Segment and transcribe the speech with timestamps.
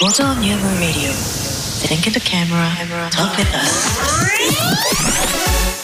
[0.00, 1.12] Portal Nuevo Radio.
[1.12, 3.10] Think get the camera, camera.
[3.10, 5.79] talk with us.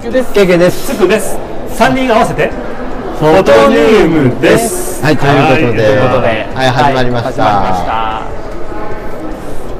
[0.00, 0.32] です。
[0.32, 0.94] ケケです。
[0.94, 1.36] つくです。
[1.74, 2.50] 三人合わせて。
[3.18, 5.02] フォトニウムです。
[5.02, 5.32] はい、という
[6.08, 8.22] ことで、はい始まりました。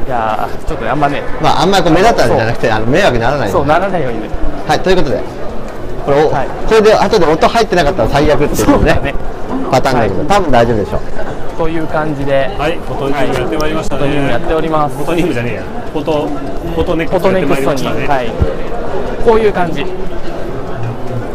[0.06, 4.28] いやー、ちょっとねあんまね、まあ、あんまりこう目立ったんじゃなくて、あの迷惑にならないよそうにならないようにね。
[4.66, 5.22] はい、ということで、
[6.04, 9.14] これを、はいこれで後で音入ってなかったら最悪っていうねそうだね
[9.70, 11.00] パターンだけど、多分大丈夫でしょう。
[11.58, 14.00] という感じで、はい、フォトニウムやってまいりましたね。
[14.02, 15.62] フォトニウムやっておりますフォトニウムじゃねえや。
[15.92, 18.06] フォト、フォトネクストやってまいりましたね。
[18.06, 18.32] はい、
[19.24, 19.84] こういう感じ。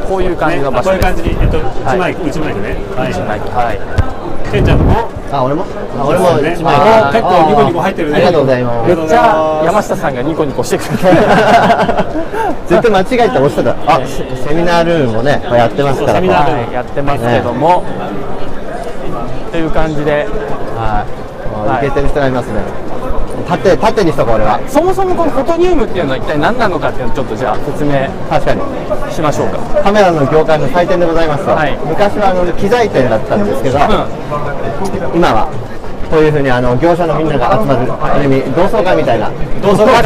[0.07, 1.07] こういう感じのね場所です。
[1.07, 1.63] こういう感じに、えっと、は
[1.95, 2.75] い内マイク、内マイクね。
[2.95, 3.13] はい。
[3.13, 3.79] はい。
[4.51, 5.09] ケンちゃんのも？
[5.31, 5.65] あ、俺も？
[5.97, 6.69] あ、俺も結構
[7.49, 8.87] ニコニコ入ってるねありがとうございます。
[8.87, 11.03] めっちゃ山下さんがニコニコしてくれて
[12.69, 13.75] 絶対間違えて押してた。
[13.87, 16.13] あ、セセミナールームもね、やってますから。
[16.15, 17.83] セミナールームはい、やってますけども、
[19.51, 20.27] という感じで、
[20.77, 21.57] はい。
[21.57, 22.61] もうはいいけてる人がいますね。
[23.47, 24.59] 縦、縦にしとこう、俺は。
[24.67, 28.61] そもそもこのフォトニウムっていうのは一体何なのかっていうのをちょっとじゃあ説明確かに。
[29.13, 29.59] しましょうか。
[29.83, 33.77] カメラの業界の祭典でございますと、はい昔はあの機材店だったんですけど、
[35.13, 35.47] 今は
[36.13, 39.31] こういうふうにあの業者のみんなが集まる、ある意味同窓会みたいな
[39.63, 40.03] 同窓会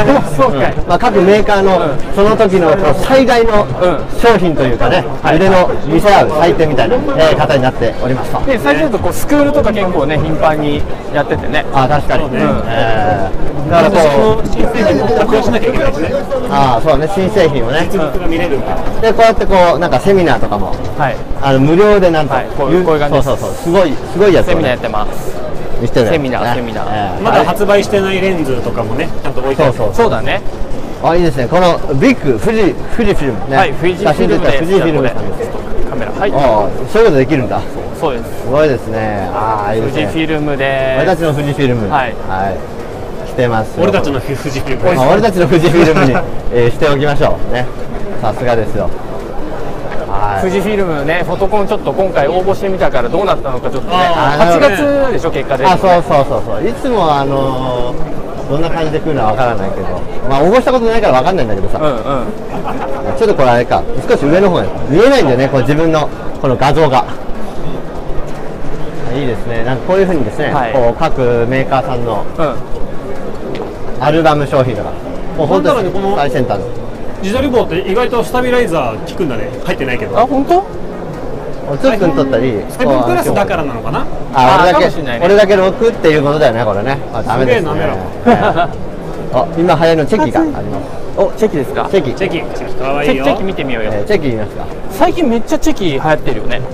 [0.88, 1.76] まあ、各メーカーの
[2.16, 2.72] その時の
[3.04, 3.68] 最大の
[4.16, 5.36] 商品というかね、はい。
[5.36, 8.40] 腕の見せ合う祭典みたいな、えー方になっておりますと。
[8.46, 10.80] で最初だとこうスクールとか結構ね頻繁に
[11.12, 11.66] やっててね。
[11.74, 16.10] あ確かに、そうねえーだから私こうも新製品も活用しなきゃいけないしね。
[16.48, 17.08] あそうね。
[17.14, 17.86] 新製品をね。
[18.26, 18.56] 見れる。
[19.02, 21.16] でこうやってこうなんかセミナーとかもはい。
[21.42, 22.46] あの無料でなんと、はい。
[22.56, 23.52] こういうそうそうそう。
[23.52, 25.37] すごいすごいやつを、ね、セミナーやってます
[25.92, 26.54] てるセミナーね。
[26.54, 27.14] セミナー。
[27.14, 29.72] ええまだ発売してないレンズとかもね、ちゃんと置いてある。
[29.72, 30.40] そうそうそうだね。
[31.02, 31.46] あいいですね。
[31.46, 33.56] このビッグ富士富士フィルムね。
[33.56, 35.08] はい富士フィルムで富士フィルム
[35.88, 36.32] カメラはい。
[36.32, 37.60] ああそういうことできるんだ。
[38.00, 38.40] そうです。
[38.42, 39.28] すごいですね。
[39.32, 40.02] ああいいですね。
[40.02, 41.88] 富士フィルムで俺たちの富士フィルム。
[41.88, 42.14] はい。
[43.28, 43.82] 来てますよ。
[43.84, 44.84] 俺たちの富士フィルム。
[44.90, 44.94] ね。
[44.96, 46.12] まあ俺たちの富士フィルムに、
[46.52, 47.52] えーしておきましょう。
[47.52, 47.66] ね。
[48.20, 48.90] さすがですよ
[50.38, 50.50] はい。
[50.50, 54.60] 富士フィルムねフォトコンちょっと今回応募してみたからどうなったのかちょっとね8あー
[55.08, 56.68] 月でしょ結果であそうそうそうそう。
[56.68, 58.18] いつもあのー
[58.48, 63.18] どんな感じで来るのはわからないけどまあ応募したことないからわかんないんだけどさ、うんうん。
[63.18, 66.08] ちょっとこれあれか少し上の方に見えないんだよねこう自分の
[66.40, 67.04] この画像が。
[69.14, 69.64] いいですね。
[69.64, 70.72] なんかこういうふうにですね、はい。
[70.72, 71.18] こう各
[71.48, 74.02] メーカーさんのうん。
[74.04, 74.92] アルバム商品とか。
[75.36, 76.66] もう本当になんだろうねこの最先端の
[77.22, 79.50] 自撮り棒って意外とスタビライザー効くんだね。
[79.64, 80.18] 入ってないけど。
[80.18, 80.64] あ本当？
[81.70, 84.06] おつっくん撮ったりセブンプラスだからなのかな？
[84.32, 85.20] あ俺だあーかもしれないね。
[85.20, 86.98] け俺だけ6っていうことだよねこれね。
[87.12, 87.68] あダメですね。
[87.70, 87.98] すげえなめろ。
[89.34, 91.20] あ今流行りのチェキがあります。
[91.20, 91.88] おチェキですか？
[91.90, 92.14] チェキ。
[92.14, 93.24] チェキ、チェキかわいいよ。
[93.24, 93.90] チェキチェキ見てみようよ。
[93.92, 94.64] えーチェキ言いますか。
[94.92, 96.58] 最近めっちゃチェキ流行ってるよね。
[96.60, 96.64] も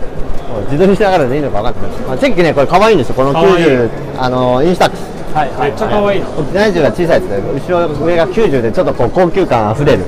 [0.60, 3.50] う自撮りしながらでいいのか分かってない、まあ、チェキねこれ可愛いんですよこの可愛い。
[3.56, 3.88] 90
[4.20, 5.00] あのインスタックス。
[5.34, 6.26] はいめっちゃ可愛いの。
[6.54, 10.04] 内重が小さいやつで後ろ上が90でちょっとこう高級感あふれる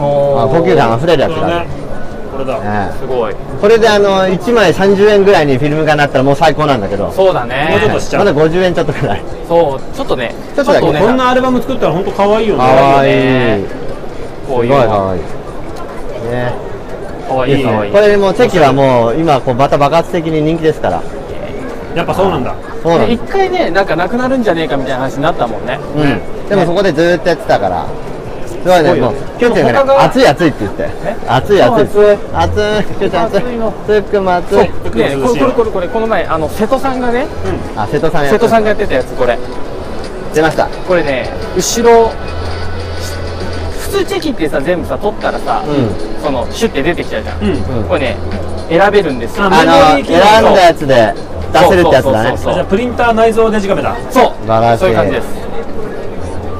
[0.00, 1.90] あ高級感あふれるやつがある、これね。
[2.32, 2.60] これだ。
[2.62, 3.32] えすごい。
[3.32, 7.10] えこれであの1枚30円ぐらいにフィルムがなったらもう最高なんだけど。
[7.12, 7.68] そうだね。
[7.70, 8.24] もうちょっとしちゃう。
[8.24, 9.22] まだ50円ちょっとくらい。
[9.46, 10.86] そうちょっとねちょっとだけ。
[10.86, 11.08] お値段。
[11.08, 12.64] こんなアルバム作ったら本当可愛いよね。
[12.64, 13.14] 可愛い。
[13.14, 13.64] ね
[14.46, 14.76] こうすいうの。
[14.76, 15.20] ごい可愛い。
[16.30, 16.54] ね。
[17.28, 17.70] かわいいいですい。
[17.70, 21.02] かわいいねこれもうチェキはもう今こうまた爆発的に人気ですから。
[21.94, 22.54] やっぱそうなんだ。
[22.82, 25.78] そうなん一回ねなんかなくなるんじゃねえかみたいな話になったもんね。
[25.96, 27.86] うん、でもそこでずーっとやってたから
[28.62, 30.90] すごいねもうキュンちゃんがね他が熱い熱いって言って。
[31.26, 31.82] 熱い熱い。
[31.82, 32.14] 熱い。
[32.98, 33.38] キュンちゃん熱い。
[33.38, 33.72] 熱いの。
[33.86, 34.58] つっくも熱い。
[34.58, 37.26] ねこれこれこれこれこの前あの瀬戸さんがね
[37.76, 39.38] あ瀬戸さんや瀬戸さんがやってたやつこれ。
[40.34, 40.66] 出ました。
[40.66, 42.10] これね後ろ
[43.80, 47.78] 普通チェキってさ全部さ取ったらさ、うそのシュッて出てきちゃうじゃん、うん。
[47.78, 47.88] うん。
[47.88, 48.16] これね
[48.68, 49.44] 選べるんですよ。
[49.44, 51.14] ああの選ん能だやつで
[51.52, 52.28] 出せるってやつだね。
[52.28, 53.96] そうそうそうじゃあプリンター内蔵デジカメだ。
[54.10, 54.34] そう。
[54.78, 55.26] そういう感じです。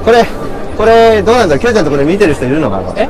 [0.03, 0.25] これ
[0.81, 1.53] これどうなんだ？
[1.53, 2.91] ろうキュンちゃんのところで見てる人いるのかな？
[2.97, 3.07] え？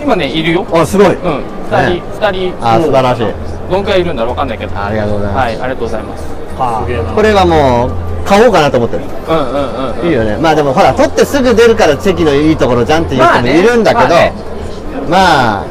[0.00, 0.66] 今ねいるよ。
[0.72, 1.44] あすごい、うん。
[1.68, 2.66] 2人、二人。
[2.66, 3.26] あ素晴らしい。
[3.70, 4.72] どんくらいいるんだろうわかんないけど。
[4.74, 6.24] ありがとうございます、はいありがとうございます。
[7.14, 7.88] これはも
[8.24, 9.04] う買おうかなと思ってる。
[9.04, 10.38] うんうんうん、うん、いいよね。
[10.38, 14.14] まあでもほら取ってすぐ出るからチェキのいいところじゃんっていう人もいるんだけど、
[15.10, 15.66] まあ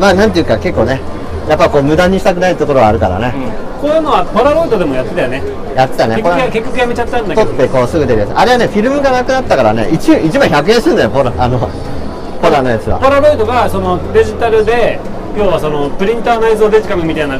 [0.00, 1.02] まあなんていうか結構ね
[1.48, 3.32] やっぱこう無駄にしたくないところはあるからね、
[3.80, 5.42] こういうのはポラロイドでもやってたよね。
[5.74, 6.16] やってたね。
[6.16, 7.46] 結局や結局やめちゃったんだけど。
[7.46, 7.60] 取っ。
[7.62, 8.30] てこうすぐ出るやつ。
[8.32, 9.88] あれはねフィルムがなくなったからね。
[9.92, 11.58] 1, 1枚100円するんだよポラあの
[12.42, 12.98] ポホラーのやつは。
[12.98, 15.00] ポラロイドがそのデジタルで
[15.36, 17.38] 要はそのプリンター内蔵デジカメみたいな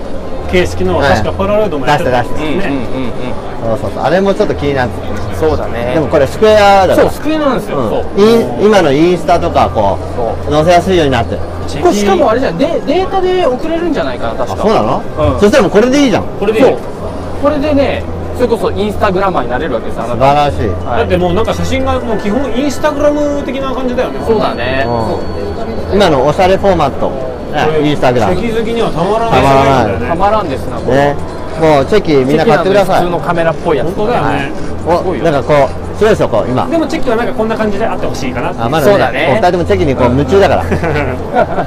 [0.51, 1.11] 形式の、はい。
[1.11, 3.13] 確かポラロイドもやってたんですね、うんうんうん
[3.59, 4.03] そうそうそう。
[4.05, 4.95] あれもちょっと気になって
[5.39, 5.93] そうだね。
[5.95, 7.11] でもこれスクエアだから。
[7.11, 8.65] そう机なんですよ、うん。
[8.65, 9.99] 今のインスタとかこ
[10.49, 11.35] う載せやすいようになって。
[11.35, 11.41] る
[11.83, 12.59] これしかもあれじゃん。
[12.59, 14.55] デデータで送れるんじゃないかな確か。
[14.55, 15.03] あそうなの、
[15.35, 15.41] うん。
[15.41, 16.25] そしたらもうこれでいいじゃん。
[16.39, 16.65] これでいい。
[16.65, 16.79] そう。
[17.43, 18.03] これでね
[18.37, 19.97] それこそインスタグラマーになれるわけです。
[19.97, 20.17] 素なた。
[20.17, 20.99] 晴らしい、はい。
[21.01, 24.21] だってもうなんか写真がもう基本インスタグラム的な感じだよね。
[24.27, 24.87] そうだね。
[24.87, 25.95] うん。
[25.95, 28.37] 今のおしゃれフォーマット、ね、インスタグラム。
[28.37, 30.09] 席好きにはたまらたまらない。
[30.09, 30.97] たまらんですなこれ。
[30.97, 33.01] ねもうチェキみんな買ってください。
[33.01, 34.25] 普通のカメラっぽいやつ本当だよ。
[34.25, 34.53] ね、
[34.87, 36.67] おなんかこうすごいですよこう今。
[36.67, 39.29] でもチェキはなんかこんな感じであってほしいかなあまだそうだね。
[39.31, 40.65] お二人ともチェキにこう夢中だから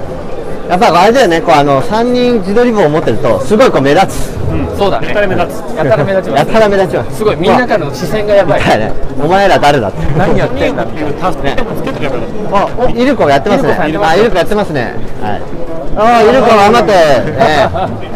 [0.72, 4.32] やっぱあれだよねこうあの3人自撮り棒を持ってるとすごいこう目立つ。
[4.78, 5.10] そうだね。
[5.10, 5.76] やたら目立つ。
[5.76, 7.18] やたら目立ちますやたら目立ちます。
[7.18, 8.80] すごいみんなからの視線がやばい。
[8.80, 10.00] ねお前ら誰だって。
[10.18, 11.44] 何やってんだみたいなタスク
[12.54, 13.74] あ、イルコがやってますね。
[13.74, 14.96] あ、イルコやってますね。
[15.22, 15.42] はい。
[15.98, 16.92] あ、イルコ頑張って、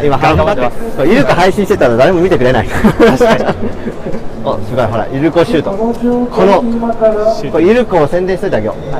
[0.08, 1.06] 今頑張ってます。
[1.06, 2.68] イルコ配信してたら誰も見てくれない。
[2.68, 3.44] 確かに。
[4.44, 5.72] お、すごいほら、イルコシュート。
[5.72, 5.92] こ
[6.42, 6.62] の、
[7.52, 8.94] これイルコを宣伝しといてあげよう。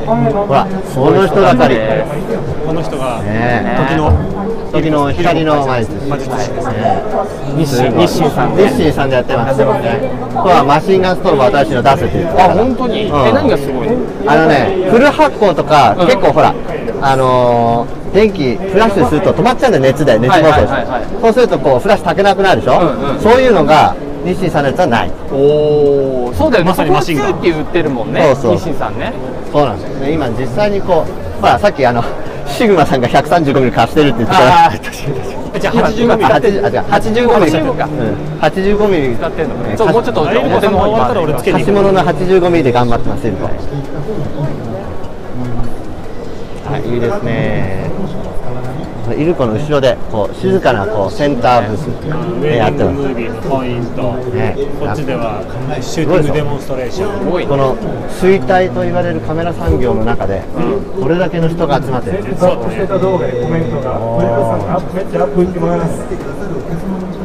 [0.47, 1.79] ほら、この人だかり。
[2.67, 4.11] ねこの人がえ時の
[4.73, 5.93] 時の光の魔術。
[5.93, 6.01] 師。
[6.11, 7.91] ですね。
[7.91, 8.07] ね。
[8.07, 9.59] 日清さん日清さんでやってます。
[9.59, 9.67] ね。
[10.35, 13.29] ここはマシンガンストーブを私の出すってあ本当に、うん。
[13.29, 13.97] え何がすごいの？
[14.27, 16.07] あのね、フル発光とか、うん。
[16.07, 16.55] 結構ほら、
[17.01, 20.73] あのー電気フラッシュすると止まっちゃうんだよ、熱で、熱暴走して。
[20.73, 23.21] はいはいそうするとこう、フラッシュ炊けなくなるでしょ、うんうん。
[23.21, 25.13] そういうのが、日清さんのやつはない。
[25.31, 26.71] おおそうだよね。
[26.71, 27.35] まさにマシンガン。
[27.35, 28.57] って売ってるもんねそうそう。
[28.57, 29.13] 日清さんね。
[29.53, 29.99] そうなんですよ。
[30.01, 30.13] ね。
[30.13, 32.03] 今、実際にこう、ほら、さっきあの、
[32.47, 35.13] シグマさんが135ミリ貸してるって言ってたああ確かに確か
[35.57, 36.75] にじゃあ85ミリあ、80あ、違う、
[37.27, 37.53] 85ミリ。
[37.53, 37.91] 85かうん、
[38.41, 39.17] 85ミリ。
[39.17, 43.45] 使ってんのねそうもうちょっと表の方に終わったら俺つけに行く貸し物の85ミリで頑張ってます、イルコ。
[43.47, 43.51] は
[46.79, 47.91] い、いいですね。
[49.15, 52.97] イルコの後ろで、こう、静かな、こう、センターブースウでやってます。
[52.97, 55.43] ェディングムービーのポイント、ねこっちでは
[55.81, 57.77] シューティングデモンストレーションこの
[58.21, 60.43] 衰退と言われるカメラ産業の中で、
[61.01, 62.23] これだけの人が集まってる。
[62.37, 66.05] そうだねた動画でコメントが、森田さんがアップめっちゃアップいってもらいます。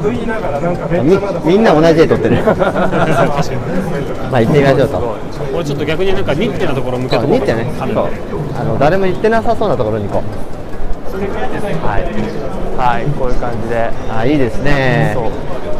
[0.02, 2.36] と言いながら、なんかめっみちゃまだみんな同じ絵撮ってる。
[2.44, 5.16] まあ行ってみましょうと。
[5.54, 7.74] 俺ちょっと逆になんかニッテなところ向けてね。
[7.78, 8.12] カメラそう
[8.60, 10.24] あの誰も行ってなさそうなところに行こ
[10.58, 10.61] う。
[11.22, 12.04] はい、
[12.78, 13.92] はい、こういう感じで。
[14.10, 15.16] あいいですね。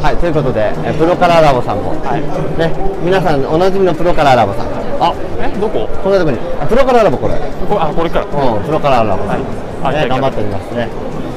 [0.02, 4.66] はいということでえプロカラーラボさんも、ね皆さんおなじみのプロカラーラボさん。
[5.00, 5.88] あえどこ？
[6.02, 6.38] こんなとこに。
[6.60, 7.34] あプロカラーラボこれ。
[7.68, 8.26] こあこれから。
[8.26, 9.42] うんプロカラーラボさん、
[9.82, 9.96] はい。
[9.98, 10.88] あね頑張っておりますね。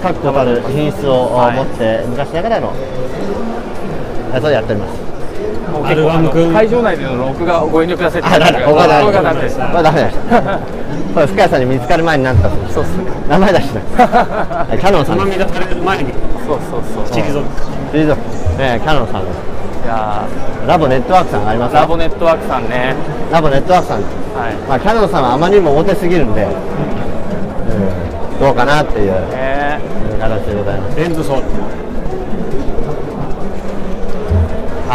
[0.02, 2.74] 確固たる品質をはい持って昔ながらの
[4.34, 5.15] やつをやっております
[5.84, 9.56] 会場内での録画をご遠慮くださいってあ、だだ、ここはダメここがダメです。
[9.56, 12.50] これはダ深谷さんに見つかる前になんと。
[12.72, 12.98] そうっす
[13.30, 13.80] 名前出して。
[14.78, 15.26] キャノンさんです。
[15.26, 16.14] つまみ出される前に。
[16.46, 17.44] そうそうそう退
[17.92, 18.16] くいいぞ。
[18.58, 19.56] ねキャノンさんです。
[19.86, 20.24] いや
[20.68, 22.96] ラボネットワークさんがありますーラボネットワークさんね。
[23.32, 23.98] ラボネットワークさん。
[23.98, 24.54] はい。
[24.68, 28.40] まあキャノンさんはあまりにも大手すぎるんで、うん。
[28.40, 29.80] どうかなっていうえ。
[30.20, 30.98] 形でございます。
[30.98, 31.85] レンズソー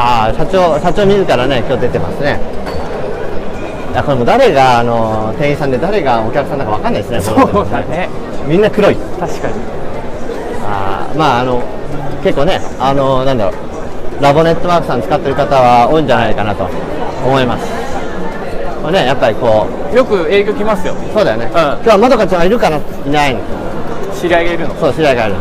[0.03, 2.41] ああ、社長、社長自らね、今日出てますね。
[3.93, 7.21] いや、これもう誰が、あの、店員さんで誰がお客さんだかわかんないですね。
[7.21, 7.37] そう
[7.71, 8.09] だね
[8.47, 8.97] みんな黒い。
[8.97, 9.55] 確かに
[10.67, 11.63] あーまああの
[12.23, 13.53] 結構ねあのなんだろ
[14.19, 16.65] うラボネットワークさん使ってる方は多いんじゃないかなと
[17.27, 17.67] 思います。
[18.83, 21.47] まあねやっぱりこうよく営業来ますよそうだよね。
[21.47, 22.81] ん今日はまどかちゃんはいるかない
[23.11, 23.41] ないの。
[24.15, 25.37] 知り合いがいるのそう知り合いがいる。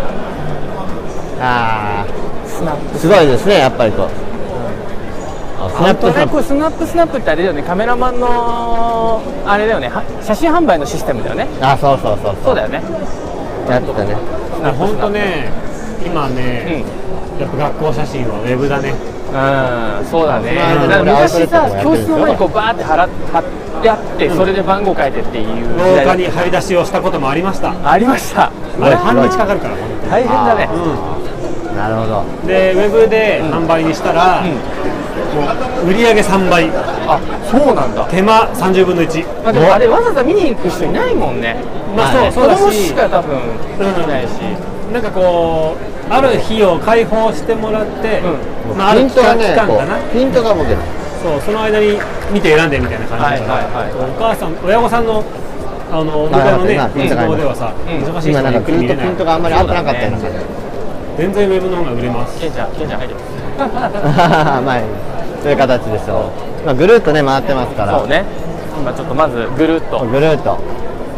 [1.39, 4.28] ああすごいですねやっぱりこう。
[5.59, 7.63] あスナップスナップこれスナップスナップってあれだよね。
[7.63, 9.89] カメラマンのあれだよね。
[9.89, 11.47] は写真販売のシステムだよね。
[11.61, 12.55] あそうそうそうそう。
[12.55, 12.81] だよね。
[13.67, 14.15] やってたね。
[14.73, 15.51] 本当ね。
[16.05, 16.83] 今ね、
[17.37, 18.93] やっぱ学校写真はウェブだね。
[19.29, 20.05] うん。
[20.05, 20.57] そうだね。
[20.81, 20.99] うんだ。
[20.99, 23.43] から昔さ教室の前にこうバーって貼ら貼っ
[23.83, 27.75] てあってそれで番号書いてっていう時廊下に張り出しをしたこともありました。
[27.83, 28.51] ありました。
[28.81, 30.09] あれ半日かかるから本当に。
[30.09, 30.69] 大変だね。
[30.71, 32.23] うなるほど。
[32.23, 32.47] ん。
[32.47, 34.55] でウェブで販売にしたら、もう
[35.85, 36.69] 売り上げ3倍。
[37.07, 38.05] あそうなんだ。
[38.05, 41.55] 手間30分の1まあでもあれわざわざ見に行く人いないもんね。
[41.95, 44.29] まあまあねそうそうだ子供ししか多分いないし。
[44.93, 48.21] なんかこうある日を開放してもらって、
[48.71, 49.97] うまあ、ある期間,、期間かな。
[50.11, 50.77] ピントが持てる。
[51.21, 51.99] そうその間に
[52.31, 53.41] 見て選んでみたいな感じ。
[53.41, 54.09] だから、はいはいはい。
[54.09, 55.23] お母さん親御さんの
[55.91, 57.09] あの向こうのねはいはい。
[57.09, 58.03] 都合ではさ、うん。
[58.03, 60.37] 忙しい人ゆっくり見れないピントがあんまり合ってなかったような感じ。
[61.17, 62.39] 全然ウェブの方が売れます。
[62.39, 63.21] ケンちゃんケンちゃん入るま
[63.63, 64.61] あ
[65.41, 66.31] そういう形ですよ。
[66.65, 67.97] まあぐるっとね回ってますから。
[67.97, 68.23] そうね。
[68.79, 69.99] 今ちょっとまずぐるっと。
[69.99, 70.57] ぐるっと。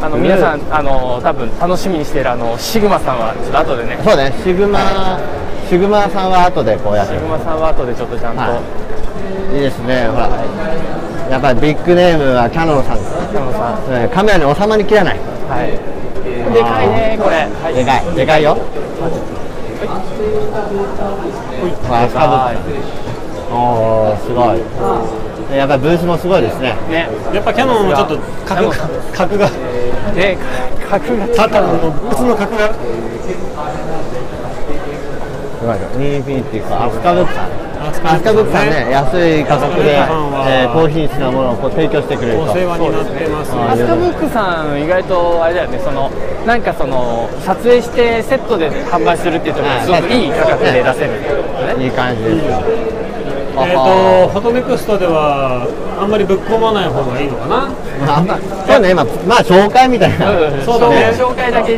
[0.01, 3.99] あの皆さんあの多分楽しみにしているあのシグマさんはちょっと後でね。
[4.03, 4.33] そうね。
[4.43, 5.19] シグマ
[5.69, 7.13] シグマさんは後でこうやって。
[7.13, 8.59] シグマさんは後でちょっとちゃんと、は
[9.53, 9.55] い。
[9.55, 10.07] いいですね。
[10.07, 10.29] ほら。
[11.29, 12.97] やっぱりビッグネームはキャノンさん。
[12.97, 13.93] ですキャノンさん。
[13.93, 15.19] ねカメラに収まりきらない。
[15.47, 16.01] はい。
[16.53, 18.15] でかいねこれ、はい、でかい。
[18.15, 18.51] でかいよ。
[18.51, 18.57] わ
[21.89, 22.33] あスカブ
[23.53, 24.59] おおすごい。
[25.49, 26.73] でやっぱりブースもすごいですね。
[26.89, 27.09] ね。
[27.33, 28.75] やっぱキャノンもちょっと格が。
[29.13, 29.49] 格が。
[29.49, 29.51] が。
[31.35, 32.73] ただのブースの格が。
[32.73, 32.79] す
[35.65, 35.81] ごいよ。
[36.15, 37.47] インフィニティかアスカブックさ
[37.99, 42.43] んアスアスカブックさんね安い価格で、えー高品質なものをこう提供してくれると。
[42.43, 43.51] お世話になってます。
[43.51, 46.09] そうアスカブックさん意外とあれだよねその
[46.45, 51.11] なんかその撮影してセットで販売するっていうところすごくいい価格で出せる
[51.77, 51.85] ね。
[51.85, 53.00] いい感じですよ
[53.51, 55.67] えっ、とフォトネクストでは
[55.99, 57.67] あんまりぶっ込まない方がいいのかな？
[58.05, 61.11] まあまあそうね今まあ紹介みたいな、うんそうだね。
[61.13, 61.77] 紹介だけ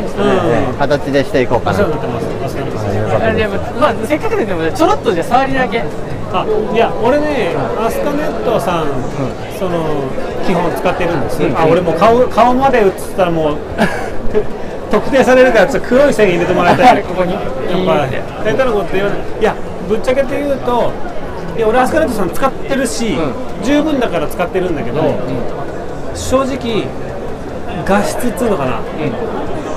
[0.78, 1.78] 形でしていこうかな。
[1.78, 3.26] お世話になってますます。
[3.26, 5.82] あでもまあせっかくででもちょろっとじゃあ触りだけ
[6.32, 8.86] あいや俺ねアスカネットさん、
[9.58, 10.02] その
[10.46, 13.56] 基本使ってるんです、あ俺もう顔顔まで映ったらもう
[14.90, 17.32] 特定されるからちょっと黒い線入れてもらいたい ここに。
[17.32, 17.42] やっ
[17.86, 18.12] ぱり
[18.44, 19.18] 下手なこと言わない。
[19.40, 19.54] いや
[19.88, 20.90] ぶっちゃけて言うと
[21.56, 23.16] いや俺アスカネットさん使ってるし、
[23.62, 25.00] 十分だから使ってるんだけど、
[26.14, 26.84] 正直
[27.86, 28.80] 画質っつうのかな、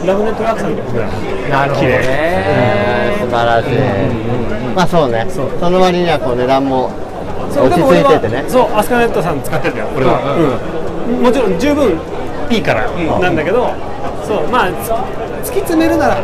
[0.05, 1.07] ラブネットワークさんの方が
[1.49, 1.65] な。
[1.67, 3.69] るほどえねー素晴らしい、
[4.75, 5.27] まあそうね。
[5.29, 6.91] その割にはこう値段も
[7.51, 8.45] そう落ち着でも俺はいててね。
[8.47, 10.19] そうアスカネットさん使ってるんだよ俺は、
[11.07, 11.97] うんもちろん十分
[12.49, 13.71] いいからなんだけど、
[14.27, 14.91] そうまあつ
[15.43, 16.17] 突き詰めるなら、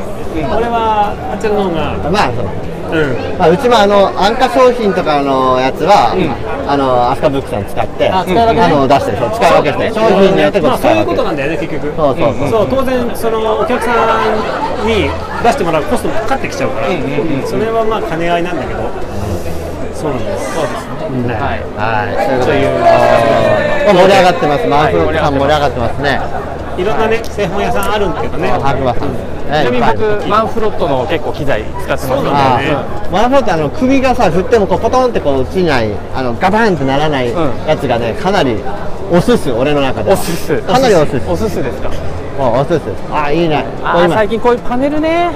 [0.55, 2.45] 俺はあちらの方がまあそう。
[2.93, 6.13] うんまあ、うちもあの安価商品とかのやつは、
[6.69, 8.61] あのアスカブックさん使ってあ使い分け。
[8.61, 11.89] ねあの出してるそう使い分けして商品によってこうまあそういうことなんだよね結局。
[11.89, 12.69] そうそうそう。
[12.69, 16.93] そう当然そのお客さんに出してもらうコストもかかってきちゃうから、
[17.49, 18.85] それはまあ兼ね合いなんだけど、
[19.97, 20.53] そうなんです。
[20.53, 20.93] そうです
[21.25, 21.65] ね、はい。
[21.73, 22.45] はい。
[22.45, 22.85] というこ
[23.89, 24.05] とで。
[24.05, 24.67] 盛り上がってます。
[24.69, 26.21] マーフロックさん盛り上がってますね
[26.77, 28.49] いろんなね製本屋さんあるんだけどね。
[28.49, 28.51] ち
[29.47, 32.29] なみに僕マンフロットの結構機材使ってますので。
[32.29, 32.71] あね。
[32.71, 37.35] あマーフロックあの首がさ振ってもこうポトンってこう落ちないあのガバンってならないん。
[37.67, 38.55] やつがねかなり
[39.11, 40.11] おすす俺の中で。
[40.11, 40.57] おすす。
[40.61, 41.29] かなりおすす。
[41.29, 41.91] おすすですか？
[42.39, 42.81] おおすす。
[43.11, 43.65] あいいね。
[44.09, 45.31] 最近こういうパネルね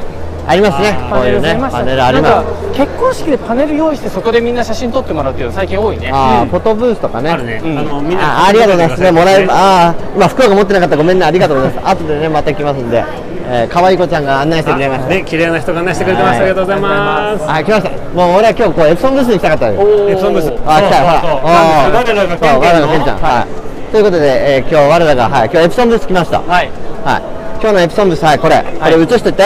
[0.47, 0.97] ありますね。
[1.09, 6.09] こパネういうねパネルありなんかます結婚式でパネル用意してそこでみんな写真撮ってもらうっていうの最近多いね。
[6.13, 7.31] ああフォトブースとかね。
[7.31, 9.01] ああのみんなあありがとうございます。
[9.01, 9.47] ねもらえる。
[9.47, 13.03] ねああ今福岡持ってなかったらごめんねありがとうございます後でねまた来ますんで。
[13.49, 17.45] えー可愛い子ちゃんが案内してくれましたね綺麗な人が案内してくれてます、はいありがとうございます。
[17.47, 17.89] あ来ました。
[18.13, 19.75] もう俺は今日こうエプソンブースに来たかったエ
[20.15, 20.53] プソンブース。
[20.67, 20.97] あ来た。
[21.21, 23.19] ほららちゃん。
[23.19, 23.91] はい。
[23.91, 25.49] ということでえー今日我らがはい。
[25.49, 26.41] 今日エプソンブース来ました。
[26.41, 26.69] はい。
[27.05, 27.21] はい。
[27.61, 28.61] 今日のエプソンブースはいこれ。
[28.61, 29.43] これ映してって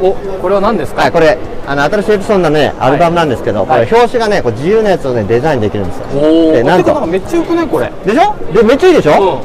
[0.00, 0.12] お
[0.42, 1.02] これは何ですか？
[1.02, 3.86] はいこれあの新しいエプソンのねアルバムなんですけどこはい。
[3.86, 6.06] れ表紙がねこう自由なやつをねデザインできるんですよ。
[6.18, 6.84] おでなんと。
[6.84, 7.68] てかなんかめっちゃよくない？
[7.68, 7.90] これ。
[8.04, 8.52] でしょ？
[8.52, 9.40] でめっちゃいいでしょ？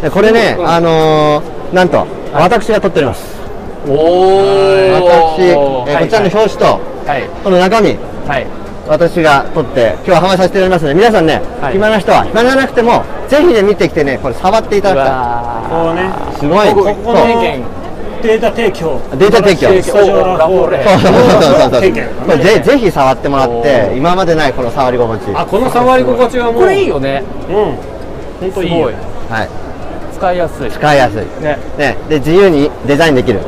[0.00, 0.68] うでこれねうん。
[0.68, 3.38] あのーなんと私が撮っております。
[3.86, 6.64] んお私、えーこちらの表紙と、
[7.06, 7.28] はい。
[7.44, 8.46] この中身、はい。
[8.88, 11.74] 私が撮って、今日は販売させていただきますので、皆さんね、はい。
[11.74, 16.40] 暇な人は、暇がなくても、ぜひね、見てきてね、これ、触っていたうだわこうねきたい。
[16.40, 17.24] すごい、ここそうこの
[18.22, 19.00] データ提供。
[19.18, 19.82] データ提供。
[19.82, 21.80] スタジオラフォーレそうそう
[22.26, 25.34] そうぜぜひ触ってもらって、今までないこの触り心地。
[25.34, 26.62] あこの触り心地はもう。
[26.62, 27.22] これいいよね。
[27.48, 27.54] うん。
[28.40, 28.76] 本当いいよ。
[28.76, 28.94] すごい。
[29.30, 29.48] はい、
[30.14, 30.70] 使いやすい。
[30.70, 31.42] 使いやすい。
[31.42, 31.58] ね。
[31.78, 33.40] ね、で、自由にデザインできる。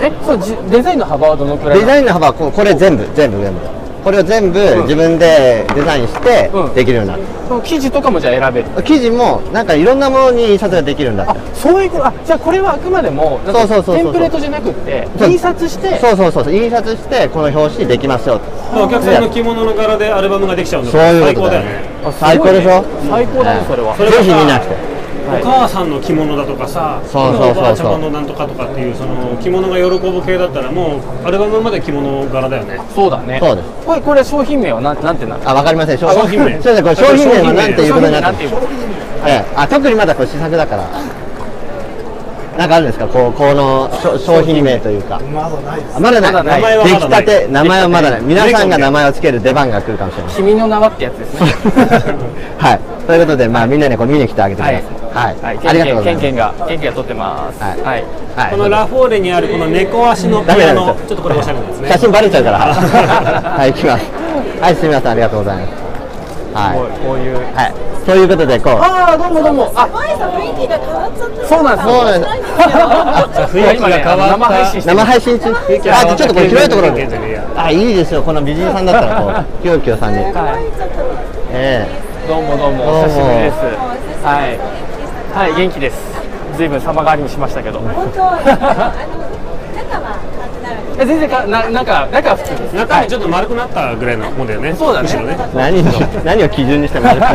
[0.00, 3.60] えそうじデザインの幅はどのくらいデザインの幅はここれ全部、全部、全部。
[4.06, 6.74] これを全部自分でデザインしてうん。
[6.74, 7.16] できるようにな。
[7.16, 7.24] る。
[7.48, 8.68] この生地とかもじゃあ選べる？
[8.84, 11.24] 生地もなんかいろんなものに印刷ができるんだ。
[11.24, 12.06] ってあそういうこと？
[12.06, 15.98] あじゃあこれはあくまでもそうそうそうテンプレートじゃなくって印刷して。
[15.98, 16.54] そうそうそうそう。
[16.54, 18.38] 印刷してこの表紙できますよ。
[18.72, 21.88] とお客さんの着物の柄でアルバムができちゃうんだそういう最ことだよ高だよね。
[22.04, 22.84] あ最高でしょ？
[23.10, 23.96] 最高だねそれは。
[23.96, 24.95] それがさぜひ見なくて
[25.28, 27.58] お母さんの着物だとかさそうそうそうそう。
[27.58, 32.80] おばあちゃまのなんとかとかっていうその着物が喜ぶ系だったらもうアルバムまで着物柄だよね。
[32.94, 33.38] そうだね。
[33.42, 33.68] そうです。
[33.84, 35.98] これこれ商品名はなんなんてなるあわかりません。
[35.98, 36.52] 商商品名。
[36.62, 38.60] そうですねこれ商品名は何ていうことになってなんていうの？
[39.26, 39.44] ええ。
[39.56, 40.88] あ特にまだこれ試作だから。
[42.56, 43.06] なんかあるんですか？
[43.06, 44.78] こうこの商商品名。
[44.80, 45.18] というか。
[45.20, 46.00] まだないです。
[46.00, 46.32] まだない。
[46.32, 47.24] まだない名前はまだない。
[47.26, 48.22] 出来たて名前はまだない。
[48.22, 50.34] 皆さんが名前をつける出番が来るかもしれない。
[50.34, 51.46] 君の名はってやつですね。
[52.58, 54.84] はいということでまあみんなにこう見に来てあげてください。
[55.14, 55.68] はい、はい。
[55.68, 56.22] ありがとうございます。
[56.22, 57.62] ケンケンがケンケンが撮ってます。
[57.62, 57.80] はい。
[57.80, 58.04] はい。
[58.36, 58.50] はい。
[58.50, 61.88] このラフォーレにあるこの猫足のピアノちょっとこれおしゃれですね。
[61.88, 62.58] 写真バレちゃうから。
[62.74, 64.04] はい行きます。
[64.60, 65.68] はいすみませんありがとうございます。
[66.54, 67.06] はい。
[67.06, 67.36] こういう。
[67.54, 67.74] はい。
[68.06, 68.78] そういうことでこう。
[68.80, 69.72] ああどうもどうも。
[69.74, 71.88] あ前さ雰囲気が変わっちゃってそうなんです。
[71.88, 72.26] そうなんで
[73.34, 73.56] す。
[73.56, 75.54] 雰囲気が変わ生配信生配信中。
[75.90, 76.88] あちょっとこれ広いところ
[77.56, 80.64] あいいですよこの美人さんだったらこうキヨキヨさんにはい
[81.52, 81.86] え
[82.26, 83.00] どうもどうも。
[83.02, 83.56] お久しぶりです。
[84.24, 84.58] はい。
[85.34, 85.96] はい元気です。
[86.56, 87.80] ずいぶん様変わりにしましたけど。
[90.98, 92.74] 全然かななんか中は普通です。
[92.74, 94.74] 中身ちょっと丸くなったぐらいのもんだよね。
[94.74, 95.08] そうだね。
[95.08, 95.36] ね。
[95.38, 95.92] え何の
[96.24, 97.32] 何を基準にしてもらうかは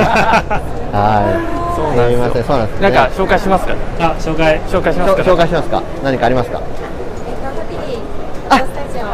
[1.39, 1.75] い。
[1.75, 2.17] そうなんですよ。
[2.17, 2.89] すみませんそうなんですね。
[2.89, 3.74] なんか紹介しますか？
[4.00, 4.60] あ紹介。
[4.67, 5.21] 紹介しますか？
[5.21, 5.81] 紹介しますか？
[6.03, 6.60] 何かありますか？
[6.60, 7.98] ハッピー。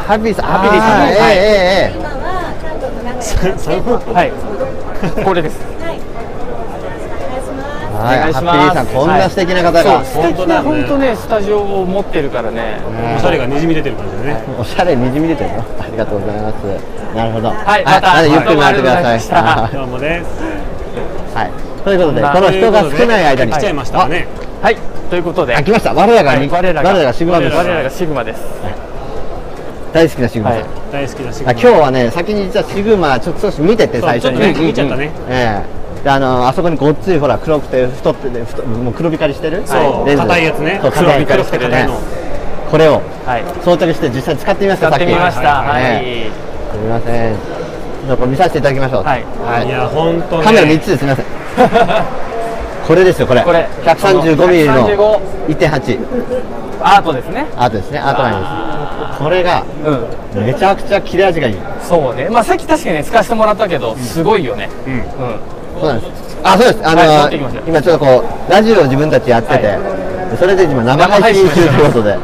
[0.08, 0.46] ハッピーさん。
[0.46, 1.00] ハッピーさん。
[1.02, 2.16] はいえええええ今は
[2.64, 4.32] 韓国の名古屋そのはい
[5.24, 5.60] これです。
[5.82, 6.00] はい。
[8.00, 8.46] えはいお願いします。
[8.46, 12.80] ハッピーさんこんな素敵な方が、素敵な本当ねスタジオを持ってるからね。
[13.18, 14.44] おしゃれがにじみ出てる感じでね。
[14.60, 16.64] おしゃれにじみ出てるのありがとうございます。
[17.16, 17.50] なるほど。
[17.50, 19.74] はいまたゆっくり回ってください。
[19.74, 21.36] どうもですい。
[21.36, 21.52] はい。
[21.84, 23.52] ということでまあこの人が少ない間に。
[23.52, 24.28] 来ちゃいましたかね。
[24.62, 24.78] はい。
[25.10, 25.56] ということで。
[25.56, 25.94] あ来ました。
[25.94, 27.56] 我らが我らがシグマです。
[27.56, 28.42] 我らがシグマです
[29.94, 35.12] 大好きなシグマさん、はい大好きな仕事あ今日はね先に実はシグマちょっと少し見てて最初にちょっと見ちゃったね。
[35.28, 35.64] え
[36.02, 40.80] えであのあそこにごっついほら黒くて太ってて太もう黒光りしてるそう硬いやつね。
[40.82, 42.00] そう黒硬い黒くて硬いの。
[42.72, 43.44] これをはい。
[43.64, 45.62] 装着して実際使ってみました使ってみました。
[45.64, 45.84] はい。
[45.84, 46.32] ええ
[46.72, 47.36] すみません。
[48.08, 49.04] ちょっと見させていただきましょう。
[49.04, 49.24] はい。
[49.44, 49.70] はい。
[49.70, 50.44] や本当ね。
[50.46, 51.26] カメラ3つですみません。
[52.88, 53.42] これですよこれ。
[53.42, 53.68] これ。
[53.84, 56.00] 135ミリの135 1.8
[56.82, 57.46] アートですね。
[57.58, 58.00] アートですね。
[58.00, 58.77] アートラインです
[59.18, 59.64] これが
[60.36, 60.46] うん。
[60.46, 61.56] めちゃくちゃ切れ味がいい。
[61.82, 62.30] そうね。
[62.30, 64.70] まあさっき確かにね使わせてもらったけどすごいよね。
[64.86, 64.94] うん。
[64.94, 65.04] うん。
[65.80, 66.38] そうなんです。
[66.44, 66.88] あ、そうです。
[66.88, 67.62] あの、はい持ってきました。
[67.68, 72.18] 今ちょっとこうラジオを自分たちやってて、はそれで今生配信中ということで、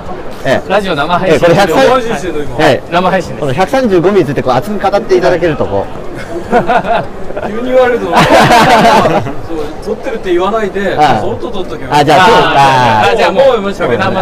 [0.45, 0.69] ええ。
[0.69, 2.65] ラジオ生配信ええこれ100生配信してるの今。
[2.65, 3.39] ええ生配信です。
[3.39, 5.85] この135ミリについてこう熱く語っていただけるとこ
[7.47, 8.05] 急に言われると。
[9.83, 14.13] そう撮ってるって言わないでああそっと撮っとけばあ、じゃあそうああじゃあもう申し訳ない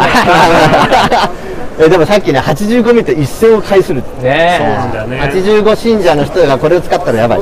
[1.83, 4.03] えでもさっきね85ミリって一線を介する。
[4.21, 5.19] ねそうなんだよね。
[5.19, 7.39] 85信者の人がこれを使ったらやばい、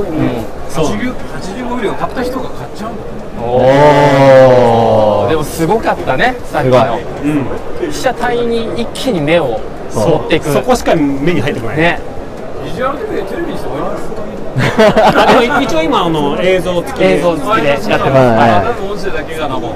[0.68, 0.86] そう。
[0.86, 3.02] 85ミリを買った人が買っちゃうんだ。
[3.42, 6.80] おでもすごかったねさっきすごい。
[6.80, 6.98] の
[7.90, 9.60] 被写体に一気に目を
[9.94, 10.52] 持っていく。
[10.52, 11.76] そこしか目に入ってこない。
[11.76, 12.00] ね。
[12.64, 18.90] ビジュアル的にテレビにしてもいいですあでも一応今あの映像付きで映像付きでやってます、はい。
[18.90, 19.70] 音声だけが生い、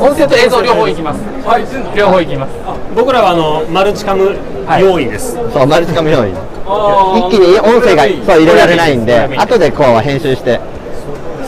[0.00, 1.20] 音声と映像両方いきます。
[1.46, 1.64] はい。
[1.96, 2.52] 両方いきます。
[2.94, 4.36] 僕らはあのマルチカム
[4.80, 6.32] 用意です、そうマルチカメ用意。
[6.66, 10.60] あ一気に音声がそう入れられないんで後でこう編集して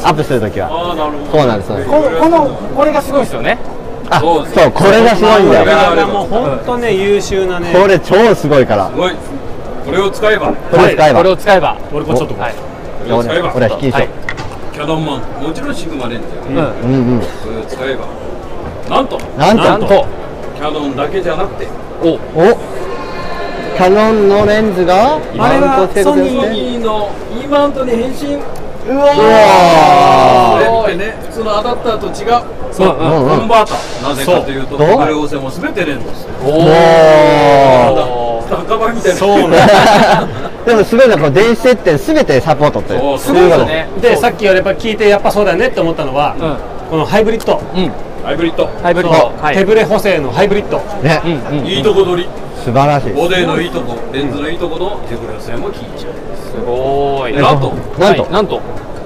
[0.02, 0.68] アップするときは。
[0.68, 1.38] ああなるほど。
[1.38, 3.58] そうなんですここのこれがすごいですよね。
[4.10, 5.64] あそうこれがすごいんだよ。
[5.64, 7.72] これがもう本当ね優秀なね。
[7.72, 8.88] これ超すごいから。
[8.90, 9.12] すごい
[9.84, 10.52] これを使えば。
[10.52, 11.76] これ使えば、これを使えば。
[11.92, 12.44] 俺これちょっとこ。
[13.06, 13.52] れを使えば。
[13.54, 13.92] 俺は引き
[14.72, 15.20] キャノンマン。
[15.42, 16.56] もちろんシグマレンズようん。
[16.56, 17.20] う、うんうん。
[17.20, 18.06] これを使えば。
[18.88, 19.18] なんと。
[19.36, 20.06] なんと。
[20.56, 21.66] キャノンだけじゃなくて。
[22.02, 22.14] お。
[22.14, 22.18] お。
[23.76, 26.22] キャノンのレンズがあれはソね。
[26.50, 27.10] ニーの
[27.42, 28.36] E マウントに変身。
[28.84, 29.14] うわ
[30.82, 32.42] これってね普通のアダプターと違う。
[32.72, 32.88] そう。
[32.88, 32.94] コ
[33.44, 34.96] ンバーターなぜかというとそう。
[34.96, 39.18] これをせも全てレンズですおおお赤羽みたいな。
[39.18, 40.28] そうなんだ
[40.64, 43.88] でもすごいのはこの電子接点すべてサポートってそうすごいよね。
[44.00, 46.90] でさっきやっぱ聞いてやっぱそうだよねって思ったのは、うん。
[46.90, 47.58] このハイブリッド。
[47.58, 47.90] うん。
[48.22, 48.66] ハイブリッド。
[48.66, 49.32] ハイブリッド。
[49.42, 49.56] はい。
[49.56, 50.78] 手ブレ補正のハイブリッド。
[51.02, 51.20] ね、
[51.68, 52.28] いいとこ取り。
[52.62, 56.12] 素晴らしいボディのいいとこレンズのいいとこの手ブレ線も効いちゃう。
[56.46, 57.32] すごい。
[57.34, 57.74] なんと。
[57.98, 58.22] なんと。
[58.22, 58.60] はいなんと。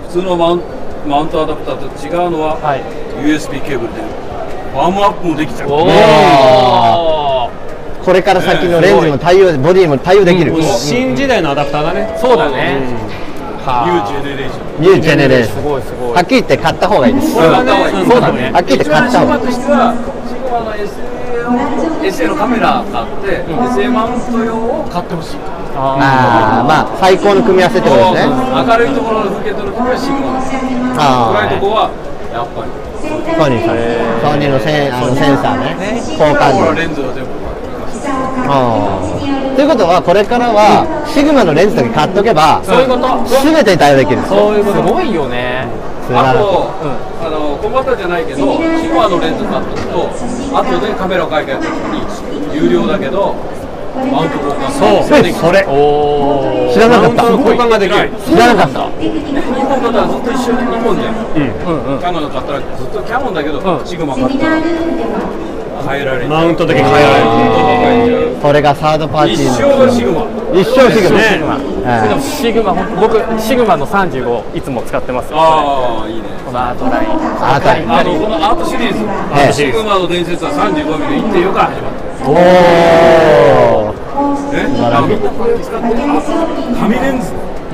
[0.08, 0.60] 普通のマウン
[1.08, 2.82] マウントアダプターと違うのは、はい。
[3.24, 4.02] USB ケーブルで
[4.72, 5.70] ファームアップもできちゃう。
[5.70, 7.25] おお
[8.06, 10.62] これから先のレンズも対応ボディも対応できる、うん。
[10.62, 12.16] 新時代のアダプターだね。
[12.20, 12.78] そうだね。
[12.78, 14.80] ニューはジェネレーション。
[14.80, 18.52] ニュージェネレーシすョンはっきり言って買った方がいいです、これはね、うんそうだね。
[18.54, 19.42] はっきり言って買った方がいい。
[19.42, 19.90] としては
[20.22, 20.70] シグマの
[22.06, 23.42] SA, のカメラ買って、
[23.74, 25.42] SA マウント用を買ってほしい。
[25.74, 28.30] ああまあ最高の組み合わせってことですね。
[28.30, 30.54] 明るいところの受け取るときはシグマです
[30.94, 31.90] あ暗いとこは
[32.30, 32.70] やっぱり。
[32.70, 33.82] あソニーさん。
[34.22, 35.74] ソニーのセンあのセンサーね。
[36.14, 37.34] 交換のレンズが全部。
[37.34, 37.45] ああ
[38.46, 43.24] ということはこれからはシグマのレンズだけ買っとけばそういうこと。
[43.42, 44.22] 全てに対応できる。
[44.28, 44.86] そういうこと。
[44.86, 45.66] すごいよね。
[46.06, 46.38] 素晴らしい。
[46.38, 46.70] あと、
[47.26, 50.06] あの小型じゃないけどシグマのレンズ買っとくと
[50.54, 53.34] 後でカメラを買い替えた時に有料だけど
[53.96, 55.32] マウント交換そうで。
[55.32, 55.64] きるそれ。
[55.66, 57.22] おお知らなかった。
[57.24, 58.10] マウントの交換ができる。
[58.28, 58.90] 知らなかった。
[59.00, 61.16] 日本だったらずっと一緒に日本じゃん。
[61.16, 61.94] うん。
[61.94, 63.86] うんキャノン買ったらずっとキャノンだけど、うん。
[63.86, 64.60] シグマ買ったら
[65.82, 66.28] 変えられる。
[66.28, 66.98] マウントだけ変えら
[68.04, 69.86] れるそれがサードパーティ一ーの。
[69.86, 70.26] 生シグマ。
[70.52, 72.20] 一生シグマ。
[72.20, 72.74] シグマ。
[73.00, 75.30] 僕シグマの35いつも使ってます。
[75.32, 76.28] よああいいね。
[76.44, 77.10] このアートライン。
[77.10, 77.92] アートライン。
[77.92, 78.98] あのこのアートシリーズ、
[79.34, 79.52] ええ。
[79.52, 82.28] シグマの伝説は35ミリの1.4から始まった。
[82.28, 83.96] おお
[84.52, 86.22] ね、あのみんなこれを使ってるあ
[86.80, 87.32] 神レンズ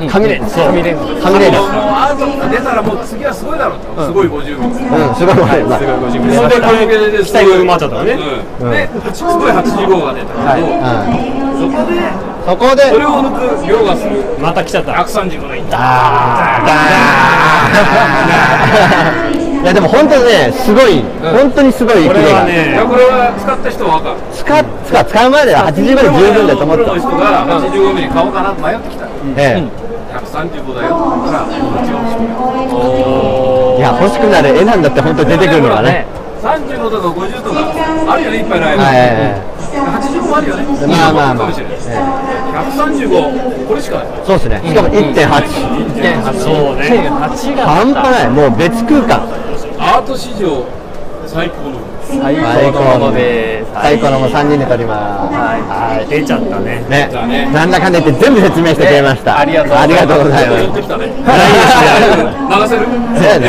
[0.09, 8.13] 神レンズ神レンズ神レンズもうアートが出たらもう次はすごいだろうと、すごい50ミリうんすごいわかるすごい50ミリそれでこれで期待が埋まっちゃったのね
[8.61, 8.71] うん。
[8.71, 10.67] で、すごい85が出たけど、
[11.59, 12.01] そこで
[12.43, 12.83] そこで。
[12.91, 14.93] それを抜く量がするまた来ちゃった。
[14.93, 15.79] 135がいった。
[19.63, 24.67] いやでも本当にねすごい本当にすごいこれキレがはねこれは使った人は分かる使う
[25.07, 29.07] 使う前では80まで十分だと思ってプロの人が85ミリ買おうかなと迷ってきた
[30.13, 32.61] 135だよって言ったらこっちが欲しくな
[33.77, 36.07] いや欲しくなる絵なんだって本当に出てくるのがね。
[36.43, 37.59] 35とか50とか
[38.13, 39.41] あるよねいっぱいライブ、はいはいはい。
[40.03, 41.47] 85もあるよねまあまあまあ。
[41.47, 44.07] かもしれない135これしかない。
[44.27, 44.61] そうですね。
[44.67, 46.83] しかも1.8 1.8そうね。
[47.09, 48.31] 1.8が半端ない。
[48.31, 49.23] もう別空間。
[49.79, 50.67] アート史上
[51.27, 57.09] 最高の最高のものです最高のも3人で撮りますはい出ちゃったねね
[57.53, 63.49] なんだかんだ言って全部説明してくれましたありがとうございますありがとうございまてきたねい流せるそうやね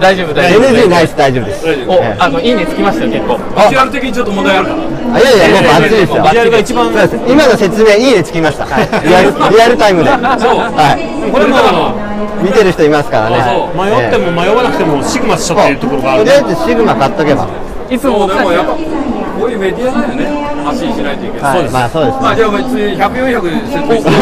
[0.00, 4.82] 大丈夫大丈夫 NG ないです大丈夫ですおあのいいねつきましたよ結構ビジュアル的にちょっと問題あるから
[5.14, 6.92] あいやいやもうバッチリですよビジュアルが一番
[7.26, 12.10] 今の説明いいねつきましたリアルリアルタイムでそうはいこれも
[12.42, 13.36] 見てる人いますからね
[13.74, 20.24] 迷っても迷わなくてもシグマしちゃってるところがあるとりあえずシグマ買っとけばいつもでもやっぱこういうメディアだよね。
[20.60, 22.22] 発信しないといけない、はいまあそうですね。
[22.22, 24.12] まあじゃあ別に100、400説明して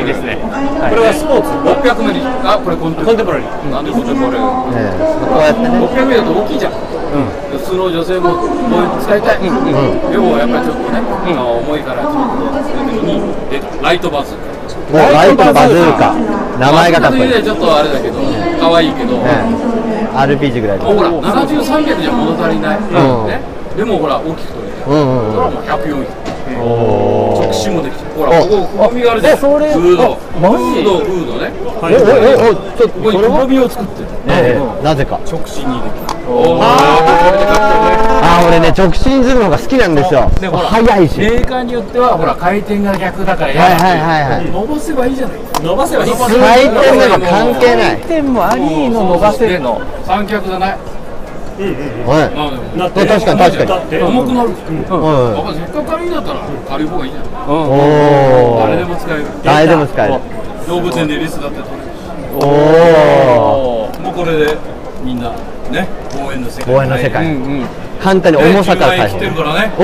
[0.00, 0.36] いいですね。
[0.42, 1.54] これはスポーツ。
[1.56, 2.26] 600ミリ。
[2.44, 3.70] あこれコンテンポラリー。
[3.70, 4.44] なんでコンテンポラリー？
[4.76, 4.98] ええ。
[5.24, 5.78] こうやってね。
[5.78, 9.48] 600ミリだと大きいじゃん、普通の女性もこういうの使いたい、で
[10.18, 16.12] もやっぱりちょっとね、あの重いからちょっとにでライトバズもうライトバズーカ。
[16.58, 17.30] 名前がかっこいい。
[17.30, 17.46] バズーカ。
[17.46, 18.18] という意味ではちょっとあれだけど
[18.58, 19.85] 可愛いけど、ええ
[20.16, 20.78] RPG ぐらい。
[20.78, 22.82] でもうほら70300じゃ物足りない、ん。
[23.26, 23.40] ね、
[23.76, 24.74] でもほら大きく撮れて。
[24.76, 25.32] る、うんうん。
[25.32, 26.06] それはもう100、400
[26.62, 28.10] お直進もできてる。
[28.16, 29.34] ほらおここくぼみがあるじゃん。
[29.34, 30.14] えそれフード。
[30.14, 30.64] あマジ？
[30.64, 31.52] フードフードね。
[31.60, 31.72] おお
[32.48, 33.38] おおちょっとここにこれは？
[33.40, 34.02] くぼみを作って
[34.82, 35.20] なぜか。
[35.26, 40.28] 直進にできるあー俺ね直進するのが好きなんですよ。
[40.40, 41.18] でほら速いし。
[41.18, 44.50] メーカーによってはほら回転が逆だからはいはいはいはい。
[44.50, 45.38] 伸ばせばいいじゃない。
[45.62, 46.12] 伸ばせばいい。
[46.12, 48.00] 回転でも関係ない。
[48.02, 50.70] 点もありの伸ばせるの三脚じゃない。
[50.70, 53.68] はいまあでもだって確かに確かに。
[53.70, 54.50] だって重くなる。
[54.50, 54.54] うん。
[54.76, 57.24] やっぱせっかく軽いんだったら軽い方がいいじゃん。
[57.48, 59.24] お誰でおも使える。
[59.42, 60.20] 誰でも使える。
[60.68, 61.88] 動物園でリスだって取れるし。
[62.44, 62.46] お
[63.88, 64.58] おもうこれで
[65.02, 65.32] みんな
[65.70, 65.88] ね。
[66.14, 66.74] 望遠の世界。
[66.74, 67.26] 望遠の世界。
[67.26, 67.66] うんうん。
[68.00, 69.82] 簡単に重さから10万円切ってるからねお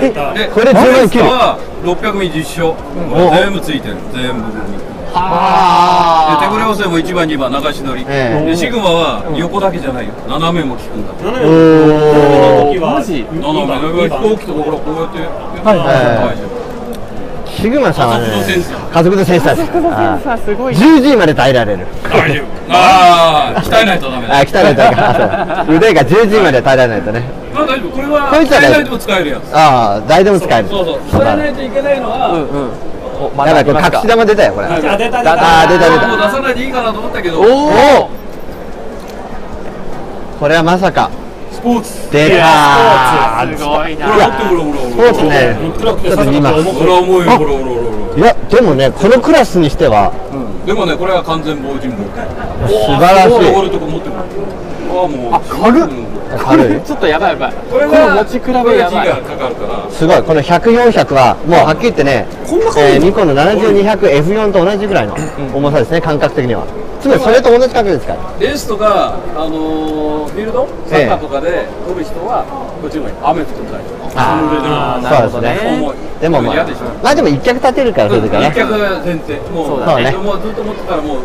[0.00, 2.74] えでこれ10万円切るは600ミリ実証お
[3.36, 3.96] 全部ついてる。
[4.12, 4.58] 全部で
[5.12, 8.46] は手ぶれ補正も1番2番流し撮り、ええ。
[8.46, 10.14] でシグマは横だけじゃないよ。
[10.26, 11.12] 斜めも効くんだ。
[11.20, 11.44] 斜め。
[11.44, 12.96] の時は。
[12.96, 13.20] マジ？
[13.28, 15.20] 斜め飛行機とこうやって
[15.60, 16.61] はいはい
[17.62, 18.26] シグマさんはね
[18.92, 21.86] 加速度センサー加速度センサーですごいー 10G まで耐えられる。
[22.68, 24.38] ああ鍛えないとダメだ。
[24.38, 27.22] あ、鍛えないと腕が 10G まで耐えられないとね。
[27.54, 27.90] まあ大丈夫。
[27.92, 29.56] これは鍛えないと使えるやつ。
[29.56, 30.68] ああ、誰でも使える。
[30.68, 30.98] そうそう。
[30.98, 32.32] 鍛えないといけないのは、
[33.20, 34.66] おまやばい、これ隠し玉出たよ、これ。
[34.66, 35.08] あ出た出た。
[35.08, 36.08] 出た出た。
[36.08, 37.40] もう出さないでいいかなと思ったけど。
[37.40, 38.10] おお
[40.40, 41.10] これはまさか。
[41.10, 41.31] ス
[41.62, 42.10] ポーツ。
[42.10, 44.08] 出たすごいな。
[44.08, 44.78] ほら持ってほらほら。
[44.82, 45.56] スポーツね。
[45.78, 46.62] ちょっと見ます。
[46.64, 50.12] ほら重いよほらほらほらほいや、でもね、このクラスにしては。
[50.12, 52.04] らでもねこれは完全防塵防
[52.68, 53.70] 素晴らしい。
[53.70, 54.14] とか持ってる。
[54.16, 56.12] ああもう軽っ。
[56.38, 56.80] 軽い。
[56.84, 57.52] ちょっとやばいやばい。
[57.70, 59.08] これ持ち比べやばい。
[59.90, 62.26] すごい、この100、400はもうはっきり言ってね、
[62.76, 65.16] えーニコンの70、200、F4 と同じぐらいの
[65.54, 66.64] 重さですね、感覚的には
[67.02, 68.14] つまりそれと同じ感覚ですか。
[68.14, 70.68] らレースとか、あのーフィールド？
[70.86, 72.46] サッカーとかで飛ぶ人は
[72.80, 73.84] こっちの方がいい雨降ってたり
[74.14, 75.58] あーなるほどね。
[75.82, 75.96] 重い。
[76.22, 76.64] でもまあ
[77.02, 79.34] まあでも一脚立てるからそれとかね一脚が前提。
[79.50, 80.12] もうそうだね。
[80.14, 81.24] もうずっと持ってたらもう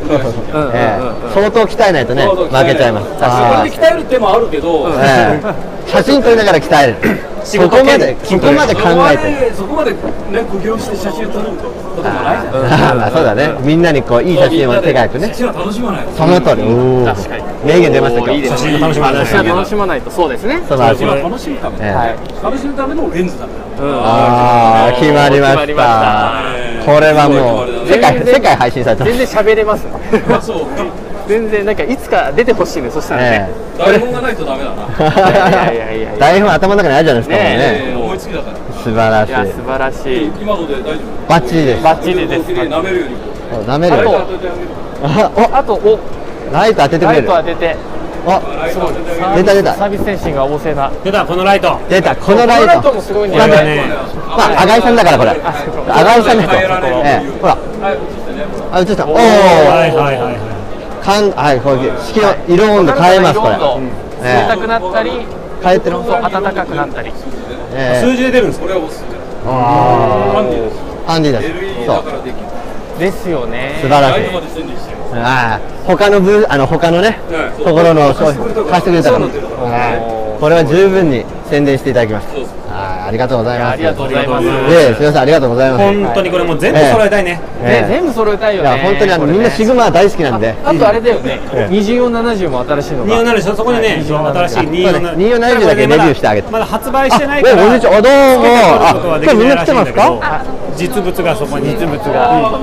[1.30, 3.14] 相当鍛えないとね負けちゃいます。
[3.14, 4.90] そあれで鍛える手もあるけど、
[5.86, 6.98] 写真撮りながら鍛える
[7.48, 9.54] そこまでそこまで考えて。
[9.54, 9.98] そこまでね
[10.52, 13.56] 苦行して写真を撮ることもなそうだね。
[13.62, 15.28] みんなにこういい写真を手がくね。
[15.30, 16.06] 写真は楽しまない。
[16.16, 16.64] その通り。
[17.06, 18.58] 確かに名言出ました今日いいですね。
[18.58, 19.26] 写真が楽しまない。
[19.26, 20.12] 写真が楽しまないと。
[20.12, 20.62] そうですね。
[20.68, 21.78] 素晴らしい写真は楽しむため、
[22.44, 23.88] 楽しむためのレンズだから。
[23.88, 25.76] ああ決まりました。
[25.76, 26.86] た。
[26.86, 29.18] これはもう世界世界配信されてます。
[29.18, 29.86] 全然喋れます
[30.32, 34.88] あそう全然なんかいつか出てほしいねそしたらね、え台本がないとダメだな。
[35.70, 36.18] えいやいやいやいや。
[36.18, 37.58] 台本頭の中にあるじゃないですか、もうね。
[37.58, 38.58] ねえー思いつきだから。
[38.58, 39.32] 素晴らしい。
[39.32, 40.26] いや素晴らしい。
[40.42, 41.30] 今ので大丈夫？
[41.30, 41.84] バッチリです。
[41.84, 42.42] バッチリです。
[42.52, 43.16] 舐めるように
[43.52, 44.68] お舐めるライトよ当ててあげる。
[45.54, 45.78] ああとお。
[45.94, 46.00] お
[46.54, 47.28] ライト当ててくれる。
[47.28, 47.76] ライト当てて。
[48.28, 48.40] あ
[49.34, 49.44] げる。
[49.44, 49.74] 出た出た。
[49.76, 50.92] サービス精神が旺盛な。
[51.04, 51.78] 出たこのライト。
[51.90, 52.68] 出たこのライト。
[52.68, 53.50] このライトもすごいんだよね。
[53.50, 53.84] なんかね。
[54.28, 55.32] まあ赤井さんだからこれ。
[55.32, 56.68] 赤井さんですよ変え
[57.42, 57.58] ほら。
[58.72, 59.06] あ映った。
[59.06, 59.26] おおはい
[59.96, 60.57] はいはいはい
[61.08, 61.94] かんはいこういう
[62.52, 63.56] 色温度変えますこれ。
[63.56, 63.96] 色温度。
[64.28, 65.12] え冷たくなったり
[65.64, 65.96] 変えてる。
[65.96, 67.14] そう暖かくなったり。
[67.74, 68.06] ええ。
[68.06, 68.66] 数字で出るんですか？
[68.68, 69.08] これはおすすめ。
[69.48, 70.76] あハンディです。
[71.08, 71.46] あハンディです。
[71.48, 71.96] LED そう。
[71.96, 72.48] だからできる。
[73.00, 73.80] ですよね。
[73.82, 74.22] 素晴らしい。
[75.16, 77.18] ああ他のブあの他のね
[77.58, 79.28] ところの商品貸してくれたから
[80.38, 82.34] これは十分に宣伝していただきました
[82.78, 83.74] ありがとうございます。
[83.74, 84.48] ありがとうございます。
[84.48, 84.50] え
[84.92, 85.84] えすみませんありがとうございます。
[85.84, 87.42] 本当にこれもう全部揃えたいね。
[87.64, 87.82] ええ。
[87.82, 88.70] ね全部揃えたいよね。
[88.70, 90.56] いや本当にあのみんなシグマ大好きなんで。
[90.64, 91.40] あとあれだよね。
[91.54, 91.74] ええ。
[91.74, 93.24] 2470も新しいのが。
[93.24, 96.52] 247でしょそこにね新しい247 247だけレビューしてあげて。
[96.52, 99.24] まだ発売してないあからおこんにちはあどうも。
[99.24, 100.44] 今日みんきな来てますか？
[100.76, 101.70] 実物がそこに。
[101.72, 102.60] 実物が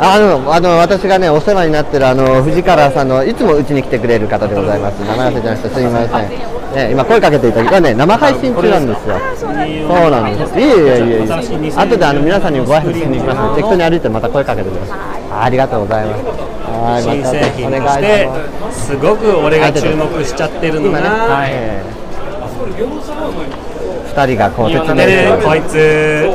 [0.00, 5.00] あのあの私がねお世話になってるあの藤川さんのいつもうちに来てくれる方でございます。
[5.00, 6.30] 名前忘れちゃいましたすみません、
[6.74, 9.18] ね、今声かけていただきまね生配信中なんですよ。
[9.38, 10.58] そうなんです。
[10.58, 11.20] いえいえいえ。
[11.20, 14.98] いえ新しい2000後であの皆さんにご挨拶しに行きますので適当に歩いてまた声かけてください。
[15.32, 16.22] ありがとうございます。
[16.22, 21.50] はい新また製品とお願いしますすごく俺が注目しちゃってるの今ね、がはい、
[24.18, 26.26] 二人がこう説明でしてねこいつ。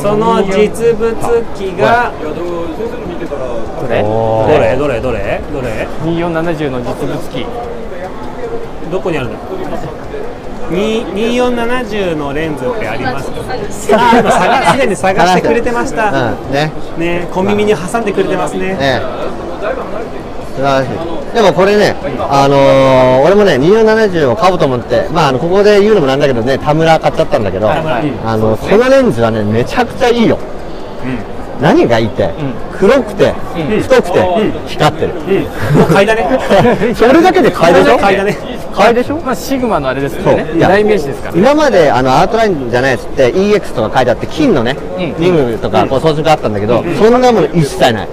[0.00, 1.14] その実物
[1.54, 2.10] 機が。
[2.18, 4.00] どれ？
[4.00, 4.76] どれ？
[4.78, 5.00] どれ？
[5.00, 5.42] どれ？
[5.52, 7.44] どれ？2470の実物機。
[8.90, 9.34] どこにあるの？
[10.70, 13.30] に2470のレンズってあります
[13.90, 13.98] か？
[13.98, 16.32] あ今探すでに探してくれてました。
[16.32, 16.50] うん。
[16.50, 16.72] ね。
[16.96, 18.74] ね小耳に挟んでくれてますね。
[18.74, 19.02] ね。
[20.56, 21.94] 素晴らしいでもこれね、
[22.30, 28.12] あのー俺もね、2470を買おうと思って、まあ、あのここで言うのもなんだけどね、田村買っちゃったんだけど、はい。
[28.26, 30.38] あのこのレンズはね、めちゃくちゃいいよ。
[31.60, 32.28] 何がいいって、
[32.76, 33.32] 黒くて、
[33.82, 34.20] 太くて、
[34.66, 35.12] 光ってる。
[35.92, 36.26] 買いだね。
[36.94, 37.96] それだけで買いでしょ？
[37.98, 38.36] 買いだね。
[38.74, 39.16] 買いでしょ？
[39.24, 40.46] まあシグマのあれですよね。
[40.58, 41.34] 代名詞ですから。
[41.34, 44.76] ね今まであのアートラインじゃないやつって EX とか書いてあって金のね、
[45.20, 48.08] リングとかこう装飾があったんだけど、そんなもの一切ない、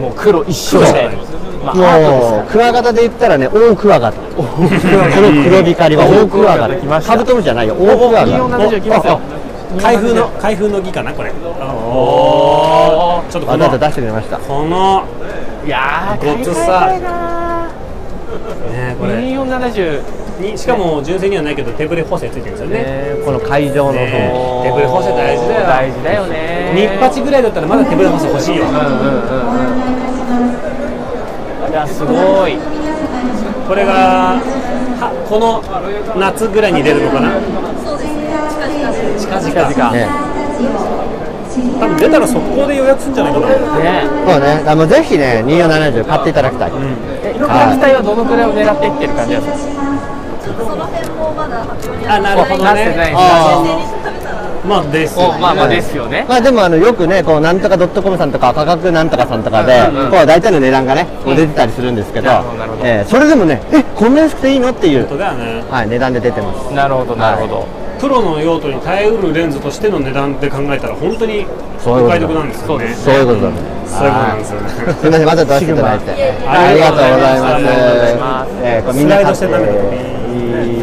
[0.00, 1.10] もう黒一緒で
[1.66, 4.18] まあアートですクワガタで言ったらね大クワガタ。
[4.36, 4.68] この
[5.44, 7.02] 黒光りは大クワガタ。
[7.02, 7.68] カブトムシじゃない。
[7.68, 9.20] よ大クワガタ2470来ますよ。
[9.80, 15.04] 開封の開封の儀かなこれおーちょっとこのわざわざ出してくれましたこの
[15.66, 16.86] いやーごつさ
[18.72, 20.02] ねこれ2470
[20.52, 28.84] にしかも純正にはないけど手ブレ補正ついてるんですよねねこの会場のそ手ブレ補正大事だよ大事だよね日八ぐらいだったらまだ手ブレ補正欲しいようんうんうん
[29.50, 29.55] うん
[31.68, 32.56] いやすごい。
[33.68, 35.62] これがはこの
[36.18, 37.32] 夏ぐらいに出るのかな？
[39.18, 39.50] 近々。
[39.50, 39.92] 近々。
[39.92, 40.06] ね。
[41.80, 43.46] 多分出たら速攻で予約するんじゃないかな。
[43.48, 44.04] ね。
[44.26, 44.62] そうね。
[44.66, 49.76] あのぜひね2470買っていただきたい、え価格帯はどのくらいを狙っていってる感じですか？
[50.46, 54.05] その辺もまだ発表にあなるほどなってないねあ
[54.66, 56.26] まあですおまあまあですよね。
[56.28, 62.82] まあでもあのよくねこうなんとかドットコムさんとか価格なんとかさんとかで、うんうんこう大体の値段がね、こう出てたりするんですけどなるほどなるほど。
[62.86, 65.64] えーそれでもねえこんな安くていいのっていう本当だよね。
[65.70, 66.74] はい値段で出てます。
[66.74, 67.66] なるほどなるほど。
[68.00, 71.46] プロの用途に耐えうるレンズとしての値段って考えたら本当に
[71.78, 72.08] そういうことだ。
[72.08, 72.94] お買い得なんですよね。
[72.94, 73.50] そういうことだ。
[73.50, 74.68] ねそういうことなんですよね。
[74.68, 76.34] すみません、また出していただいて。
[76.46, 77.16] あありがとうござい
[78.16, 78.50] ます。
[78.52, 78.58] す。
[78.62, 79.78] えーこれみんなスライドしてダメだす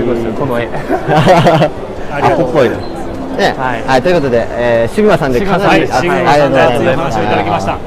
[0.04, 0.68] ごいですよこの絵。
[0.68, 2.93] アップっぽいの。
[3.38, 3.84] ね、はい。
[3.84, 7.18] はい、ということで、えー、シグマさんでかなり、熱いおありがとうございます。
[7.18, 7.72] 話をいただきました。
[7.74, 7.78] は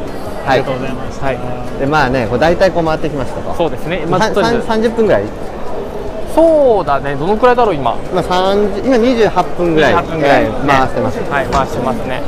[0.48, 1.20] ありいがとうございます。
[1.24, 1.38] はい。
[1.80, 3.54] で、まあね、こう大体こう回ってきましたと。
[3.54, 4.04] そうですね。
[4.06, 5.24] ままあ、あとりあえず三十分ぐらい？
[6.34, 7.14] そうだね。
[7.16, 7.96] どのくらいだろう今？
[8.12, 9.94] 今三十、今二十八分ぐらい。
[9.94, 10.44] 28分ぐらい。
[10.44, 11.18] えー回してます。
[11.30, 12.22] はい回してますね。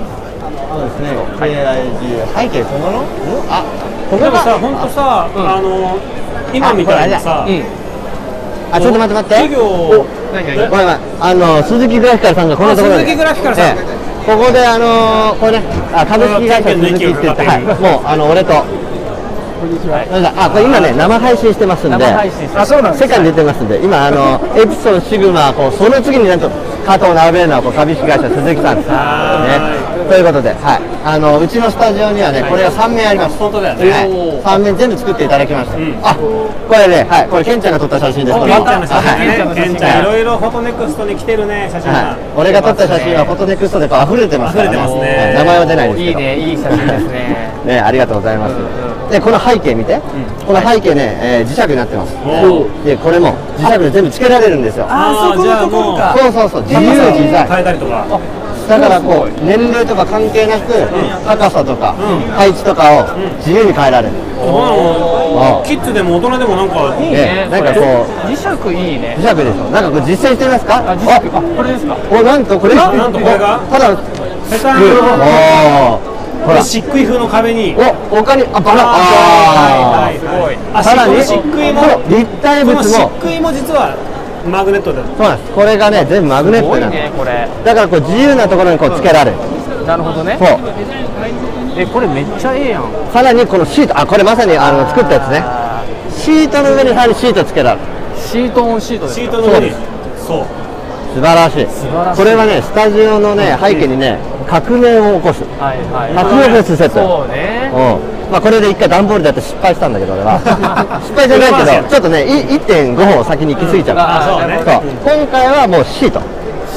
[0.71, 1.09] そうですね。
[1.39, 2.89] KIG 背景小物？
[2.89, 3.05] うん
[3.51, 3.65] あ、
[4.11, 5.97] こでもさ本当さあの
[6.55, 7.63] 今みたいにさうん
[8.73, 9.35] あ、ちょっと待って待って。
[9.35, 10.05] 授業。
[10.33, 10.99] 何ごめんごめん。
[11.21, 13.65] あの鈴木グラフィカルさんがこのところ鈴木グラフィカルさん。
[13.67, 13.99] ええ。
[14.27, 17.63] ここであのこれねあ株式会社鈴木って言ってはい。
[17.63, 18.65] もうあの俺と。
[19.59, 20.33] なんだ？
[20.37, 21.99] あこれ今ね生配信してますんで。
[21.99, 23.83] 生配信してあそうなん世界に出てますんで。
[23.83, 26.49] 今あのエプソンシグマこうその次になんと
[26.87, 28.95] 肩を並べるのはこう株式会社鈴木さんですね
[30.09, 30.81] ということではい。
[31.05, 33.37] あのうちのスタジオにはねこれが3面あります。
[33.37, 34.59] 本当だよねはい。
[34.59, 35.77] 3面全部作っていただきました。
[36.11, 37.29] あこれねはい。
[37.29, 38.39] これケンちゃんが撮った写真です。
[38.39, 39.29] これケンちゃんの写はい。
[39.69, 39.77] 真。
[39.77, 40.05] い。
[40.05, 42.17] ろいろフォトネクストに来てるね写真が。
[42.17, 45.01] はい、俺が撮った写真はフォトネクストでこう溢れてますから、溢れてますね。
[45.05, 45.35] はい。
[45.35, 46.09] 名前は出ないですけど。
[46.09, 47.53] いいねいい写真ですね。
[47.69, 49.11] ねありがとうございます、うんうん。
[49.11, 50.01] でこの背景見て、
[50.47, 52.17] この背景ね、えー磁石になってます。
[52.85, 54.87] でこれも磁石で全部つけられるんですよ。
[54.89, 56.63] あーじゃあもうそうそうそう。
[56.63, 58.07] 自由自在変えたりとか
[58.69, 60.73] だからこう年齢とか関係なく
[61.25, 61.95] 高さとか
[62.37, 64.15] 配置とかを自由に変えられる。
[64.41, 67.49] あキッズでも大人でもなんかいいね。
[67.49, 67.85] ねなんかこう
[68.29, 69.17] 磁石いいね。
[69.19, 69.71] 磁石でしょ？
[69.71, 70.79] なんかこれ実践してみますか？
[70.79, 71.13] あ磁石。
[71.33, 71.97] あこれですか？
[72.11, 72.75] おなんとこれ？
[72.75, 73.59] ななんとこれが？
[73.71, 73.97] ただ
[74.51, 76.47] ペタンおー。
[76.47, 76.63] ほら。
[76.63, 77.75] 漆喰風の壁に。
[77.77, 77.83] お
[78.17, 78.83] 他にあバラ。
[78.85, 80.57] あはいはいすごい。
[80.75, 82.83] あさらに漆喰も立体物も。
[82.83, 82.93] 漆
[83.27, 83.97] 喰も実は
[84.47, 85.53] マグネットでそうなんです。
[85.53, 87.49] これがね全部マグネッすごいトなんでねこれ。
[87.61, 89.37] すだからこう自由なところにこうつけられる。
[89.87, 90.37] なるほどね。
[90.39, 90.59] そう。
[91.77, 92.85] えこれめっちゃええやん。
[93.13, 95.43] さらにこのシートあこれまさにあの作ったやつね。
[96.13, 97.83] シートの上にさらにシートつけられる。
[98.17, 99.73] シートオンシートですシかートの上に。
[100.17, 100.47] そう。
[101.15, 101.67] 素晴らしい。
[101.67, 102.19] 晴らしい。
[102.19, 105.43] これはねスタジオのね背景にね革命を起こす。
[105.59, 106.95] はいはい革命を起こすセット。
[106.95, 107.71] そうね。
[107.73, 110.39] うんまあこれで一回段ボールでやって失敗したんだけど俺は。
[111.03, 113.97] 失敗じゃないけどちょっとねい1.5歩先に行き過ぎちゃう。
[113.99, 114.61] あそうね。
[114.65, 116.21] そう今回はもうシート。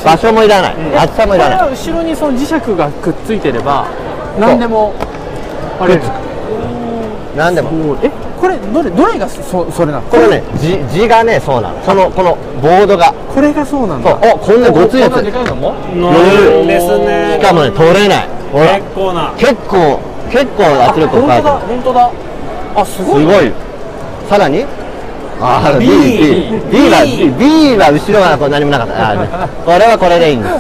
[0.03, 0.75] 場所もいらない。
[0.97, 1.57] 厚さもいらない。
[1.59, 3.85] これは後ろにその磁石がくっついてれば
[4.39, 4.93] 何でも
[5.79, 5.95] あれ。
[5.95, 6.09] くっつ
[7.35, 7.69] 何でも。
[8.01, 8.09] え
[8.39, 10.01] これどれどれがそそれなの？
[10.01, 11.75] これね字字がねそうなの。
[11.85, 13.13] そのこのボードが。
[13.35, 14.17] これがそうなんだ。
[14.33, 15.13] おこんなごついやつ。
[15.13, 15.75] こんなでかいのも？
[15.95, 17.37] 乗るんですね。
[17.39, 18.27] しかもね取れない。
[18.51, 18.75] ほら。
[18.75, 19.31] 結構な。
[19.37, 19.99] 結構
[20.31, 22.11] 結構圧力を本当だかけて本当だ。
[22.75, 23.25] あすすごい。
[23.25, 23.51] ごい。
[24.29, 24.65] さらに？
[25.43, 25.91] あー B, B,
[26.71, 27.03] B は
[27.37, 29.11] B, は後ろはこう何もなかった。
[29.11, 30.53] あー これはこれでいいんです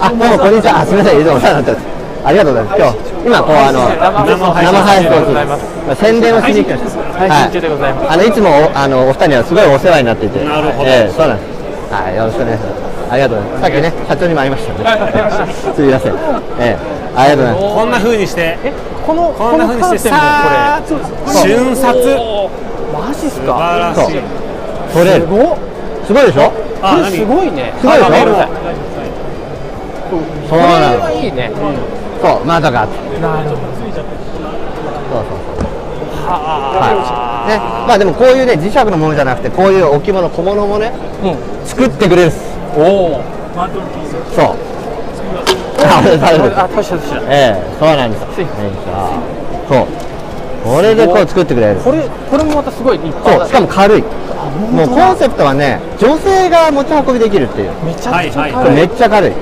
[0.00, 1.20] あどうもこんにちはあすみません。
[1.20, 1.86] いつもお世話になってます。
[2.24, 2.78] ありがとうございます。
[2.82, 6.02] 今日今こうあの生生配信をするます。
[6.02, 8.12] 宣伝をしに来ました配信中でございます。
[8.12, 10.44] あのいつもおあのお二人にはすごいお世話になっていて。
[10.44, 10.90] なるほど。
[10.90, 11.94] ええそうなんです。
[11.94, 13.12] はいよろしくお願いします。
[13.12, 13.62] ありがとうございます。
[13.62, 16.12] さっきね社長にも会いましたね すみません。
[16.58, 17.74] ええありがとうございます。
[17.74, 18.58] こんな風にして。
[18.64, 18.72] え
[19.06, 21.34] このこんな風にしてさカーテンもこれ。
[21.34, 21.92] ー瞬殺。
[22.92, 24.20] マジっす素か晴らしい。
[24.92, 25.22] 取れる。
[25.22, 25.58] すごっ。
[26.06, 26.52] すごいでしょ？
[26.82, 27.72] あこれすごいね。
[27.80, 28.08] すごいでしょ
[30.48, 30.58] そう。
[30.58, 31.50] なのはいいね
[32.20, 33.20] そう窓があって。
[33.20, 33.56] なるほど。
[33.56, 34.04] そうそう
[35.14, 35.64] そう。
[36.24, 36.34] は
[37.46, 41.66] いねまあでもこういうね磁石のものじゃなくてこういう置物小物もねうん。
[41.66, 42.52] 作ってくれるんです。
[42.76, 42.80] お
[43.20, 43.22] お
[44.34, 44.56] そう
[45.84, 47.26] あ食べる食べるあ確かに確かに。
[47.28, 48.26] ええそうなんですよ。
[48.34, 48.42] つい。
[48.42, 48.48] ええ
[49.68, 49.86] そう。
[50.64, 51.80] これでこう作ってくれる。
[51.80, 53.38] これこれもまたすごい立派だ。
[53.38, 54.02] そうしかも軽い。
[54.72, 57.70] もうコンセプトはね女性が持ち運びできるっていう。
[57.84, 58.70] めちゃくちゃはい。
[58.74, 59.32] めっちゃ軽い。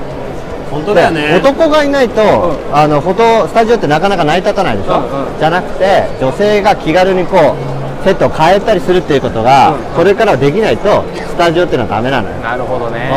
[0.71, 1.35] 本当だよね。
[1.35, 5.37] 男がいないと、あのフォトスタジオってなかなか成り立たないでしょ、うんうん。
[5.37, 7.57] じゃなくて女性が気軽にこ
[8.01, 12.35] うセットを変えたりするっていうことが、これからはできないとスタジオっていうのはダメなのよ。
[12.37, 13.11] なるほどね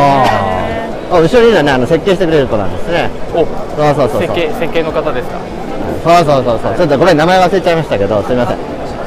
[1.14, 3.08] ああ後ろにいるのはねあの設計してくれる子なんですね。
[3.32, 4.20] おそうそうそうそう。
[4.22, 5.38] 設計設計の方ですか？
[6.04, 6.74] そうそうそうそう。
[6.76, 8.58] ちょっとごめん名前忘れちゃいましたけどすみません。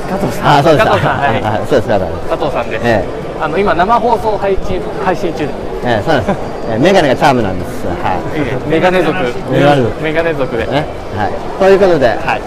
[0.10, 0.58] 加藤さん。
[0.60, 1.41] あそうです加藤さんはい。
[1.43, 1.67] はい。
[1.67, 2.00] そうです加
[2.38, 3.04] 藤さんです、え
[3.39, 5.43] あの今生放送配信配信中。
[5.84, 7.86] ええそうです、ええメガネがチャームなんです。
[7.86, 8.70] はい。
[8.70, 9.13] メガネ族。
[9.52, 10.02] メガネ族。
[10.02, 10.86] メガネ族で、ね。
[11.15, 11.34] はい。
[11.60, 12.41] ということで、はい、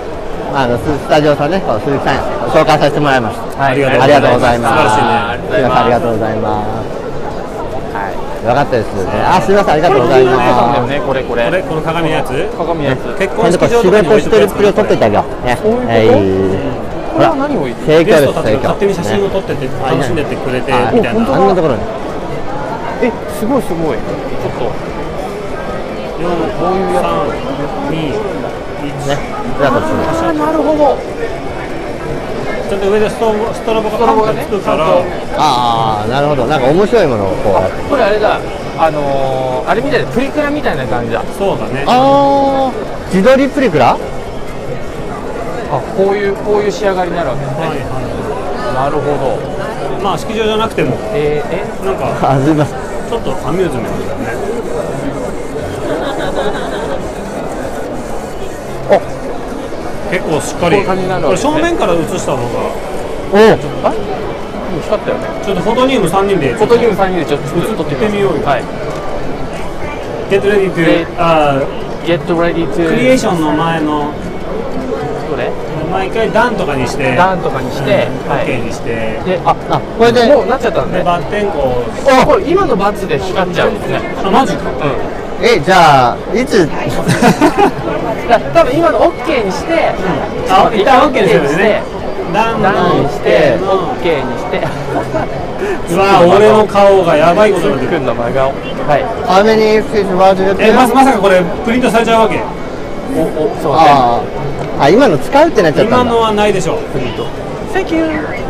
[0.53, 2.19] あのススタジオさんねこう鈴木さん
[2.51, 3.63] 紹介させてもらいました。
[3.63, 4.75] はい、ありがとうございます。
[4.75, 7.00] 素晴らしいねありがとうございます
[8.41, 8.81] ありがとうございます。
[8.81, 9.21] はい、よかったですね。
[9.21, 10.89] あ、すみません、ありがとうございます。
[10.89, 12.33] ねこれこれこれこの鏡のやつ？
[12.57, 15.45] 鏡のやつ結婚式場とかに置い事とくやつしてるっぷりを撮っていてあげよう。
[15.45, 15.59] ね。
[15.61, 15.91] そういうこと？
[15.91, 18.05] はいこれは何を言って？
[18.05, 18.53] ゲストたち。
[18.57, 21.83] が勝手に写真をね撮ってて楽しんでってくれてはいみたいなあんなところに。
[23.03, 24.73] えすごいすごいちょっと
[26.21, 28.17] 4 3 2
[28.89, 29.17] 1ね。
[29.61, 30.97] なるほど
[32.71, 34.87] ちょっと上でストロボストロボがパンとつくから。
[35.37, 36.47] ああ、なるほど。
[36.47, 37.83] なんか面白いものをこうやって。
[37.91, 38.39] これあれだ
[38.79, 41.25] あのー、あれみたいなプリクラみたいな感じだ。
[41.37, 41.85] そうだね。
[41.89, 42.73] ああ、
[43.13, 43.99] 自撮りプリクラ？
[45.73, 47.91] あこういうこういう仕上がりになるわけですね、はいは
[48.87, 49.35] なるほど。
[49.99, 50.97] いまあ式場じゃなくても。
[51.13, 51.85] えー、え？
[51.85, 52.79] なんかあ、すみません。
[53.11, 54.60] ちょっとアミューズメントだね
[60.11, 60.85] 結構しっかり。
[60.85, 60.93] こ
[61.31, 62.43] れ正面から映したのが。
[63.33, 63.95] おあ
[64.71, 65.27] 今光ったよね。
[65.45, 66.53] ちょっとフォトニウム3人で。
[66.55, 68.43] フォトニウム3人でちょっと撮ってみます撮ってみようよ。
[68.47, 68.63] はい。
[70.31, 71.61] ゲットレディトでゥあ
[72.07, 74.13] Get ready to クリエーションの前の。
[75.31, 75.51] どれ？
[75.91, 77.15] 毎回段とかにして。
[77.17, 79.19] ダウンとかにして、は OK いにして。
[79.27, 80.27] でああ、これで。
[80.27, 83.99] もうなっちゃったんででバッテンこうあこれ今のバツで光っちゃうんですね。
[84.23, 84.71] あマジか。
[84.71, 84.75] う
[85.17, 86.69] んえ、じゃあいつ？
[88.29, 89.91] だ多分今の OK にして、
[90.49, 91.83] あ一旦 OK にするんですね。
[92.33, 94.61] ダウンして OK にして。
[95.91, 97.99] うわ俺の顔がやばいことになってる。
[97.99, 98.53] くんの真顔。
[98.87, 99.05] はい。
[99.27, 100.57] How many fish were you?
[100.61, 102.41] えままさかこれプリントされちゃうわけ。
[103.17, 103.79] おおそうね。
[103.81, 104.21] あ
[104.79, 106.03] あ、あ今の使うってなっちゃったんだ。
[106.03, 107.27] 今のはないでしょプリント。
[107.75, 108.50] Thank you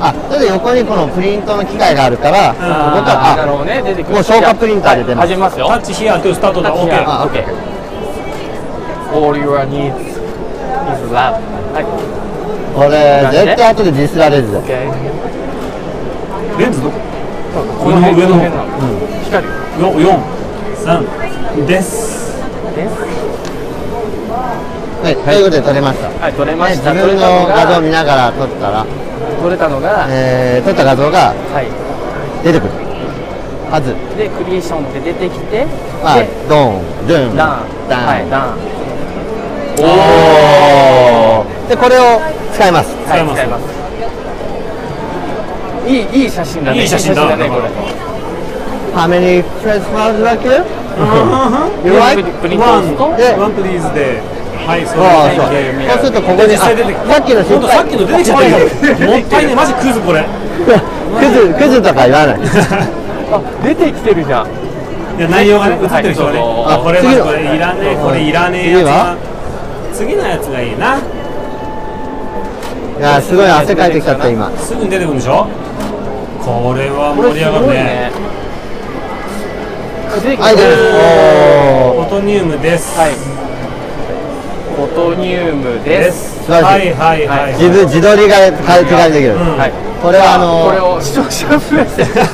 [0.00, 3.82] あそれで横にこのプリントの機械があるからここあーなるほどからね。
[3.90, 4.14] 出てくる。
[4.14, 5.26] もう消化プリンターで出ます。
[5.26, 5.68] はい始めますよ。
[5.68, 6.74] タッチヒアトゥスタートだ。
[6.74, 7.44] OK あ OK
[9.12, 10.16] All your needs is
[11.12, 11.36] love
[11.74, 11.84] はい。
[12.74, 14.60] これ絶対後でディスられるぞ。
[14.60, 14.68] OK
[16.58, 16.80] レンズ？
[16.82, 16.94] どこ
[17.84, 18.64] この辺上の辺なの
[19.24, 19.52] 光る。
[19.80, 22.38] よ4 3です。
[25.02, 26.08] はいということで撮れました。
[26.20, 26.92] はい撮れまねした。
[26.92, 28.86] 自分の画像を見ながら撮ったら、
[29.40, 31.66] 撮れたのがえー、撮った画像がはい。
[32.44, 32.70] 出てくる。
[33.70, 33.94] はず。
[34.16, 35.66] でクリエーションって出てきて
[36.02, 37.64] まあでドンドゥンダン。
[37.88, 38.58] ダン、はいダン。
[39.80, 41.68] おー。
[41.68, 42.20] でこれを
[42.52, 42.94] 使います。
[43.08, 43.80] はい使います。
[45.88, 46.82] いいいい写真だね。
[46.82, 47.36] いい写真だ。
[47.36, 47.62] ねこれ。
[48.94, 50.64] How many have like you?
[51.84, 52.22] You プ like?
[52.22, 52.60] リプリン
[54.66, 55.44] はいそそうれそう。
[55.46, 56.56] はいそうするとここに。
[56.56, 56.74] さっ
[57.24, 58.56] きの失ほんとさっきの出てきちゃったけど
[59.10, 60.24] もったいねマジクズこれ。
[60.24, 60.28] ク
[61.30, 62.38] ズクズとか言わない。
[63.32, 64.46] あ出てきてるじゃん。
[65.18, 69.16] いや内容がね映ってる人がね、はいあこれこれいらねえこれいらねえやつが。
[69.92, 70.96] 次のやつがいいな。
[70.96, 71.00] い
[73.02, 74.50] やすごい汗かいてきちゃった今。
[74.58, 75.46] すぐに出てくるんでしょ？
[76.40, 78.10] これは盛り上がるね
[80.22, 80.56] 出てきてはいお
[82.02, 82.98] フォトニウムです。
[82.98, 83.10] はい
[84.80, 86.50] フォトニウムです。
[86.50, 86.94] はい。
[86.94, 87.26] はい。
[87.28, 87.52] はい。
[87.52, 89.72] 自分自撮りが手軽にできる、うんはい。
[90.00, 92.24] これはあのこれを視聴者プレゼント。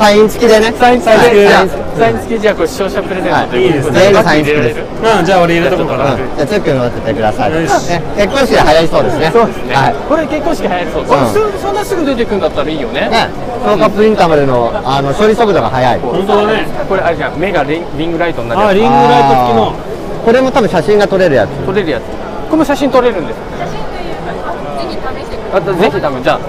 [0.00, 0.72] サイン付きでね。
[0.72, 1.46] サイン付きで。
[1.48, 1.68] じゃあはい。
[1.68, 3.60] サイン付きじゃあこれ視聴者プレゼントとはい。
[3.60, 4.80] いうことで全員バッサイン付きです。
[4.80, 6.14] うんじゃあ俺入れとこうかな。
[6.16, 7.60] うん、じゃあツックン乗せてください、ね。
[7.60, 9.30] 結婚式で早いそうですね。
[9.36, 9.94] そうですね、はい。
[10.08, 11.04] これ結婚式早いそう、
[11.60, 13.12] そんなすぐ出てくるんだったらいいよね。
[13.12, 13.28] ね、
[13.60, 16.00] 消化プリンターまでのあの処理速度が速い。
[16.00, 16.64] 本当だね。
[16.88, 19.76] これあれじゃん目がリングライトになるあリングライト付きの
[20.26, 21.50] これも多分写真が撮れるやつ。
[21.64, 22.02] 撮れるやつ。
[22.02, 23.38] これも写真撮れるんです。
[23.56, 25.36] 写真というかぜひ試して。
[25.36, 26.44] くだあとぜひ多分じゃあさ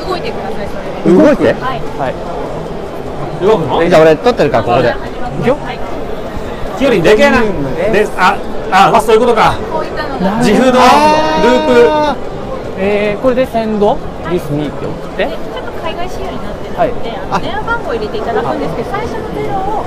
[0.00, 0.74] い動いてくださいそ
[1.06, 1.12] れ。
[1.12, 1.52] で動いて？
[1.52, 1.80] はい。
[2.00, 3.86] はい動くの？
[3.86, 4.88] じゃあ俺撮ってるからここで。
[4.88, 4.92] い。
[5.42, 5.58] くよ。
[6.78, 7.42] キよりでけえな。
[7.92, 8.38] であ
[8.72, 9.52] ああそういうことか。
[9.70, 10.38] こういったのが。
[10.38, 10.80] 自負のルー
[11.92, 12.16] あ
[12.78, 13.98] えー、これでセンド
[14.30, 15.28] リスミーって送って
[15.90, 17.18] 海外仕様になってるので、はい。
[17.34, 19.82] あの電話番号を入れていただくんですけど、最初のゼロを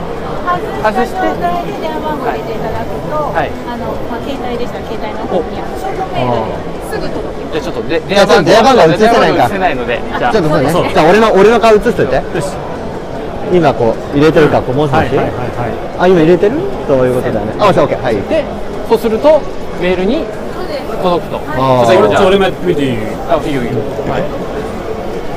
[0.83, 3.47] 外した状態で電話番号を入れていただくと、はい。
[3.63, 7.63] あのまあ、携帯でしたら携帯の方にショートメールですぐ届きます。
[7.63, 9.47] じゃあちょっとで電話番号映せないか。
[9.47, 10.35] 映せないのでじゃあ。
[10.35, 10.67] ちょっとそうね。
[10.75, 12.19] そうじゃあ俺の俺の顔映しといて
[13.55, 16.03] 今こう入れてるからこうもしもし、はいはいはいはい。
[16.03, 16.59] あ今入れてる？
[16.83, 18.19] そういうことだよねあオッケーはい。
[18.27, 18.43] で
[18.91, 19.39] そうすると
[19.79, 20.91] メールにそうです。
[20.99, 21.39] 届くと。
[21.55, 22.11] あー。
[22.11, 22.97] じゃあ俺もやってみていい？
[23.31, 23.79] あいいよいいよ
[24.11, 24.52] はい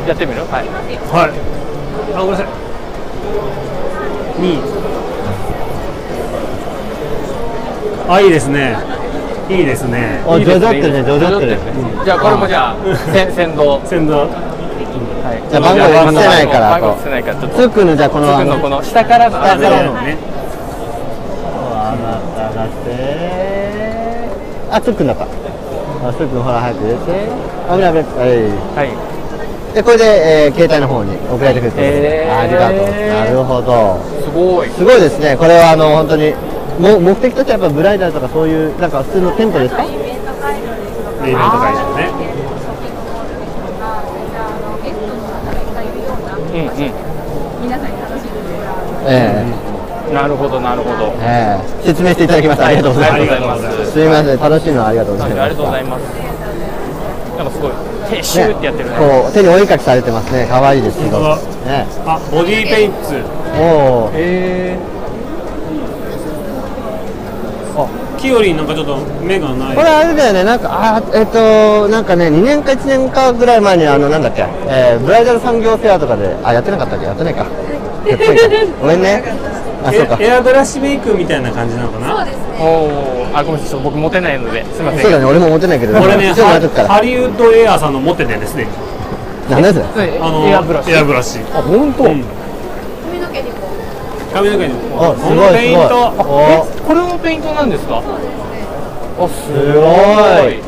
[0.09, 0.43] やってみる？
[0.43, 0.67] はい。
[1.11, 1.31] はい。
[2.15, 2.47] あごめんなさい。
[4.39, 4.61] 2
[8.09, 8.77] あいいですね。
[9.49, 10.23] いいですね。
[10.27, 11.03] あいいですジョジョってるね。
[11.05, 11.59] ジョジョってるね。
[12.05, 12.77] じゃあこれもじゃあ
[13.13, 13.81] せ先導。
[13.85, 14.15] 先導。
[15.25, 15.43] はい。
[15.51, 17.57] じゃあ番号映せないから番号映せないからちょっと。
[17.57, 19.95] ツックンのじゃあこのつくのこの下からの下からの。
[20.03, 20.17] ね。
[20.23, 22.95] 上がった上がって。
[24.71, 25.27] あツックンだったあ
[26.13, 27.27] ツックンほら早く入れて。
[27.67, 28.31] 危ない危ない。
[28.77, 28.87] はい。
[28.87, 29.16] はい
[29.77, 32.33] でこれで、えー携帯の方に送られてくるってことで、へー。
[32.33, 32.89] ありがとう。
[33.13, 34.01] なるほど。
[34.25, 34.71] すごい。
[34.73, 35.37] すごいですね。
[35.37, 36.33] これはあの本当に
[36.81, 39.85] も目的としてはやっぱブライダルとかそういうなんか普通の店舗ですか？
[39.85, 42.09] イベント会場ですとか、イベント会場ね
[47.61, 48.33] 皆さんに楽しん。
[48.33, 49.13] でもらう。
[49.13, 49.45] え
[50.09, 50.17] え。
[50.17, 51.13] なるほどなるほど。
[51.21, 51.85] ええ。
[51.85, 52.65] 説明していただきました。
[52.65, 53.21] ありがとうございます。
[53.21, 53.93] ありがとうございます。
[53.93, 54.41] すみません。
[54.41, 55.43] 楽しいのありがとうございます。
[55.43, 56.03] ありがとうございます。
[57.37, 57.73] なんかすごい
[58.11, 58.97] 手シューってやってるね。
[58.97, 60.47] こう手にお絵かきされてますね。
[60.49, 61.19] 可愛いですけど。
[61.19, 61.37] 本
[61.67, 61.87] ね。
[62.07, 63.23] あボディーペインツ。
[63.59, 64.79] おおへ
[68.19, 69.77] キよりなんかちょっと目がない。
[69.77, 70.45] これあれだよね。
[70.45, 77.05] なんかあえっ、となんかね2年か1年かぐらい前にあのなんだっけ、えーブライダル産業フェアとかであやってなかったっけ？
[77.05, 77.45] やってないか。
[78.81, 79.23] ごめんね
[80.21, 82.27] エアブラシメイクみたいな感じなのかな？
[82.27, 83.37] ーおー。
[83.37, 83.81] あごめんなさい。
[83.81, 84.65] 僕持てないので。
[84.73, 85.03] すみません。
[85.03, 85.25] そうだね。
[85.25, 85.99] 俺も持ってないけど。
[86.01, 88.67] これねハリウッドエアさんの持っててですね
[89.51, 90.19] なんだそれ？
[90.21, 90.91] あのエアブラシ。
[90.91, 91.39] エアブラシ。
[91.53, 92.25] あ本当、うん。
[93.05, 93.57] 髪の毛にも。
[94.33, 96.13] 髪の毛にあすごいペイント。
[96.13, 96.43] すごい。
[96.43, 98.03] えこれもペイントなんですか？
[99.19, 99.59] あすすご
[100.49, 100.61] い。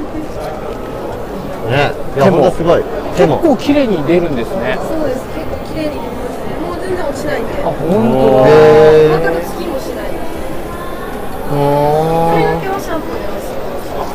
[1.69, 1.93] ね。
[2.17, 2.83] いやすごい。
[2.83, 3.39] で結も。
[3.39, 4.79] 構綺麗に出るんですね。
[4.79, 5.21] そうです。
[5.35, 6.08] 結構綺麗に
[7.29, 7.53] ないんで。
[7.61, 10.17] あ本へ全くつきもしないー。
[11.53, 11.55] お
[12.33, 14.09] 髪ーの毛はシャンプーではしま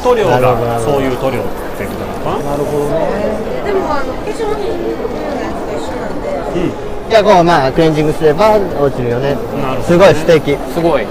[0.00, 1.44] す塗料がそういう塗料っ
[1.76, 2.50] てことなのかな？
[2.50, 3.28] なるほどね
[3.64, 4.96] でもあの化粧品の
[5.36, 6.32] やつと一緒なんで。
[6.60, 6.88] うん。
[7.08, 9.32] いやこうまあクレンジングすれば落ちるよね。
[9.32, 9.84] なるほどね。
[9.84, 10.52] すごい素敵。
[10.52, 11.06] ねすごい。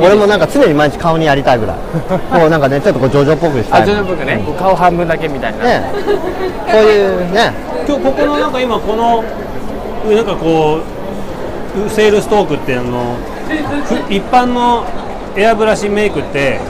[0.00, 1.76] 俺もなんか常に毎日顔にやりたいぐらい。
[1.76, 3.82] こうなんかねちょっとこうジョジョっぽくしたい。
[3.82, 5.90] あジョジョっぽくね、こう顔半分だけみたいな、ね
[6.70, 7.52] こういうね。
[7.86, 9.24] 今日ここのなんか今この
[10.06, 10.80] なんかこ
[11.86, 13.16] うセールストークってあの
[13.84, 14.84] ふ一般の
[15.36, 16.60] エアブラシメイクって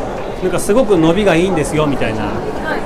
[0.43, 2.33] なんかすごく伸びがいいんですよみたいな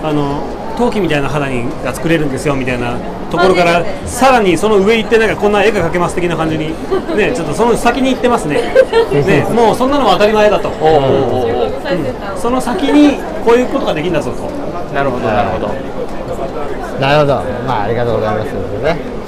[0.02, 0.42] あの
[0.76, 2.98] 陶器みたいな肌にが作れるんですよみたいな
[3.30, 6.68] ところからさらにその上行ってなんかこんな絵が描けます的な感じに
[7.16, 8.74] ねちょっとその先に行ってますね。
[9.12, 10.68] ねもうそんなのは当たり前だと。
[10.68, 11.62] おうおうおう。
[11.62, 11.72] おう
[12.36, 14.94] その先にこういうことができるんだぞと。
[14.94, 15.70] なるほどなるほど。
[17.00, 17.34] なるほど。
[17.66, 18.48] まあありがとうございます。
[18.82, 19.21] ね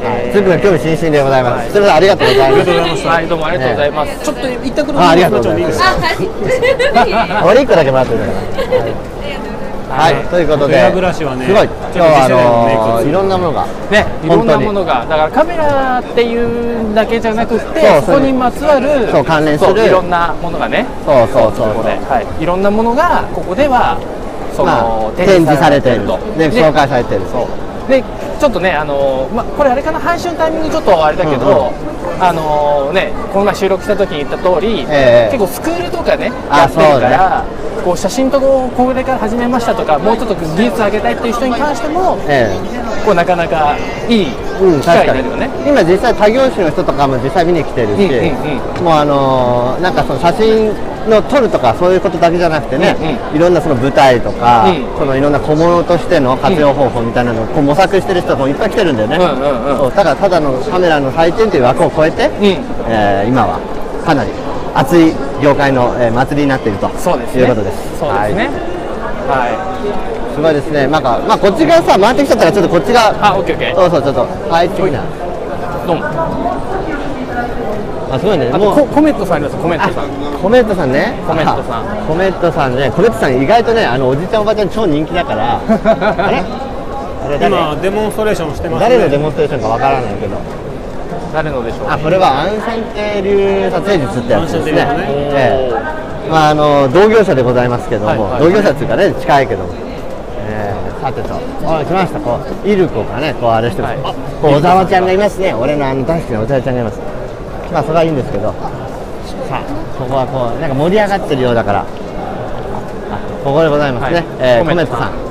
[0.00, 3.06] はい、つぶ興味津々でございます、それではありがとうございます。
[3.06, 5.82] はいどうもありがとうございます、ちょっと一択のあありがとうございます。
[5.82, 7.44] あ、はい。
[7.44, 8.32] 俺一個だけもらってるから。
[9.90, 11.64] はい、ということでエアブラシはねすごい。
[11.66, 12.28] 今日はあ
[13.02, 13.66] のいろんなものが。
[13.90, 15.04] ね、いろんなものが。
[15.04, 19.84] だからカメラっていうだけじゃなくってそこにまつわるそう関連する。
[19.84, 20.86] いろんなものがね。
[21.04, 21.74] そうそうそう。
[21.74, 23.98] ここで、はい、いろんなものがここでは
[25.16, 26.16] 展示されてると。
[26.38, 27.22] で紹介されてる。
[27.26, 27.90] そう。
[27.90, 28.04] で
[28.40, 31.74] ちょっとねあのまこれあれかな配信のタイミングちょっとあれだけど、
[32.20, 37.44] あのねこの前収録した時に言った通り、ええ結構スクールとかねあやってるから、
[37.84, 42.50] こう写真とこうこれから始めましたとかもうちょっと技術上げたいっていう人に関してもえ
[43.04, 43.76] こうなかなか
[44.08, 50.72] いい機会にになるよね、今実際他業種の人とかも実際見に来てるし、うんうんもうあのーなんかその写真
[51.08, 52.94] の撮るとかそういうことだけじゃなくてね、
[53.32, 54.98] ういろんなその舞台とか、うん。
[54.98, 59.76] そのいろんな小物としての活用方法みたいなのをこう模索してる人もいっぱい来てるんだよね、うんうんうん。
[59.78, 62.44] そうだからただのカメラの祭典という枠を超えて、うん
[62.88, 63.58] えー今は
[64.04, 64.30] かなり
[64.74, 67.98] 熱い業界の、えー祭りになっているとそうですねいうことです。
[67.98, 68.50] そうですね
[69.28, 70.86] はいはいすごいですね。
[70.86, 73.10] なんか、まあ、こっち側さ、回ってきちゃったら、ちょっとこっち側。
[73.20, 75.02] あオッケーオッケーそうそう、ちょっと、入ってきな。
[75.86, 76.02] どうも
[78.14, 78.48] あ、すごいね。
[78.50, 80.08] もう、ココメントさんいますコメントさん
[80.40, 81.14] コメントさんね。
[81.26, 85.60] コメントさんあコメントさんね、コメントさん、意外とね、あの、おじちゃん、おばちゃん、超人気だから。
[85.66, 86.42] あれ？
[87.46, 90.36] 今デモンストレーションしてますね誰のデモンストレーションかわからないけど。
[91.32, 94.72] 誰のでしょうあ、これはアンシャンテ流撮影術ってやつですね。
[94.72, 94.84] ね
[95.34, 99.74] ええまあ、あの、同業者でございますけども、はいはい同業者っていうかね、近いけども。
[100.48, 101.34] ええさてと、
[101.66, 102.20] あ、来ました。
[102.20, 103.94] こう、イルコがね、こう、あれしてます。
[104.02, 105.54] はいあ、こう小沢ちゃんがいますね。
[105.54, 107.00] 俺のあの大好きな小沢ちゃんがいます。
[107.72, 108.52] まあ、それはいいんですけど。
[108.52, 108.54] さ
[109.58, 109.62] あ、
[109.98, 111.80] ここはこう、なんか盛り上がってるようだから。
[111.80, 111.84] あ、
[113.44, 114.16] ここでございますね。
[114.16, 115.29] はいえーコメントさん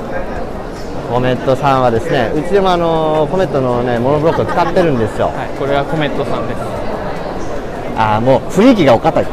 [1.10, 1.82] コメントさん。
[1.82, 5.26] はですね、うちでもあのコメントのね、モノブロックを使ってるんですよ。
[5.26, 6.60] はいこれはコメントさんです。
[7.96, 9.30] ああもう雰囲気がお堅い、ね、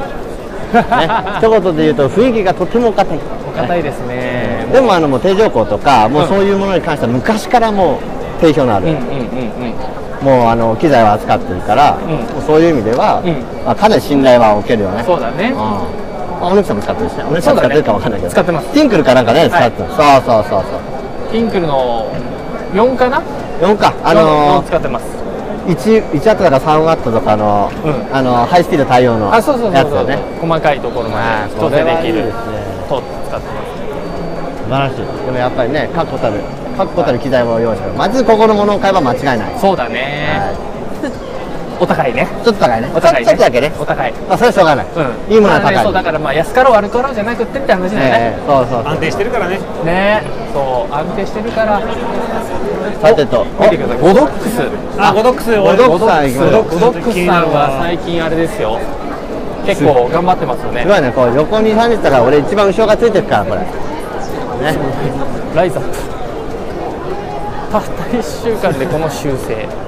[1.40, 3.20] 一言で言うと雰囲気がとてもお堅い。
[3.48, 4.66] お堅いですね。
[4.74, 8.00] でもあのもう定常校とかもうそういうものに関しては昔からも
[8.40, 9.06] う定評のある、うんうんうん
[10.22, 10.42] うん。
[10.42, 11.98] もうあの機材を扱ってるから、
[12.40, 13.32] うそういう意味では、うん。
[13.66, 15.04] まあ、かなり信頼はおけるよね。
[15.06, 15.54] そうだね。
[15.54, 15.60] うん。
[15.60, 17.24] あおぬきさんも使ってるしね。
[17.30, 18.32] おぬきさん使ってるかわかんないけど。
[18.32, 18.68] 使ってます。
[18.74, 20.97] ティンクルかなんかね使はいってる、そうそうそうそう
[21.32, 22.12] ピンクルの
[22.74, 23.22] 4かな
[23.60, 23.94] ？4か。
[24.04, 25.06] あの4使ってます。
[25.68, 28.16] ー、1, 1ワットだから3ワットとかの,、うん。
[28.16, 30.18] あのハイスピード対応のやつよね。
[30.40, 32.68] 細かいところまで調整できるこれはいいですね。
[32.88, 33.48] と使って
[34.64, 35.26] 素晴らしい。
[35.26, 36.42] でもやっぱりね確固たる
[36.78, 40.56] 確固たる機材を用意してるまずここのものを買えば間違いない、ますそうだね。
[40.56, 40.77] は
[41.80, 42.24] お高いね。
[42.24, 42.92] い、ちょっと高いね。
[42.94, 43.26] お高いね。
[43.26, 43.72] ちょっとだけね。
[43.80, 44.14] お高い。
[44.28, 45.34] まあそれはしょうがない、うん。
[45.34, 48.12] いいものは高い、まあねそうだからまあ安かろう悪かろうじゃなくってって話だよね。
[48.14, 49.60] ええそうそう安定してるからね。
[49.86, 50.24] ね。
[50.54, 51.82] そう安定してるから。
[53.02, 53.46] さてと。
[53.46, 54.62] Godox。
[54.98, 56.40] あ Godox。Godox。
[56.40, 56.50] ゴ
[56.80, 58.80] ドックスさんは最近あれですよ。
[59.66, 60.82] 結構頑張ってますよね。
[60.84, 61.12] すごいね。
[61.12, 63.62] こう横に3人たら俺一番後ろがついてるからこれ。
[63.62, 63.68] ね。
[65.54, 65.98] ライザップ。
[67.72, 69.68] たった1週間でこの修正。
[69.68, 69.87] あ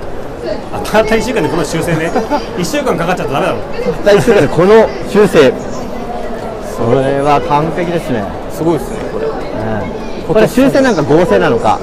[0.83, 2.11] たった1週間でこの修正ね。
[2.57, 4.03] 1週間かかっちゃったらダメだろ。
[4.05, 5.53] 第一週間でこの修正。
[6.79, 9.27] それは完璧ですね、すごいですねこれ。
[9.27, 9.29] え
[10.23, 10.27] え。
[10.27, 11.79] これ修正なんか合成なのか。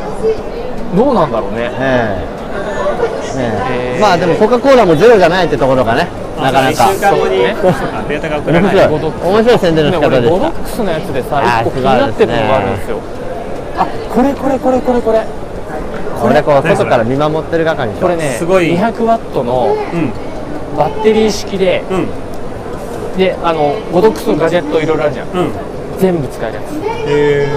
[0.97, 1.71] どうなんだろうね。
[1.79, 3.37] ええ。
[3.37, 3.53] ね
[3.93, 3.97] え。
[3.97, 6.85] えーまあでもコカ・コーラもゼロじゃないってところがねなかなか。
[6.85, 7.77] 1週間後に、そうね。
[7.93, 8.89] あデータが送られ面白い。
[8.89, 10.29] て面白い宣伝の仕方でした。
[10.29, 13.01] ドックスのやつでさあー一個気になってるのがあるんですよ。
[13.77, 15.27] あこれこれこれこれこれ
[16.21, 18.75] これこう外から見守ってる係でしょこれねすごい。
[18.75, 20.13] 200ワットのうん。
[20.77, 22.07] バッテリー式でうん。
[23.17, 25.29] であのゴドックスのガジェットいろいろあるじゃん。
[25.31, 25.51] うん。
[25.99, 26.65] 全部使えるやつ。
[27.09, 27.49] え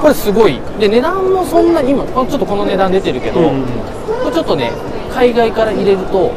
[0.00, 0.60] これすごい。
[0.78, 3.64] で値段もそんなに今ちょっとこの値段出てるけど、うん
[4.22, 4.72] これちょっとね
[5.12, 6.32] 海外から入れると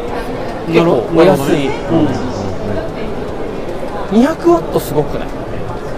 [0.68, 2.18] 結構お安い、なる
[4.12, 5.28] 200ワットすごくない？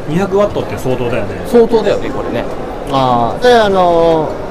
[0.09, 1.45] うん、200ワットって相当だよね。
[1.47, 2.45] 相当だよねこれね。
[2.91, 4.44] ああであのー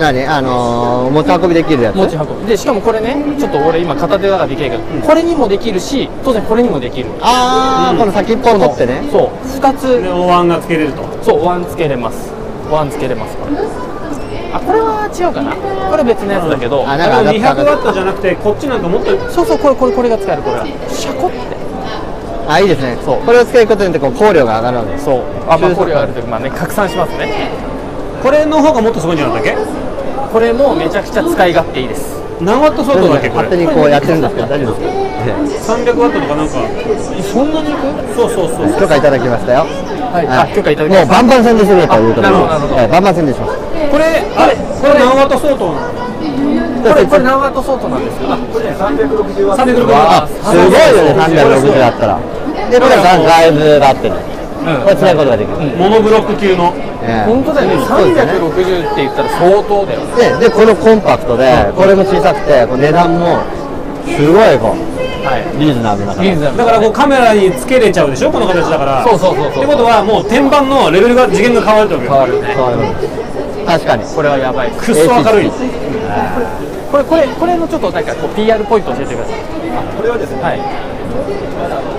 [0.00, 1.96] 何あのー持ち運びできるやつ。
[1.96, 2.46] 持ち運び。
[2.46, 7.10] でしかもこれねちょっと俺今片手だからできないけど、これにもできるし当然これにもできる。
[7.20, 9.02] ああ、この先っぽを取ってね。
[9.12, 9.46] そう。
[9.46, 10.02] 2つ。
[10.02, 11.02] でお椀がつけれると。
[11.22, 12.32] そうワンつけれます。
[12.70, 13.56] ワンつけれますこれ。
[14.52, 15.52] あこれは違うかな。
[15.90, 20.66] これ別のやつだけど、あなんかアダプター200がワットじゃなくてこっちなんかもっとそうそうこれこれこれが使えるこれは。
[20.88, 21.36] シャコって
[22.48, 22.98] あいいですね。
[23.04, 23.18] そう。
[23.18, 25.22] これをつけることによってこう香料が上がるわけそう。
[25.48, 27.50] あまあこれがあるときまあね拡散しますね。
[28.22, 29.54] これの方がもっとすごいんじゃなかったっ
[30.32, 32.20] これもめちゃくちゃ使い勝手いいです。
[32.38, 33.48] け何ワット相当だっけこれ。
[33.48, 34.86] 勝手にこうやってるんですけど大丈夫で
[35.58, 36.52] すか？300ワットとかなんか
[37.22, 38.30] そんなにいくそう？
[38.30, 39.66] そうそう許可いただきましたよ。
[40.14, 40.26] はい。
[40.26, 41.06] あ許可いただきました。
[41.06, 42.80] もうバンバン宣伝してくれということであなるほどなるほど。
[42.80, 43.58] ええバンバン宣伝します
[43.90, 44.04] これ
[44.38, 45.90] あれこれ何ワット相当なの
[46.80, 48.38] これこれ何ワット相当なんですか？
[48.38, 49.66] これね360ワット。
[49.66, 50.32] 360あワット。
[50.40, 52.16] すごいよね360あったら。
[52.70, 56.74] でこれがガイブバッテリーこれ使うことができる、モノブロック級の。
[57.02, 57.30] ええ。
[57.30, 57.86] 本当だよね。
[57.86, 60.38] そうですよね360って言ったら相当だよね。
[60.38, 63.40] ででこのコンパクトでこれも小さくて値段も
[64.04, 65.44] すごいこうはい。
[65.58, 66.64] リーズナブルな感じリーズナブル。
[66.64, 68.30] だからこうカメラにつけれちゃうでしょ？
[68.30, 69.04] この形だから。
[69.04, 69.64] そうそうそうそう。
[69.64, 72.40] ってことはもう天板のレベルが次元が変わるってわけ変わる。
[72.40, 74.04] ねそういうこと確かに。
[74.04, 74.70] これはやばい。
[74.72, 75.50] くっそ明るい。
[76.90, 79.40] これこれこれのちょっとなんかこう PR ポイント教えてください。
[79.96, 80.42] これはですね。
[80.42, 80.89] はい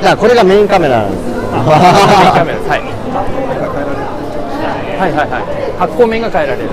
[0.02, 1.24] じゃあこれがメインカメラなんです。
[1.24, 1.38] メイン
[2.34, 2.60] カメラ。
[2.60, 2.82] はい。
[5.02, 5.44] はいはいはい。
[5.80, 6.70] 発光面が変えられる。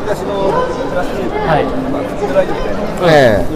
[0.00, 0.50] 昔の
[0.90, 1.64] プラスチックはい。
[1.64, 3.46] まあスクライトみたいなえ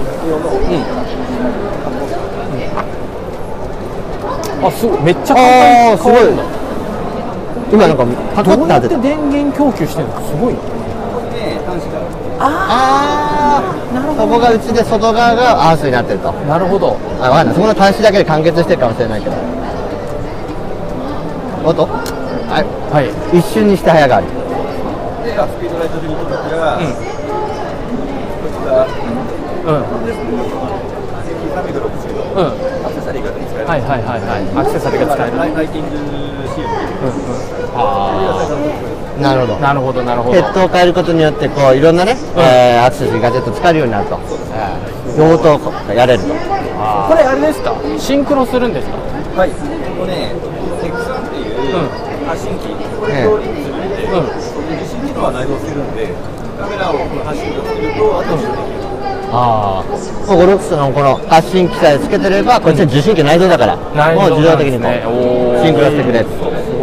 [4.62, 5.03] あすごい。
[5.03, 5.97] めっちゃ簡単。
[5.97, 6.43] に変わるんだ
[7.72, 8.07] 今なんか
[8.37, 10.55] パカッどうやってて当てた電源供給してるのすごい。
[10.55, 10.59] で
[11.66, 11.99] 端子が。
[12.01, 13.62] ああ
[13.95, 14.20] なるほど。
[14.22, 16.32] そこが内で外側がアースになってると。
[16.32, 16.97] なるほど。
[17.20, 17.55] あわかんない。
[17.55, 19.36] そこの端子だけで完結してるかもしれないけど。
[21.64, 21.86] おっと。
[21.86, 22.64] はい。
[22.92, 23.09] はい。
[23.38, 24.26] 一瞬にして早変わり。
[25.24, 26.92] でスピードライト的にとっては、うん。
[26.92, 26.97] こ
[28.53, 28.84] ちら
[29.64, 29.80] うん。
[31.55, 32.38] 360うん。
[32.45, 32.51] の
[32.84, 34.38] アクセサリーが使える、はいはいはいはい。
[34.61, 35.38] アクセサリーが使える。
[35.38, 35.97] ライティング
[36.53, 36.68] シール
[39.21, 39.57] なるほど。
[39.59, 40.35] なるほどなるほど。
[40.35, 44.19] ヘッドを変えることによってこういろんなね、えーアクセスガジェット使えるようになると。
[45.17, 45.61] 用途
[45.95, 46.23] やれる。
[46.23, 46.35] とこ
[47.15, 47.75] れあれですか？
[47.99, 48.97] シンクロするんですか？
[49.39, 49.51] はい。
[49.51, 49.57] こ
[50.01, 50.35] こね
[50.83, 54.27] X1 っていう発信機これとリンクするんで、うん
[54.75, 56.11] 受信機能は内蔵してるんで
[56.59, 58.67] カメラをこの発信機をつけるとあと後ろで。
[58.67, 58.85] きる
[59.37, 59.91] ああ
[60.31, 65.11] もうゴルフスのこの発信機さえつけてればこっちは受信機内蔵だから、内蔵もう自動的にこなんですね。
[65.11, 65.62] おー。
[65.62, 66.19] うシンクロしてくれ。
[66.23, 66.27] る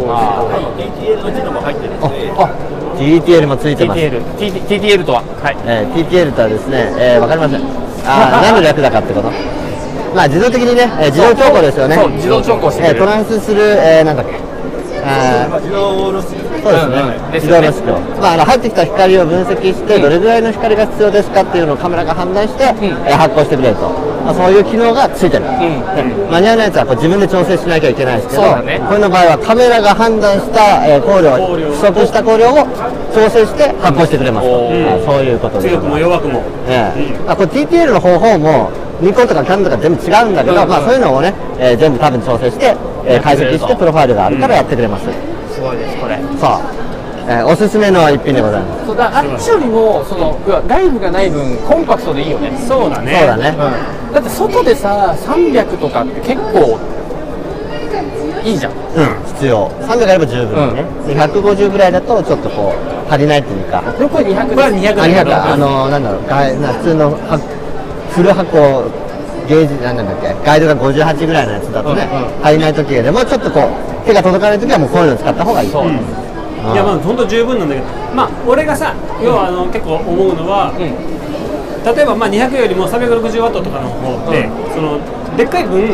[0.04, 2.04] はい DTL の機能も入ってるんで。
[2.04, 2.12] あ
[2.98, 4.00] TTL もついてます。
[4.00, 5.22] TTL TT TTL とは？
[5.42, 5.56] はい。
[5.66, 7.60] えー TTL とはですね、えー、わかりません。
[8.06, 9.30] あー 何の略だかってこと？
[10.14, 11.96] まあ自動的にね、えー自動調光ですよね。
[11.96, 12.96] そう自動調光してくれる。
[12.96, 14.32] えートランスする、えー、なんだっけ？
[15.62, 17.26] 自動露出そうですね、うん。
[17.26, 17.70] うん自動で
[18.20, 23.88] まあ、あの入ってきた光を分析して、どれぐらいの光が必要ですかっていうのをカメラが判断して、えー発光してくれると、
[24.24, 25.46] まあ、そういう機能がついてる、ん。
[25.48, 28.80] でマニュアルのやつはこう自分で調整しなきゃいけないですけど、ね。
[28.86, 32.66] これの場合はカメラが判断した、えー光量、取得した光量を
[33.14, 35.02] 調整して発光してくれますと、おー。
[35.02, 36.42] あそういうことで強くも弱くも。
[36.68, 37.16] ええ。
[37.26, 40.62] あこれ TTL の方法もニコンとかキャノンとか全部違うんだけど、うん。
[40.62, 45.31] うんまあ、そういうのをね、えー全部多分調整して、えー解析してプロファイルがあるからやってくれます、す
[45.62, 46.18] ごいですこれ。
[46.40, 46.60] そう、
[47.30, 48.86] えーおすすめの一品でございます。
[48.86, 52.50] そうだあっちよりもその要は外部がない分コンパクトでいいよね。
[52.66, 53.16] そうだね。
[53.16, 53.56] そうだね、
[54.12, 56.78] だって外でさ300とかって結構
[58.44, 58.72] いいじゃん。
[58.72, 58.78] うん、
[59.38, 59.70] 必要。
[59.86, 63.80] 300あれば十分だね、で150ぐらいだとちょっとこう足りないっていうか。
[63.96, 67.38] でもこれ200これは200あ200あのなんだろう普通のは
[68.10, 68.82] フル箱
[69.52, 72.46] ゲージなんだっけガイドが58ぐらいのやつだとね、うんうん。
[72.46, 75.70] 足りない時でもちょっとこう手が届かない時はもうこういうの使った方がいい。
[75.70, 75.86] そう。
[75.86, 75.92] うん。
[75.92, 80.86] いやまあ本当十分なんだけどまあ俺がさ要はあの結構思うのは、例
[82.02, 84.98] えばまあ200よりも360ワットとかの方って、その
[85.36, 85.88] でっかい分、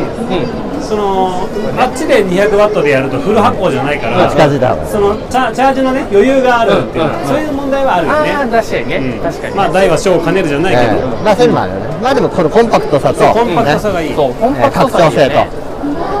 [0.81, 8.31] そのあっちで200ワットでやるとフル発光じゃないから、近づいたそのチャチャージのね余裕があるっていうそういう問題はあるよね。
[8.31, 9.23] ああ確かにね、うん。
[9.23, 11.23] 確かに、まあ大は小を兼ねるじゃないけど、ええ。
[11.23, 11.85] まあそういうのもあるよね。
[12.03, 14.15] まあでもこのコンパクトさとコンパクトさがいい。
[14.15, 15.69] そうコンえーパクトさいいよねと。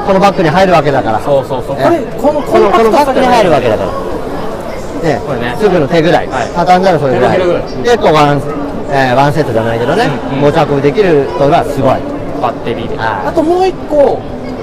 [0.07, 1.19] このバッグに入るわけだから。
[1.19, 1.77] そうそうそう。
[1.79, 3.83] えこれこのこのこのバッグに入るわけだら。
[3.83, 3.91] か
[5.03, 5.09] ら。
[5.09, 6.47] ねこれねすぐの手ぐらい、はい。
[6.55, 7.37] 畳んだらそれぐらい。
[7.83, 8.41] でこうワン,、
[8.91, 10.41] えーワンセットじゃないけどね、うんうん。
[10.47, 12.97] 持ち運びできるとはすごいバッテリーで。
[12.97, 14.19] はいあともう一個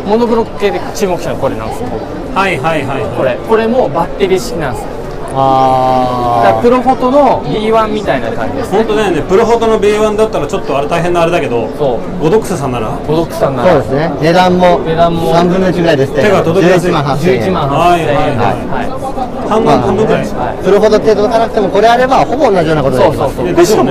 [0.07, 1.89] モノブロック系で注目したのこれなんですよ
[2.35, 3.16] はいはいはいはい。
[3.16, 3.37] これ。
[3.49, 4.85] これもバッテリー式なんです。
[4.85, 4.89] よ
[5.37, 8.79] だからあプロフォトの B1 みたいな感じですね。
[8.79, 9.22] 本当だよね。
[9.22, 12.22] プロフォトの B1 だったらちょっとあれ大変なあれだけど、そう。
[12.22, 12.89] ゴドックスさんなら？
[13.07, 13.72] ゴドックさんなら。
[13.72, 14.12] そうですね。
[14.22, 15.35] 値段も値段も。
[15.35, 16.91] 3分の1ぐらいですって手が届きやすい。
[16.91, 17.43] 11万8000円。
[17.43, 17.77] 11万8000円。
[17.77, 18.37] はいはい
[18.68, 19.49] はい。
[19.49, 23.37] 半分半分ぐらいですはいそれほど手届かなくてもこれあればほぼ同じようなことができます。
[23.37, 23.91] そうそうでしかも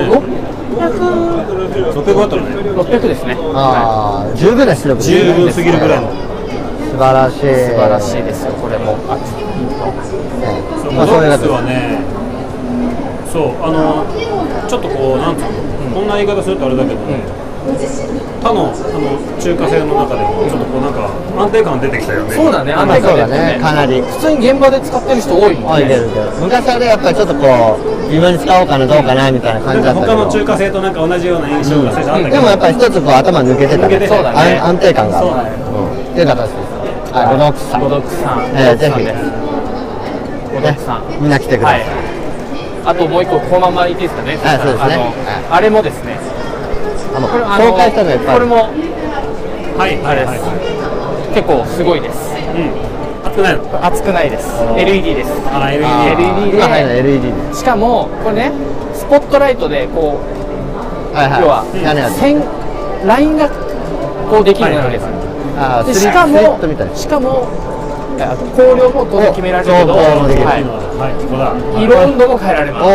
[1.76, 2.56] 600 600ワットのね。
[2.56, 3.36] 600ですね。
[3.54, 6.10] ああ十分な出力です十分すぎるぐらいの。
[6.90, 7.40] 素晴らしい。
[7.40, 8.96] 素素晴らしいですよこれも。
[9.08, 9.18] あ
[10.82, 11.18] そうまあそ
[11.62, 12.00] ね
[13.32, 14.06] そうあの
[14.66, 15.48] ちょっとこうなんつうの、
[15.94, 17.00] こんな言い方するとあれだけど、
[18.46, 22.30] 他のあの中華製の中でもちょっとこうなんか安定感出てきたよね。
[22.30, 24.00] そうだね安まあそうだ定感出てるねかなり。
[24.02, 25.98] 普通に現場で使ってる人多いもんね。
[26.38, 27.42] 昔はねやっぱりちょっとこ
[27.74, 30.14] う自分に使おうかなどうかなみたいな感じだったけど。
[30.14, 34.62] 他の中華製となんか同じような印象が最初あったけど、でもやっぱり一つこう頭抜けてた抜けてたそうだね。
[34.62, 35.26] 安安定感がある。
[35.26, 35.50] そうだね。
[35.50, 35.90] うん。
[35.90, 36.70] っていう形です。
[37.16, 39.02] はいゴドックさんゴドックさんえーぜひ。
[40.54, 41.80] ゴドックさんみんな来てください。
[41.80, 41.90] はい。
[42.86, 44.36] あともう一個このままいっていいですかね。
[44.36, 44.94] はいそうですね。
[45.50, 46.18] あれもですね
[47.16, 48.56] あの紹介したのがいっぱいこれも
[49.76, 50.40] はいはいはい。
[51.34, 52.32] 結構すごいです。
[52.32, 52.70] うん。
[53.26, 53.84] 熱くないの？
[53.86, 54.48] 熱くないです。
[54.76, 55.30] LED です。
[55.52, 56.56] あ LED LED で。
[56.56, 57.54] 今入るの LED で。
[57.54, 58.52] しかもこれね
[58.94, 60.20] スポットライトでこ
[61.12, 61.40] うはいはい。
[61.42, 62.14] 要は屋根ある。
[62.14, 62.40] 線
[63.06, 63.48] ラインが
[64.30, 65.08] こうできるようになるわけです。
[65.58, 66.60] あーでしかも
[66.94, 67.48] しかも
[68.18, 71.52] えあと光量も当然決められるけど、ははいここだ。
[71.80, 72.84] い、色温度も変えられおます。
[72.84, 72.88] お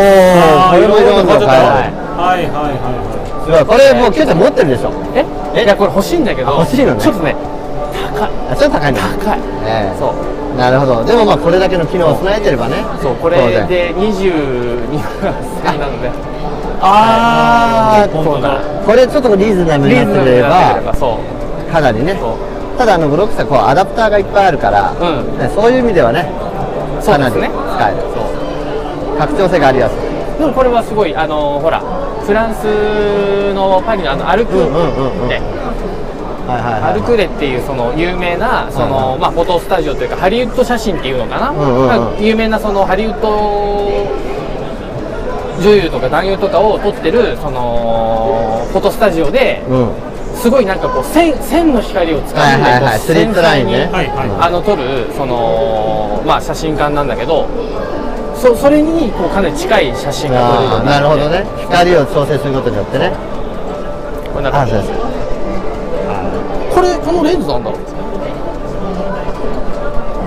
[0.73, 2.01] これも色々変えられる。
[2.17, 4.91] はいはいはいはいこれもうケイちゃん持ってるでしょ？
[5.15, 5.25] え？
[5.63, 6.49] いやこれ欲しいんだけど。
[6.55, 7.01] あ欲しいのね。
[7.01, 7.35] ちょっとね
[8.15, 8.29] 高い。
[8.49, 9.01] あちょっと高いんだ。
[9.01, 9.39] 高い。
[9.65, 9.97] ええ。
[9.97, 10.57] そう。
[10.57, 11.03] なるほど。
[11.03, 12.83] でもまあこれだけの機能を備えてればね。
[13.01, 13.37] そうこれ
[13.67, 16.11] で22万円なので。
[16.81, 18.59] あーそうだ。
[18.85, 21.71] これちょっとリーズナブルになってればばそう。
[21.71, 22.17] かなりね。
[22.19, 22.77] そう。
[22.77, 25.37] ただあのブロックさこうアダプターがいっぱいあるから、うん。
[25.37, 26.31] ねそういう意味ではね
[27.03, 27.51] かなり使える。
[28.13, 28.21] そ
[29.15, 29.17] う。
[29.17, 30.39] 拡張性がありやすい。
[30.39, 31.81] でもこれはすごいあのほら
[32.25, 35.29] フランスのパリのあのアルクうんうんうんうん。
[35.29, 35.39] レ
[36.47, 41.53] はいはいはいアルクレっていうその有名なそのまあフォトスタジオというかハリウッド写真っていうのかな、
[42.19, 43.29] 有名なそのハリウッド
[45.61, 49.91] 女優とか男優とかを撮ってるそのフォトスタジオでうん。
[50.33, 52.99] すごいなんかこう線線の光を使ってはいはいはい。
[52.99, 57.45] スリットラインあの撮るそのまあ写真館なんだけど
[58.41, 61.45] そそれにこうかなり近い写真が撮れるようなるほどね。
[61.59, 63.13] 光を調整することによってね。
[64.33, 64.89] こんかあそうです。
[66.73, 67.79] これこのレンズなんだろう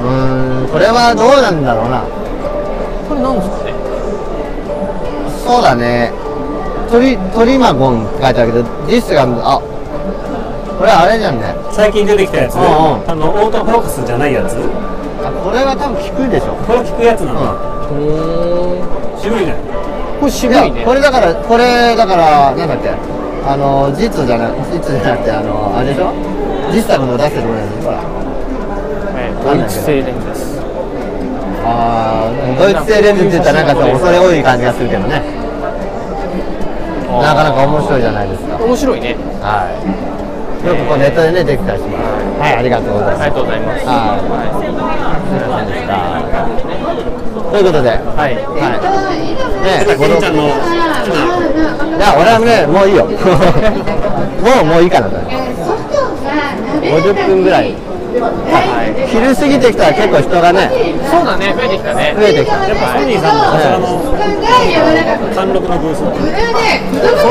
[0.04, 2.02] うーんこれはどうなんだろうな。
[3.08, 3.74] これなんですかね。
[5.44, 6.12] そうだね。
[6.92, 9.58] トリトリマゴンって書いてあるけどディスがあ
[10.78, 11.50] これあれじゃんね。
[11.50, 13.10] い最近出てきたやつうんうん。
[13.10, 14.54] あのオートフォーカスじゃないやつ。
[15.24, 16.54] あこれは多分効くでしょ。
[16.62, 17.40] これ聞くやつなんだ
[17.70, 17.73] う
[19.20, 19.54] 渋いね
[20.20, 20.84] これ渋いね。
[20.84, 22.90] これだからこれだからなんだっけ？
[23.46, 26.12] あの実じゃな実じゃなくてあのあれでしょ？
[26.72, 27.98] 実作の出してるものやつほら。
[27.98, 29.28] はい。
[29.44, 30.58] ドイツ製レンズです。
[31.66, 35.20] あードイツ製レンズって言ったらなんかさ恐れ多い感じがするけどね。
[37.20, 38.56] なかなか面白いじゃないですか。
[38.56, 39.14] 面白いね。
[39.44, 39.76] はい。
[40.66, 42.04] よくこうネットでねできたりします。
[42.40, 43.22] はいありがとうございます。
[43.22, 43.84] ありがとうございます。
[43.84, 44.24] はい。
[44.24, 44.72] すい
[45.52, 47.23] ませんでした
[47.54, 47.90] ということで。
[47.90, 47.98] はい。
[48.34, 48.82] はい。
[49.62, 49.86] ね。
[49.86, 50.46] ケンちゃんのい
[52.02, 53.06] や俺はねもういいよ。
[54.42, 55.14] もうもういいかなと。
[56.82, 57.70] 50分ぐらい。
[57.70, 57.78] は
[58.90, 59.06] い。
[59.06, 60.68] 昼過ぎてきたら結構人がね
[61.06, 61.54] そうだね。
[61.54, 62.12] 増えてきたね。
[62.18, 64.02] 増えてきたやっぱソニーさんのこちらの
[65.30, 66.10] 貫禄のブースソ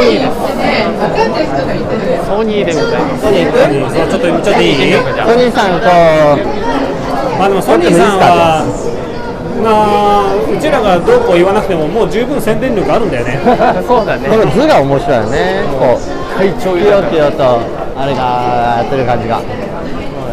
[0.08, 2.32] ニーです。
[2.32, 3.28] ソニーでございます。
[3.28, 3.52] ソニー
[4.08, 4.96] ちょっとちょっといい？
[4.96, 5.04] ソ
[5.36, 5.92] ニーさんと
[7.38, 8.64] まあでもソニーさんは
[9.62, 13.40] まあうちらがどうこう言わなくてももう十分宣伝力あるんだよね。
[13.88, 14.28] そうだね。
[14.30, 17.60] この図が面白いよねこう会長ピヨピヨと
[17.96, 18.22] あれが
[18.80, 19.40] やってる感じが。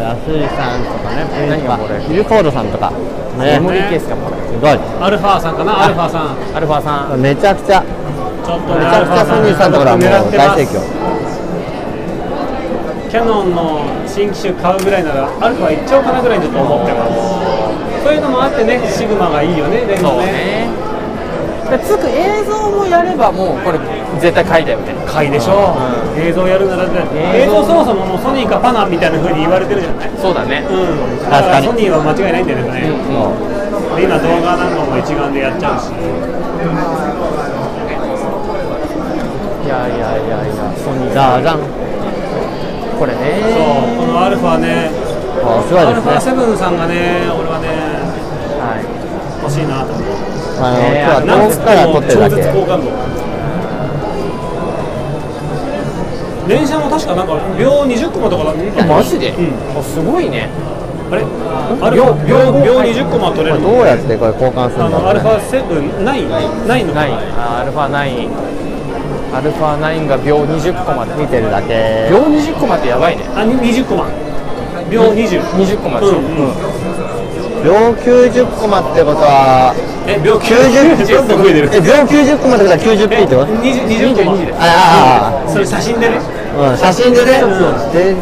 [0.01, 1.25] 安井さんとかね。
[1.47, 1.99] 何がこれ？
[2.01, 2.89] ヒルフォードさんとか。
[2.89, 2.95] ね。
[3.37, 4.79] メモリーケースがこれすごい。
[4.99, 5.83] アルファさんかな？
[5.85, 6.35] アルファさん。
[6.55, 7.19] アルファさん。
[7.21, 7.83] めちゃくちゃ
[8.43, 10.81] ちょっとねめちゃくちゃソニーさんのところはもう大盛況。
[13.09, 17.11] キヤノンの新機種買うぐらいならアルファいっちゃおうかなぐらいにちょっと思ってます
[18.11, 20.67] そういうのもあってねシグマがいいよねレンズね
[21.79, 23.79] つく映像もやればもうこれ
[24.19, 24.91] 絶対買いだよね。
[25.07, 25.71] 買いでしょ、
[26.19, 30.11] 映像やるなら映映像像そもそももうソニーかパナみたいな風に言われてるじゃない。
[30.19, 30.67] そうだね。
[30.67, 33.31] うん、だ確からにソニーは間違いないんだよね、そ
[33.95, 35.95] うで今動画なんかも一眼でやっちゃうし。
[39.63, 41.13] いやいやいやいやソニー。
[41.15, 41.63] じゃあじゃん
[42.99, 44.91] これそうねこのアルファね。
[45.39, 46.35] あすごいアルファですね。
[46.35, 47.60] 7さんがね俺は
[49.41, 50.05] 欲しいなと思う
[50.61, 52.91] あのね今日は遠くから撮ってるだけ超絶高感度
[56.47, 58.53] 連射も確かなんか秒20コマとかだ
[58.85, 60.49] マジで、うんあすごいね
[61.11, 66.25] あれアルファ秒秒20コマ取れるどうやってこれ交換するあんだろうねのアルファ7ない
[66.67, 68.29] ないのか9あアルファ9
[69.35, 74.07] アルファ9が秒20コマで見てるだけ秒20コマってやばいねあに20コマ
[74.89, 76.27] 秒20 20コマでしょ、うんう
[76.67, 76.70] ん
[77.63, 79.73] 秒90コマってことは
[80.07, 86.17] え秒90 90ちょっと増えてるえ秒90コマってことは 90p ってこと20 20コマああそれ写真でね、
[86.57, 87.41] うん、写真でね、
[87.93, 88.15] で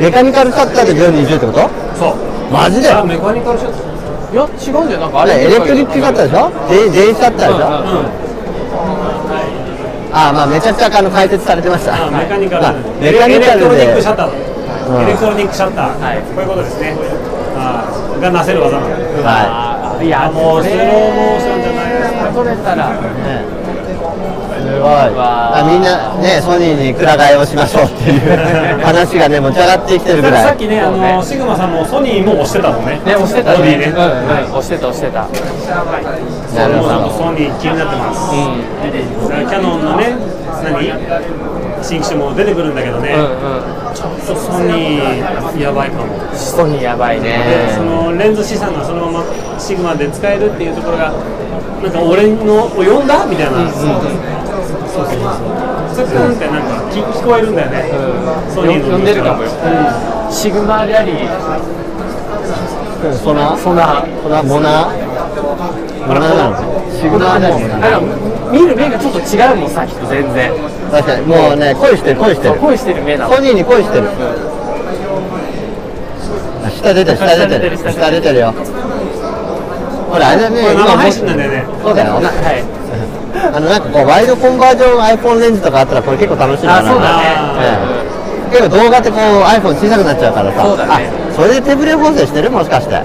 [0.00, 8.24] メカニカルシャッターで秒20ってことそうマジであメカニカルシャッターいや違うんじゃなんかあれエレクトリックシャッターでしょで電シャッターでしょ、うんうん
[10.14, 16.94] ああまあめちゃくちゃあの解説されてましたメカニカルまあメカニカルでエレクトロニックシャッターうんエレクトロニックシャッター、はいこういうことですね
[18.24, 18.80] がなせる技。
[18.80, 18.88] なの
[19.22, 22.32] はあーいやもうスローモーションじゃないですか。
[22.32, 23.44] 撮れたらい、ね。
[24.64, 25.12] すごい。
[25.14, 28.20] あみんなねソニーにくら替えをしましょうっていう
[28.80, 30.40] 話がね持ち上がってきてるぐらい。
[30.40, 32.98] だからさっきねあのシグマさんもソニーも押してたもんね。
[33.04, 34.56] ね押してたね、ねうんうん。
[34.56, 35.28] 押してた押してた。
[35.28, 35.28] な
[36.68, 37.00] るほど。
[37.04, 38.88] もうソニー気になってます、うん。
[38.88, 40.16] キャノンのね
[40.64, 40.88] 何？
[41.84, 46.18] 新機種も出てくるんだけどね、うんうんちょっとソニーやばいかも。
[46.34, 49.24] ソニーやばいでねそのレンズ資産がそのまま
[49.58, 51.12] シグマで使えるっていうところが
[51.82, 53.90] なんか俺のを呼んだみたいな、そう
[54.90, 55.18] そうそうそう。
[55.94, 57.90] ツックンってなんか聞聞こえるんだよね、
[58.50, 58.96] ソニーの。
[58.96, 59.50] 呼んでるかもよ。
[59.50, 61.28] うシグマラリー。
[63.22, 64.88] ソナソナソナモナ
[66.08, 66.56] モナなの
[66.90, 70.52] シグナーだよあの見る目がちょっと違うもんさっきと全然。
[70.90, 71.26] 確かに。
[71.26, 72.54] もうね恋してる恋してる。
[72.54, 73.34] 恋してる目なの。
[73.34, 74.08] ソニーに恋してる。
[76.64, 78.38] あ下出てる下出てる下出てる下出てる。
[78.38, 78.54] よ。
[80.10, 81.64] ほらあれだねこれ生今配信なんだよね。
[81.82, 82.14] そうだよ。
[82.14, 82.24] はい。
[83.54, 86.88] あのなんかこうワイドコンバージョン iPhone レンズとかあったらこれ結構楽しいかな。
[86.90, 87.22] あそうだね。
[87.58, 88.04] ええ
[88.54, 90.62] 結構動画ってこう iPhone 小さくなっちゃうからさ。
[90.62, 91.10] そうだね。
[91.10, 92.50] あそれで手ブレ補正してる？
[92.50, 93.02] もしかして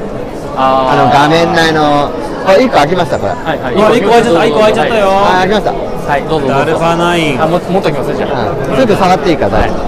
[0.59, 2.11] あのあ画面内の
[2.45, 3.31] これ1個開きましたこれ。
[3.31, 3.75] はいはい。
[3.99, 5.71] 一個開いちゃった一個開いちゃったよ、あ開きました。
[5.71, 6.57] はいどうぞどうぞ。
[6.59, 8.51] アルファ9あも持っときますじゃあ。
[8.51, 9.79] うんちょっと下がっていいか大丈夫。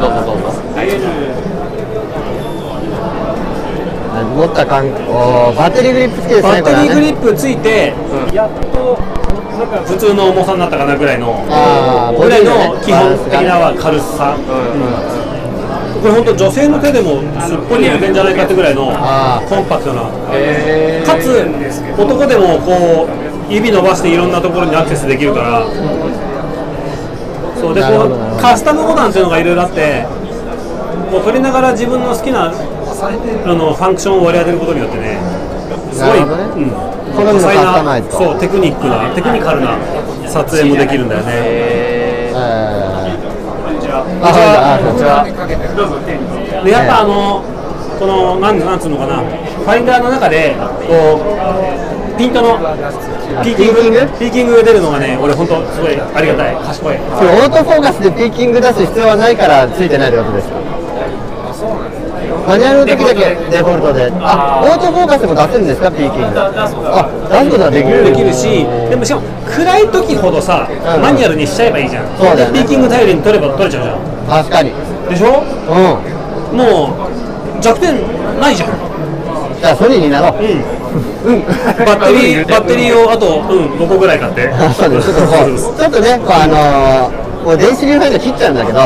[0.00, 0.52] どうぞどうぞ。
[4.12, 7.94] あ持った感おーバッテリーグリップ付きですバッテリーグリップついて、
[8.34, 8.98] やっと
[9.56, 11.44] なんか普通の重さになったかなぐらいの
[12.18, 14.36] ぐらいの基本的な軽さ、
[16.00, 18.86] これ本当女性の手でもすっぽり抜けんじゃないかってぐらいの
[19.48, 21.44] コンパクトなへかつ
[22.00, 25.66] 男でもこう指伸ばしていろんなところにアクセスできるから
[27.60, 30.06] そうでこうカスタムボタンっていうのがいろいろあって
[31.10, 32.50] こう撮りながら自分の好きなあ
[33.54, 35.18] のファンクションを割り当てることによってね
[35.92, 38.16] すごい、うん、多彩カスタマイズと。
[38.16, 39.76] そうテクニックなテクニカルな
[40.28, 41.32] 撮影もできるんだよね。
[41.34, 41.69] えー
[44.22, 45.24] あこちはあこんにちは
[46.64, 47.42] でやっぱあの
[47.98, 49.20] このなんなんつうのかな。
[49.20, 50.56] ファインダーの中で
[50.88, 52.56] こうピントの
[53.44, 54.08] ピーキング？
[54.16, 54.56] ピーキング？
[54.56, 56.56] が出るのがね俺本当すごいありがたい。
[56.56, 56.96] 賢い。
[56.96, 60.56] これオートフォーカスでピーキング出す必要はないからついてないってことですか？
[62.50, 63.20] マニュアルの時だけ。
[63.50, 64.10] デフォルトで。
[64.18, 65.90] あオートフォーカスでも出せるんですか？
[65.92, 66.90] ピーキングあ出すこと
[67.62, 68.04] ができる。
[68.04, 71.02] できるしでもしかも暗い時ほどさうん。
[71.02, 72.06] マニュアルにしちゃえばいいじゃん。
[72.18, 74.42] そうだピーキング頼りに取れば撮れちゃうじゃん。
[74.42, 74.72] 確かに
[75.08, 75.46] でしょ？
[76.50, 76.58] うん。
[76.58, 76.90] も
[77.58, 77.94] う弱点
[78.40, 78.70] ないじゃん。
[79.60, 80.42] じゃあソニーになろう。
[80.42, 81.42] うん。
[81.86, 84.48] バッテリー バッテリーをあとうん5個ぐらい買って。
[84.50, 85.12] あ そうです。
[85.14, 88.80] ちょっとこうちょっとねこうあのーもう電子ビューファインダー切っちゃうんだけど、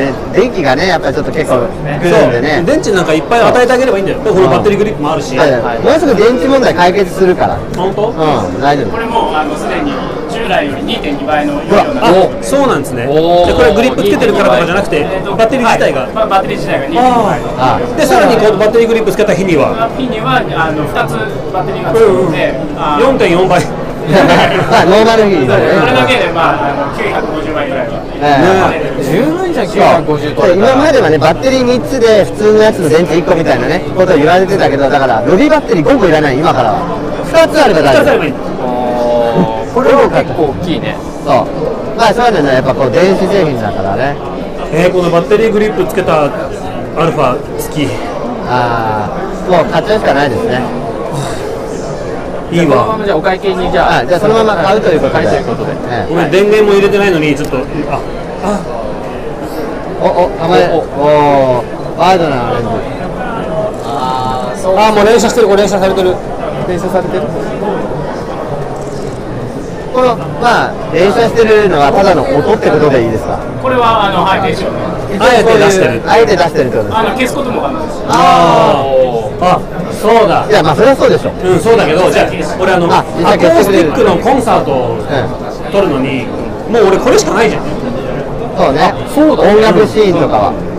[0.00, 2.62] ね、電気がねやっぱりちょっと結構来るんでね。
[2.64, 4.22] 電池なんかいっぱい与えてあげればいいんだよ。
[4.24, 5.36] でこのバッテリーグリップもあるし。
[5.36, 7.58] はいはいもうすぐ電池問題解決するから。
[7.76, 8.08] 本当？
[8.08, 8.90] うん大丈夫。
[8.90, 9.92] これもあのすでに
[10.30, 13.06] 従来より2.2倍の容量なあのでそうなんですね。
[13.06, 13.12] こ
[13.62, 16.86] れグリップつけてるからとかじゃなくてバッテリー自体が、ババッテリー自体が。
[16.88, 19.90] 2.2倍でさらにこうバッテリーグリップつけた日には。
[19.96, 21.14] ピンにはあの2つ
[21.52, 23.64] バッテリーがつくので、あの4.4倍。
[24.10, 25.52] まあノーマルヒーでこ
[25.86, 27.99] れだねけで、まあ、あの950倍ぐらいは。
[28.22, 36.72] ええ十分じゃんそう950取れた今まらではねバッテリー3つで普通のやつの電池1個みたいなねことを言われてたけどだから予備バッテリー5個いらない今から。
[36.72, 36.78] は
[37.30, 38.32] 2つあれば大2つあ丈夫ればいい。
[38.32, 40.96] おーこれは結構大きいね。
[41.24, 41.96] そう。
[41.96, 44.16] まあそういうのねやっぱこう電子製品だからね。
[44.72, 47.88] えー、このバッテリーグリップつけたアルファ付き。
[48.52, 50.58] ああもう買っちゃうしかないですね
[52.52, 52.84] いいわ。
[52.84, 55.26] このままじゃあお会計にじゃああじゃあそのまま買うということで。
[55.28, 55.72] ということで。
[55.90, 56.08] ええ。
[56.08, 57.62] ごめん電源も入れてないのにちょっとあ
[60.00, 61.64] おおたまにおお。
[61.98, 62.68] ワイドなレンズ
[63.84, 64.78] あーそう。
[64.78, 66.14] あもう連射してるこれ連射されてる。
[66.66, 67.22] 連射されてる。
[69.92, 73.36] このまあ連射してるのはただの音ってことでいいですか？
[73.60, 74.72] これはあのはい電子音
[75.20, 76.00] あえて出してる。
[76.06, 78.00] あえて出してるってことですあの消すことも可能です。
[78.08, 78.86] あ
[79.42, 79.58] あ
[80.00, 80.48] そうだ。
[80.48, 81.54] いやまあそれはそうでしょう。
[81.54, 85.04] んそうだけどじゃあ俺あのあアコースティックのコンサートを
[85.70, 86.24] 撮るのに
[86.72, 87.64] もう俺これしかないじゃん。
[88.56, 88.92] そうね。
[89.16, 90.70] 音楽シーンとかは。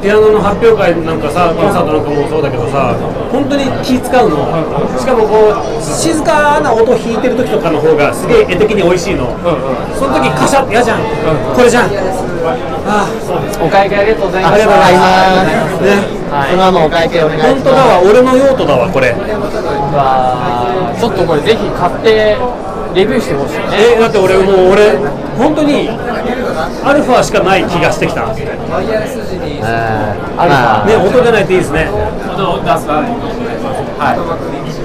[0.00, 2.96] ピアノの発表会なんかさコンサートなんかもそうだけどさ
[3.28, 4.48] 本当に気使うの。
[4.96, 9.28] しかもこう静かな音弾いてる時とかの方がすげえ絵的に美味しいの。
[9.92, 11.02] その時カシャって嫌じゃん。
[11.52, 11.90] これじゃん
[12.44, 13.06] あ
[13.62, 14.60] お会計ありがとうございあます。
[14.62, 15.80] りがとうございます
[16.32, 17.54] あねそのままお会計お願いします。
[17.54, 19.10] 本当だわ俺の用途だわこれ。
[19.10, 22.36] わーちょっとこれぜひ買って
[22.94, 23.96] レビューしてほしいね。
[23.96, 24.96] えだって俺もう俺
[25.38, 25.88] 本当に
[26.84, 28.26] アルファしかない気がしてきた。
[28.26, 31.88] ねえーまあ音出ないといいですね。
[31.90, 32.86] 音を出す。
[32.88, 33.02] は
[34.14, 34.18] い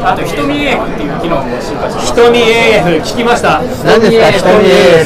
[0.04, 2.14] あと瞳 AF っていう機能も進化してます。
[2.14, 3.62] 瞳 AF 聞きました？
[3.86, 5.06] 何ですか、ひとみ AF。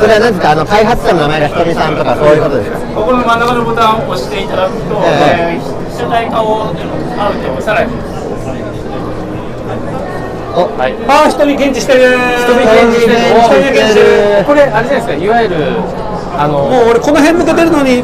[0.00, 2.78] それは何ですか、あの開発者の名前がひとみさんとか、そういうことですか？
[2.94, 5.60] ここの真ん中のボタンを押していただくと、ええ。
[5.60, 6.72] ー被写体化をあ
[7.32, 7.92] るとさらに。
[10.56, 10.94] お、はい。
[11.08, 12.16] あー瞳検知してる
[12.48, 13.16] 瞳検知してる。
[13.46, 14.00] 瞳検知して
[14.40, 14.44] る。
[14.44, 15.24] これあれじゃないですか？
[15.24, 15.56] いわゆる
[16.36, 18.02] あのもう俺この辺向けてるのに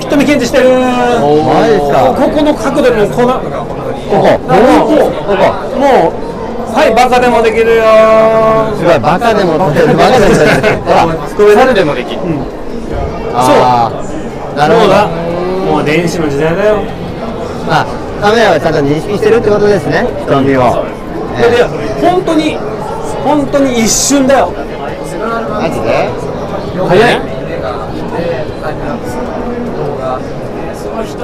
[0.00, 2.14] 瞳検知してるマジですか？
[2.14, 3.42] ここの角度もこの
[4.08, 4.54] ここ、も
[4.86, 5.42] うここ。
[5.78, 6.12] もう
[6.72, 7.84] はいバカでもできるよ。
[8.78, 10.54] すごい、バカでも、バカでもですか。
[11.36, 12.20] ほら、でもできる
[13.34, 14.56] あー。
[14.56, 14.94] なるほど。
[15.72, 16.76] もう電子の時代だよ。
[17.68, 17.84] あ、
[18.20, 20.84] カメラはちゃんと認識してるってことですね、瞳を。
[21.36, 21.64] でえ
[22.00, 22.56] 本当に
[23.24, 24.50] 本当に一瞬だよ。
[24.50, 26.08] マジで？
[26.88, 27.20] 早い
[30.74, 31.18] その瞳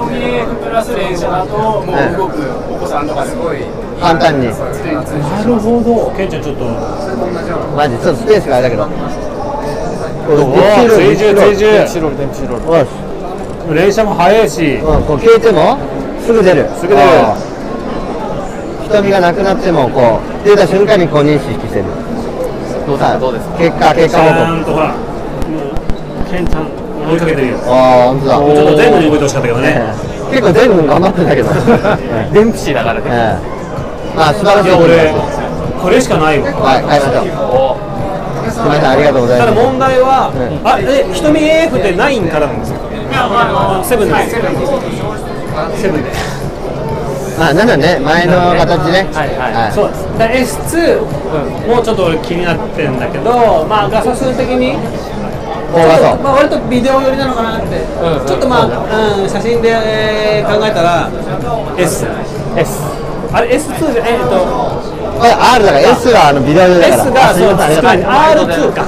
[0.76, 2.36] ラス連写だともう動く
[2.68, 3.64] お子さんとかすごい
[3.98, 4.48] 簡単に。
[4.48, 4.52] な
[5.42, 6.64] るほどケンちゃんちょっと。
[7.74, 8.84] マジ、ちょっとスペースがあれだけど。
[8.84, 11.64] おー追従追従。
[11.72, 11.98] よし。
[13.74, 14.76] 連射も早いし。
[14.76, 15.78] うん、こう消えても
[16.20, 16.68] すぐ出る。
[16.76, 17.08] すぐ出る。
[18.84, 21.84] 瞳がなくなってもこう出た瞬間にこう認識してる。
[22.86, 23.56] どうですかどうですか？
[23.56, 26.68] 結果結ち果報告ゃんとほらもうケンちゃん
[27.08, 27.58] 追いかけてるよ。
[27.64, 28.36] ああ本当だ。
[28.36, 29.72] ちょっと前後に動いてほしかったけどね。
[29.72, 31.49] ええ結構全部頑張ってたけど。
[31.49, 33.07] えデンプシーだからね。
[33.09, 33.41] え
[34.14, 34.68] まあ素晴らしい。
[34.68, 38.53] いや俺はこれしかないよい買いましょう。
[38.53, 40.61] すみませんありがとうございただます問題はうん。
[40.61, 42.84] あえ瞳 AF って9からなんですよ
[43.82, 44.37] セブンです。
[45.80, 46.12] セブンで
[47.39, 49.09] まあなんだね前の形ね。
[49.12, 49.72] はいはい。
[49.72, 50.05] そうです。
[50.20, 51.01] だから S2
[51.68, 54.76] もうちょっと俺気になってんだけどまあ画素数的に
[55.72, 57.80] 高画素まあ割とビデオ寄りなのかなって、
[58.26, 61.10] ちょっとまあ、うん、写真で、えー考えたら
[61.76, 62.06] S
[62.56, 62.82] S
[63.32, 64.86] あれ S2 でえっと。
[65.18, 66.94] これ R だから S はあのビデオだから。
[66.94, 67.86] S がそうません。
[67.86, 68.86] ありがとう R2 か。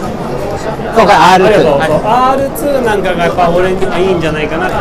[0.94, 2.78] 今回ありがとう、R2 そう。
[2.78, 4.76] R2 なんかがやっぱ俺にはいいんじゃないかなって。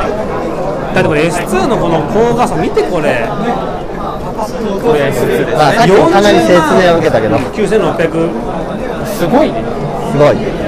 [0.93, 3.27] だってこれ S2 のこの高画素見てこれ。
[3.27, 5.57] これ S2 です。
[5.57, 7.37] まあかなり説明を受けたけど。
[7.37, 9.63] 9600すごいね。
[10.11, 10.66] すごい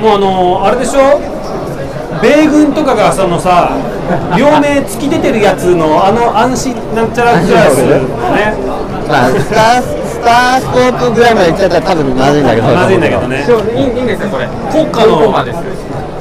[0.00, 1.20] もうあのあれでしょ？
[2.22, 3.70] 米軍とかがそのさ
[4.36, 7.86] 両面突き出てるやつのあの安心なんちゃらクラスの
[8.34, 8.52] ね。
[9.08, 12.66] まあスタースタースコープぐらいまで行っちゃったら多分まずいんだけど。
[12.68, 13.44] まずいんだけどね。
[13.46, 14.46] でもいいいいんですよこれ？
[14.70, 15.58] 国家の5コマです。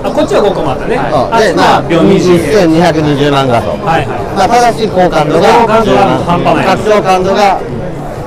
[0.01, 0.95] あこっちは5コマだね。
[0.95, 3.75] そうあっちは秒20 1220万画素。
[3.83, 4.23] はいはい。
[4.37, 7.59] まあ、ただし高感度が高感度が半端ない拡張感度が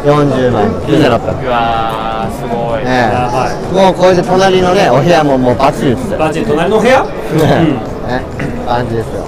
[0.05, 0.69] 40万。
[0.83, 2.85] 9600うわーすごい。
[2.85, 3.55] ねやばい。
[3.55, 7.03] えもうこれで隣のねお部屋ももうバッチリ映ってるバッチリ隣の部屋？
[7.05, 7.09] ね
[8.67, 9.25] 感じですよ。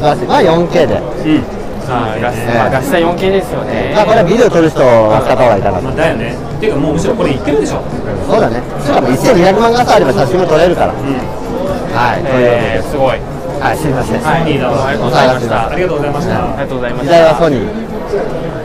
[0.00, 0.94] まあ 4K で。
[0.96, 1.44] うん。
[1.86, 3.92] あー画質まあ画質は 4K ですよね。
[3.94, 6.32] まあこれはビデオ撮る人は使った方がいいかなまあだよね。
[6.56, 7.84] っていうかもうむしろこれ言ってるでしょ。
[8.24, 8.62] そうだね。
[8.80, 10.92] しかも1200万画素あれば写真も撮れるから。
[10.96, 13.20] はいというえーすごい。
[13.60, 14.20] はいすいません。
[14.24, 16.40] はいどうもありがとうございましたありがとうございました。
[16.40, 17.12] ありがとうございま時した。
[17.12, 18.63] 代はソニー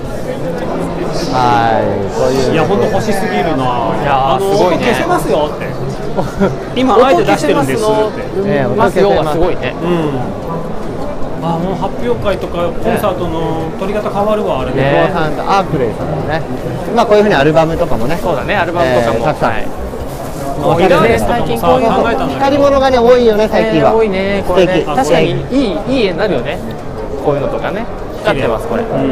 [1.32, 2.54] はいそういう。
[2.54, 3.94] いや本当欲しすぎるな。
[4.04, 4.78] やーあのすごいね。
[4.78, 5.68] 音消せますよって。
[6.80, 7.88] 今あえて出してるんですっ
[8.44, 8.50] て。
[8.50, 9.10] ねますよ。
[9.12, 10.40] がすごいねうん。
[11.42, 16.42] あもう発表会とかコンサートの撮り方変わるわあれレねコーさんとアークレイさんですね。
[16.96, 18.18] まあこういうふうにアルバムとかもね。
[18.22, 19.20] そうだねアルバムとかも。
[19.20, 19.52] えーたくさん。
[19.52, 19.68] はい。
[20.60, 24.84] もうイラーレスとかもさ考えたんだけ光りど物がね多いよね最近は、えー多いねこれね。
[24.86, 26.58] 確かにいいいい絵になるよね。
[27.24, 27.86] こういうのとかね。
[28.20, 28.84] 光ってますこれ。
[28.84, 28.90] うん。
[28.90, 29.06] は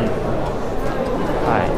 [1.63, 1.76] い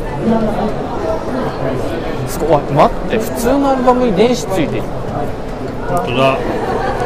[2.27, 4.83] すごいわ待って普通のアルバムに電子ついてる。
[5.87, 6.37] 本当だ。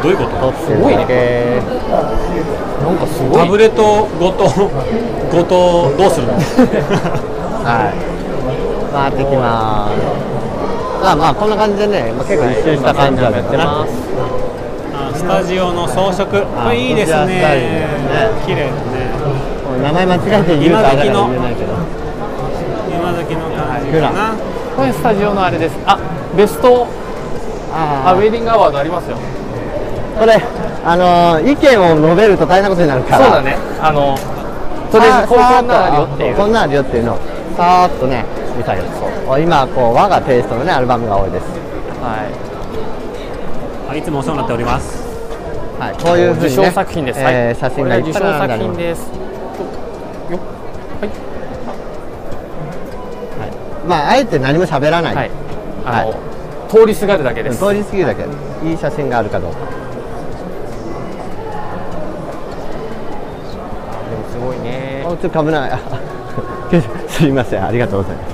[0.04, 0.52] どういうこと？
[0.54, 1.06] すごいね。
[1.06, 1.62] ね
[2.84, 3.38] なんかすごい。
[3.40, 4.44] タブレットごと
[5.32, 6.34] ごとどうするの？
[7.64, 7.96] はい。
[8.94, 11.08] 回ってきます。
[11.08, 13.94] あまあこんな感じでね、まあ、結構一周した感じはやってます。
[14.94, 16.26] あスタジオの装飾。
[16.26, 17.26] これいいですね。
[17.26, 17.88] ね。
[18.46, 19.14] 綺麗だね。
[19.82, 21.74] 名前間違えて言うとあれだから今時の言えないけど
[22.94, 23.50] 今時の
[24.02, 24.36] 感じかな。
[24.76, 25.76] これスタジオのあれです。
[25.86, 26.00] あ
[26.36, 26.88] ベスト。
[27.72, 29.18] ああウェディングアワードありますよ。
[30.20, 30.42] これ
[30.86, 33.26] あのー意見を述べると大変なことになるから。
[33.26, 33.58] そうだね。
[33.82, 34.16] あの
[34.92, 36.36] とりあえずこんなんあるよっていう。
[36.36, 37.14] こんなんあるよっていうの。
[37.14, 37.18] を
[37.58, 38.26] さーっとね
[38.58, 38.88] 見たけど
[39.28, 41.46] そう今こう和がテイストのねアルバムが多いです。
[42.02, 42.30] は
[43.90, 43.92] い。
[43.92, 45.04] あいつもお世話になっております。
[45.80, 47.34] はいこういうふうに、ね、受賞作品です、はい。
[47.34, 48.78] えー写真がいっぱい並んであります。
[48.78, 49.00] 品です。
[50.32, 50.40] よ
[51.02, 51.33] はい
[53.88, 55.32] まああえて何も喋らない、はい。
[55.86, 56.14] あの、
[56.70, 57.60] 通りすがるだけです。
[57.60, 58.24] 通り過ぎるだけ。
[58.68, 59.60] いい写真があるかどうか。
[59.60, 59.66] で
[64.16, 65.04] もすごいね。
[65.06, 65.72] あちょっと危ない。
[65.72, 65.80] あ
[67.08, 67.66] すいません。
[67.66, 68.34] ありがとうございます。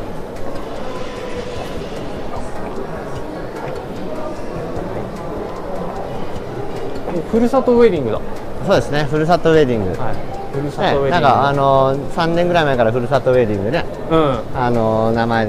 [7.32, 8.20] ふるさとウェディングだ。
[8.66, 9.08] そうですね。
[9.10, 13.86] ふるさとウェディング、はいふるさとウェディングね、なんかあの3年ぐらい前からふるさとウェディングね。
[14.12, 14.40] うん。
[14.56, 15.48] あの名前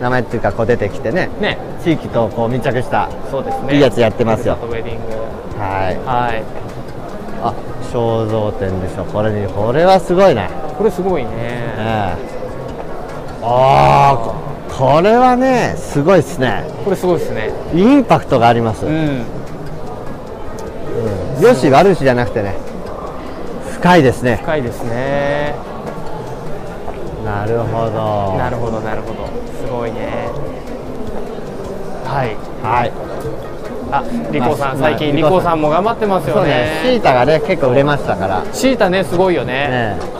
[0.00, 1.28] 名前っていうかこう出てきてね。
[1.40, 1.58] ね。
[1.82, 3.74] 地域とこう密着したそうですね。
[3.74, 4.58] いいやつやってますよ。
[4.62, 5.12] ウェディング。
[5.58, 5.96] はい。
[6.04, 6.42] はい。
[7.42, 7.54] あ
[7.92, 9.04] 肖像展でしょ。
[9.04, 11.30] これにこれはすごいねこれすごいね。
[11.32, 12.26] ええ。
[13.42, 14.34] ああこ
[14.68, 16.64] これはねすごいですね。
[16.84, 17.50] これすごいですね。
[17.74, 19.24] インパクトがあります、うん。
[21.40, 22.54] よし悪しじゃなくてね
[23.86, 24.40] 深いですね。
[24.42, 25.54] 深いですね。
[27.24, 28.36] なるほど。
[28.36, 29.28] なるほどなるほど。
[29.64, 30.28] すごいね。
[32.04, 32.34] はい。
[32.64, 32.92] はい。
[33.92, 36.50] あリコさんまあ最近まあリコさんも頑張ってますそうね。
[36.50, 38.44] よねシータがね結構売れましたから。
[38.52, 39.68] シータねすごいよね。
[39.68, 40.15] ね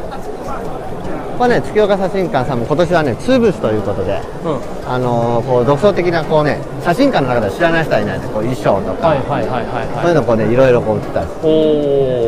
[1.37, 4.91] これね月岡写真館さんも今年はねツーブースということでうん。
[4.91, 11.26] あのーこう独創的なこうね写真館の中では知らない人はいないねこう衣装とか、はいはいはいはいそういうのをこうねいろいろこう売ったり。
[11.43, 11.49] お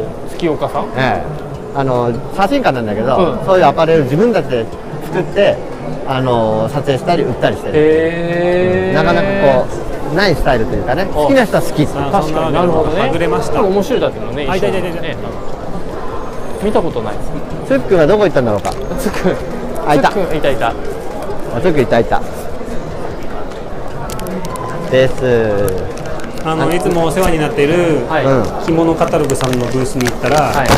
[0.00, 0.84] お月岡さん？
[0.96, 1.48] ええ。
[1.74, 3.46] あの写真館なんだけど、うん。
[3.46, 4.66] そういうアパレル自分たちで
[5.06, 5.56] 作って
[6.06, 9.28] あの撮影したり売ったりしてる、へえなかなか
[9.64, 9.66] こ
[10.12, 11.82] うないスタイルというかね好きな人は好き。
[11.84, 12.54] あ確かに。
[12.54, 13.00] なるほどね。
[13.00, 13.62] はぐれました。
[13.62, 15.16] 面白いだけどねあいたいたいたいたね
[16.62, 17.30] 見たことないです。
[17.68, 18.72] ツックンはどこ行ったんだろうか？
[18.98, 19.34] つく
[19.86, 20.10] あいた。
[20.10, 20.68] つっくんいたいた。
[20.68, 20.74] あ
[21.60, 22.20] ツックンいたいた。
[24.90, 25.88] です。
[26.44, 28.64] あのいつもお世話になっているはい、うん。
[28.64, 30.68] 着物カタログさんのブースに行ったら、はい。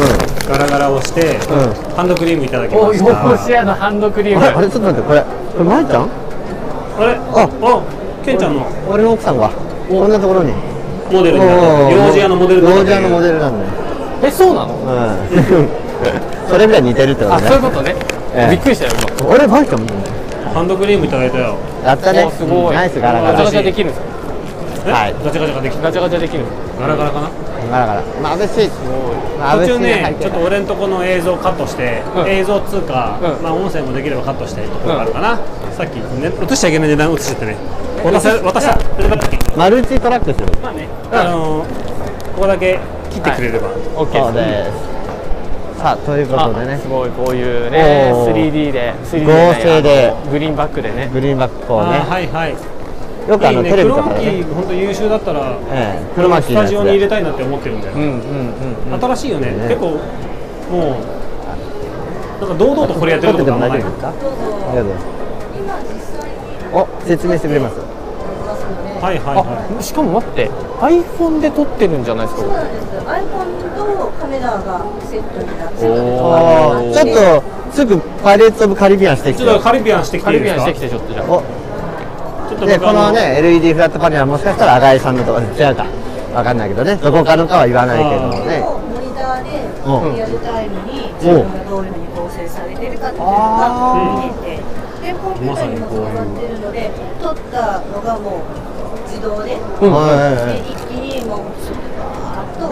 [0.49, 3.39] ガラガラをして、うハンドクリームいただきおました。
[3.47, 4.43] シアのハンドクリーム。
[4.45, 6.09] あれあれちょっと待ってこれこれ舞ちゃん？
[6.99, 7.15] あれ？
[7.15, 7.47] あ。
[7.47, 7.83] あ
[8.25, 8.67] ケンちゃんの。
[8.89, 9.51] 俺の奥さんが。
[9.89, 10.53] こんなところに。
[11.13, 11.91] モデルになった。
[11.93, 13.71] 幼児屋のモデル幼児屋のモデルなんだよ
[14.23, 14.75] えそうなの？
[14.75, 14.79] う
[15.63, 15.69] ん。
[16.49, 17.95] それぐらい似てるってことあねそういうことね、
[18.35, 18.51] ええ。
[18.51, 19.29] びっくりしたよ今。
[19.35, 19.87] 俺舞ちゃん
[20.55, 21.57] ハンドクリームいただいたよ。
[21.85, 22.25] やったね。
[22.25, 22.75] おすごい。
[22.75, 23.39] ナイスガラガラ。
[23.39, 24.07] ガチャガチャできるんですか
[24.89, 24.93] え？
[24.93, 25.15] はい。
[25.25, 26.43] ガチャガチャができたガチャガチャできる。
[26.45, 27.31] んですかガラガラかな？
[27.71, 28.37] ガラガラ。
[28.37, 28.71] 眩しい。
[29.41, 32.29] 途中ねちょっと俺んとこの映像カットして、うん。
[32.29, 33.43] 映像つうか、うん。
[33.43, 35.39] まあ音声もできればカットしたいところがあるかな、
[35.77, 37.57] さっき、ね、映しちゃいけない値段映しちゃってね
[38.05, 38.79] 渡せ渡した
[39.57, 41.69] マルチトラックしてるまあね、あのー
[42.35, 42.79] ここだけ
[43.11, 43.71] 切ってくれれば、オ
[44.07, 44.65] ッケーそうで
[45.77, 45.81] す。
[45.81, 46.75] さあということでね。
[46.75, 48.33] あすごいこういうねおー。
[48.53, 50.15] 3D で 3D で合成で。
[50.31, 51.09] グリーンバックでね。
[51.13, 52.55] グリーンバックこうあーねはいはい。
[53.29, 53.71] よくあのいいね。
[53.71, 54.41] テレビクロマキとかでね。
[54.45, 58.17] ー本当優秀だったら、ええクロマキースタジオに入れたいなって思ってるんだよ、うんうんうん
[58.93, 59.01] うん。
[59.01, 59.53] 新しいよね。
[59.53, 59.69] ね。
[59.69, 60.01] 結構もう
[62.41, 63.79] なんか堂々とこれやってるとこあんまない。
[63.79, 64.09] ですか？
[64.09, 64.41] ありがとうご
[64.75, 64.85] ざい
[65.65, 65.85] ます。
[66.73, 67.81] お説明してくれます？
[67.81, 67.87] は
[69.15, 70.51] いはいはあしかも待って
[70.81, 72.43] iPhone で撮ってるんじゃないですか？
[72.43, 72.87] そうなんです。
[72.97, 75.93] iPhone とカメラがセットになってる。
[75.93, 76.93] あー。
[76.93, 80.89] ちょっとすぐパイレーツ・オブ・カリビアンしていきてちょっとカリビアンしてきカリビアンていいですか？
[80.89, 81.41] してきてちょっとじゃあお
[82.49, 85.87] ちょっとでこのね LED フラットパネルはもしかしたら新井さんのとこ違うか。
[86.35, 86.97] わかんないけどね。
[86.97, 94.63] どこかのかは言わないけどもねモニターでうんリアルタイムに自分がどういうふうに構成されてるかっていうのが見え
[95.03, 98.70] てでコンピューターにもつながってるので撮ったのがもう
[99.11, 99.93] 自動で,、うん。
[99.93, 100.63] はいはいはい。
[100.63, 101.51] で一気にもう
[101.99, 102.71] バーッと。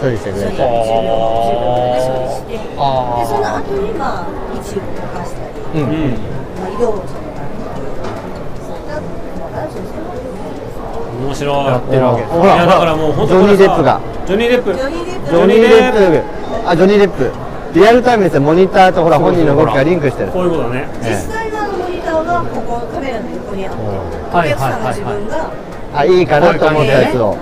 [0.00, 0.56] 処理してくれて。
[0.56, 2.56] 10秒10秒で処理して。
[2.56, 5.92] でその後にまあ位置を動かしたり、うん。
[5.92, 6.16] うん。
[6.56, 7.36] まあ、色をちょっと
[8.64, 9.84] そういったまあある種
[11.22, 14.00] 面白いやってるわけほらいやだからもう本ジョニー・デップが。
[14.26, 14.74] ジョニー・デップ。
[14.74, 15.30] ジョニー・デップ。
[15.30, 16.68] ジョニー・デップ。
[16.68, 17.30] あジョニー・デップ。
[17.74, 18.42] リアルタイムですよ。
[18.42, 20.32] モニターとほら本人の動きがリンクしてる。
[20.32, 20.88] こういうことね。
[21.00, 23.80] 実際のあのモニターがここカメラの横にあって
[24.32, 25.50] おはい客さんが自分が
[25.94, 27.36] あいいかなと思ったやつを。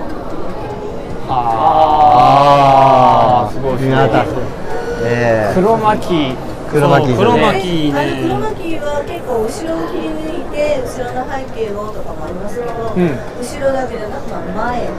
[1.28, 3.78] あーすごい。
[3.78, 3.88] すごい。
[3.88, 4.30] 見渡す
[5.04, 5.54] ええ。
[5.54, 6.34] 黒巻き。
[6.70, 9.52] 黒巻きそう黒ね巻きあの黒ね巻きは結構後ろを
[9.90, 12.96] 切り抜いて後ろの背景をとかもありますけど、ん。
[13.10, 13.10] 後
[13.58, 14.94] ろだけじゃなく、まあ、前いろ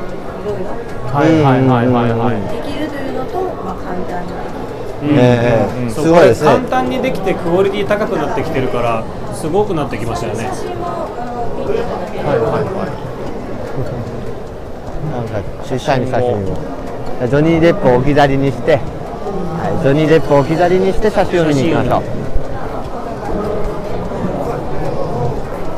[0.51, 0.67] いろ
[1.11, 2.11] はいはいはいはい。
[2.11, 4.59] はいできるというのと、まあ、簡単にでき
[5.15, 5.15] る。
[5.15, 6.47] ええすごいですね。
[6.51, 9.03] 簡単にできてクオリティ高くなってきてるから
[9.33, 10.49] すごくなってきましたよね
[11.65, 11.77] はい。
[12.25, 12.91] はいはい
[15.11, 16.57] なんか出社に写真を。
[17.27, 18.77] ジョニー・デップを置き去りにして、は
[19.79, 22.03] い、ジョニー・デップを置き去りにして写真を見に行きましょう。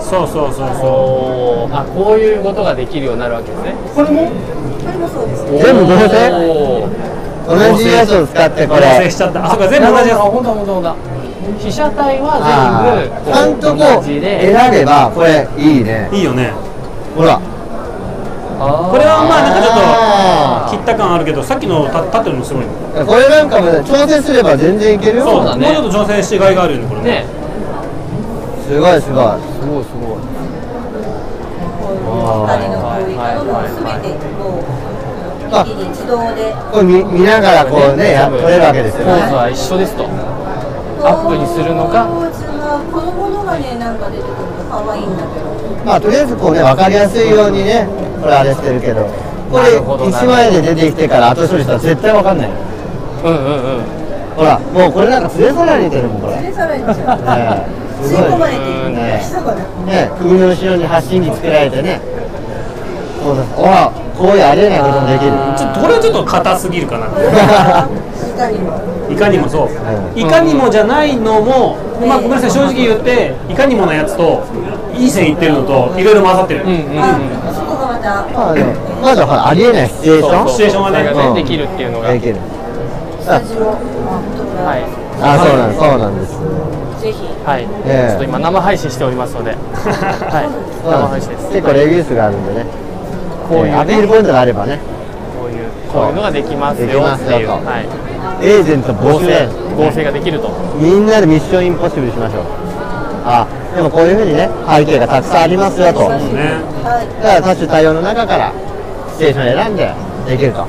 [0.03, 3.73] そうそうそうそおーあこういうことができるようになるわけですね。
[3.95, 4.29] これも？
[4.29, 4.31] こ
[4.87, 5.43] れもそうです。
[5.47, 6.31] 全部合成？
[7.47, 9.45] お同じやつを使ってこう合成れしちゃった。
[9.45, 10.95] あそうか全部同じやあ本当だ本当だ
[11.59, 12.43] 被写体はあ
[12.83, 13.33] 全部ー。
[13.33, 14.53] ちゃんとこ同うじで。
[14.53, 16.07] 選べばこれいいね。
[16.11, 16.51] ついいよね。
[17.15, 17.39] ほら。
[18.63, 22.71] これはまあなんかちょっと切った感あるけどさっきの立立ってるのすごいね
[23.03, 25.25] これなんかもね調整すれば全然いけるよ。
[25.25, 25.73] そうだね。
[25.79, 27.27] もうちょっと調整しがいがあるよねこれね。
[27.27, 27.27] ね。
[28.63, 29.35] すごいすごい。
[29.59, 30.23] すごいすごい。
[31.93, 34.71] 光のこういったのもすべてこう
[35.43, 36.55] 一気に自動で。
[36.71, 39.11] これ見見ながらこうねやっ撮れるわけですよね。
[39.11, 40.05] ポーズは一緒ですと。
[40.07, 40.07] ア
[41.11, 45.51] ップにするのかポーズは子供のがねなんか出てくると可愛いんだけど。
[45.83, 47.87] まあとりあえずこうね分かりやすいようにね
[48.21, 49.03] これあれしてるけど。
[49.51, 52.49] これなるほどな1枚で出てきてから後処理したら絶対分かんない。
[52.49, 53.85] うんうんうん。
[54.35, 56.37] ほらもうこれなんか連れ去られてるもんこれ。
[56.37, 59.55] それさらにじゃね吸い込まれていくね人が
[59.85, 62.01] ね首の後ろに発信機作られてね。
[63.21, 65.31] そうですほらこういうありえないこともできる。
[65.57, 67.07] ちょっとこれはちょっと硬すぎるかな。
[67.07, 67.09] い
[68.35, 68.73] かにも
[69.09, 72.51] いかにもそう、うんいかにもじゃないのも、まあ、ごめんなさい。
[72.51, 74.43] 正直言っていかにもなやつと
[74.93, 76.99] いい線いってるのといろいろ混ざってる、うんうんうん。
[76.99, 77.19] あ
[77.53, 79.89] そこがまたまあでもまずはほらありえない。
[79.89, 80.49] シチュエーション？
[80.49, 80.99] シチュエーションはね。
[81.01, 81.35] うん。
[81.35, 82.13] ねできるっていうのが。
[82.13, 82.35] できる。
[83.27, 83.55] あ、そ
[85.53, 86.33] うなんそうなんです。
[87.03, 87.17] ぜひ。
[87.45, 88.09] はい、ええ。
[88.11, 90.49] ちょっと今生配信しておりますので、 はい、
[90.85, 91.49] 生配信です。
[91.51, 92.65] 結構レビュー数があるんでね。
[93.49, 93.71] こういうね。
[93.71, 94.79] えーアピールポイントがあればね
[95.93, 97.53] こういうのができますよできますよっていう、と。
[97.53, 97.85] はい、
[98.41, 99.29] エージェント募集。
[99.29, 100.49] 合成合成ができると。
[100.81, 102.43] みんなでミッションインポッシブルしましょう。
[103.25, 105.99] あでもこういうふうにね背景がたくさんありますよと。
[105.99, 106.59] だかね。
[106.83, 107.23] はい。
[107.23, 108.51] ら多種多様の中から
[109.13, 109.93] ステーション選んで
[110.27, 110.65] できると。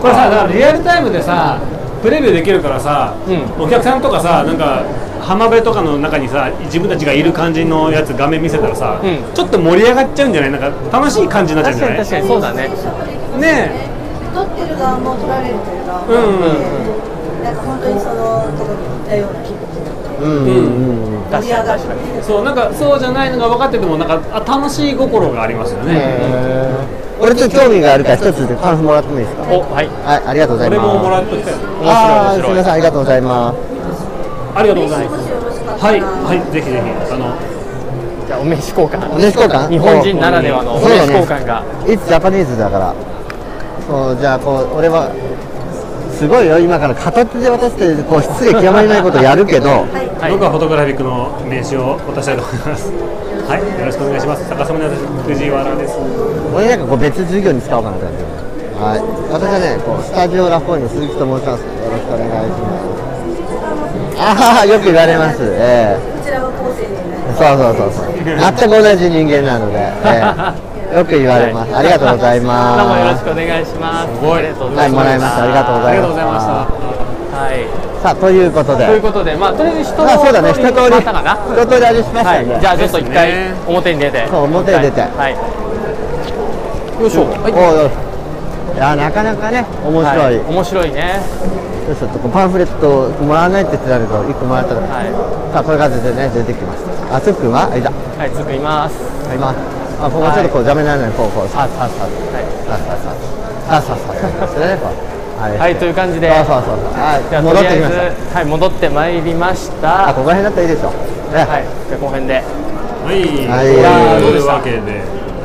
[0.00, 1.60] これさだからリアルタイムでさ
[2.02, 3.14] プレビューできるからさ、
[3.58, 4.82] うお客さんとかさなんか
[5.20, 9.34] 浜辺とかの中にさ自分たちがいる感じのやつ画面見せたらさ、うん。
[9.34, 10.50] ちょっと盛り上がっちゃうんじゃない？
[10.50, 10.60] なん
[10.90, 12.70] か楽しい感じになっちゃうん確かじゃない？
[12.70, 13.38] に確かにそうだね。
[13.38, 13.91] ね
[14.34, 16.18] 撮ってる側も撮られるという側もうん。
[16.18, 18.14] うんなんか本当にその
[18.56, 19.58] ところに行ったような気分
[20.22, 21.16] うんうんうん。
[21.16, 21.30] うん。
[21.32, 21.80] 盛り上がる
[22.22, 26.20] そうなんかそうじゃないのが分かっててもなんかあ楽しい心がありますよね、
[27.18, 29.42] 俺ちょっと興味があるから一つ感想もらってもいいですか？
[29.50, 29.88] おはい。
[30.04, 30.80] はいありがとうございます。
[30.82, 31.54] 俺ももらっときたい。
[31.84, 32.52] あー面白い面白い。
[32.52, 33.58] すみませんありがとうございます。
[34.54, 35.24] ありがとうございます。
[35.82, 37.34] はいらはいぜひぜひあの
[38.28, 39.10] じゃあお名刺交換。
[39.10, 39.68] お名刺交換？
[39.68, 41.64] 日本人ならではのお名刺交換が。
[41.88, 42.94] いつジャパニーズだから
[43.92, 45.12] そうじゃあこう俺は
[46.16, 46.58] すごいよ。
[46.58, 49.84] 今から片手で渡してこう失礼極まりないことやるけど。
[49.84, 50.32] はい。
[50.32, 52.88] 僕はフォトグラフィックの名刺を渡したいと思います。
[53.44, 53.60] はい。
[53.60, 54.48] よろしくお願いします。
[54.48, 55.98] 高砂です藤原です。
[56.56, 58.24] 俺なんかこう別授業に使おうかなと思って。
[58.80, 59.04] はい。
[59.28, 62.96] 私はねこうスタジオラフォーイの鈴木と申しますよろしくお願いします
[64.16, 65.42] ああよく言われます。
[65.42, 66.00] ええ。
[66.00, 68.16] こちらは高青年なんでそうそうそうそう。
[68.16, 74.14] 全く同じ人間なので、ええ よく言われます、ありがとうございますどうもよろしくお願いします。
[74.14, 74.38] すごい。
[74.38, 75.00] ありがとうございます。
[75.00, 76.52] はいもらいましたありがとうございますありがとうございました
[77.32, 77.64] はい。
[78.02, 80.68] さあということでということで、まあとりあえず一通りまあそうだね一通り。
[80.68, 81.00] 一
[81.64, 82.44] 通り味しましたはい。
[82.44, 84.28] じゃあちょっと一回表に出て。
[84.28, 85.32] そう表に出てはい。
[87.00, 87.24] よいしょ。
[87.24, 87.52] はい。
[87.52, 91.20] いやなかなかね面白い、はい面白いね。
[91.88, 95.10] ちょっとこうパンフレットもらわないって言ってたけど1個もらったら、はい。
[95.52, 97.68] さあこういう感じでね出てきましたあつっくんは？
[97.72, 98.94] あいたはい、作ります。
[99.34, 99.54] 今
[100.02, 102.10] あここちょっとこう邪魔にならないこうこうさあさあさあ。
[102.10, 102.44] はい。
[102.66, 103.78] さあさあさあ。
[103.78, 104.66] さあさあさあ。
[104.66, 104.90] ねは。
[105.54, 105.58] い。
[105.58, 106.26] はい、という感じで。
[106.42, 106.90] そうそうそう。
[106.98, 107.22] はい。
[107.42, 108.34] 戻ってきました。
[108.34, 110.08] はい、戻ってまいりました。
[110.10, 110.90] あここら辺だったらいいでしょ
[111.30, 111.46] ね。
[111.46, 112.34] はい、じゃあこの辺で。
[112.34, 114.22] はい、はい。
[114.22, 114.38] とい。
[114.38, 115.02] うわけで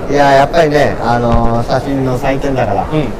[0.10, 2.82] いややっぱりねあのー写真の祭典だから。
[2.82, 3.12] うん、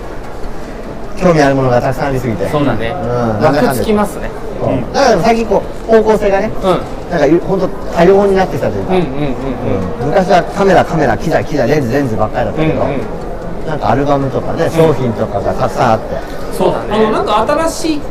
[1.22, 2.50] 興味あるものがたくさんありすぎて。
[2.50, 2.90] そうだね。
[2.90, 3.46] うん。
[3.46, 4.32] 枠つきますね。
[4.60, 6.64] そうだから最近こう方向性がねうん、
[7.12, 10.08] なんかい本当多様になってきたというか、うん、うん、うん、うん。
[10.10, 13.28] 昔はカメラカメラ機材機材レンズレンズばっかりだったけど、うんうん
[13.68, 16.16] なんかアルバムとかね商品とかがたくさんあって、
[16.56, 17.32] そうだあのなんね。
[17.34, 18.02] か新しい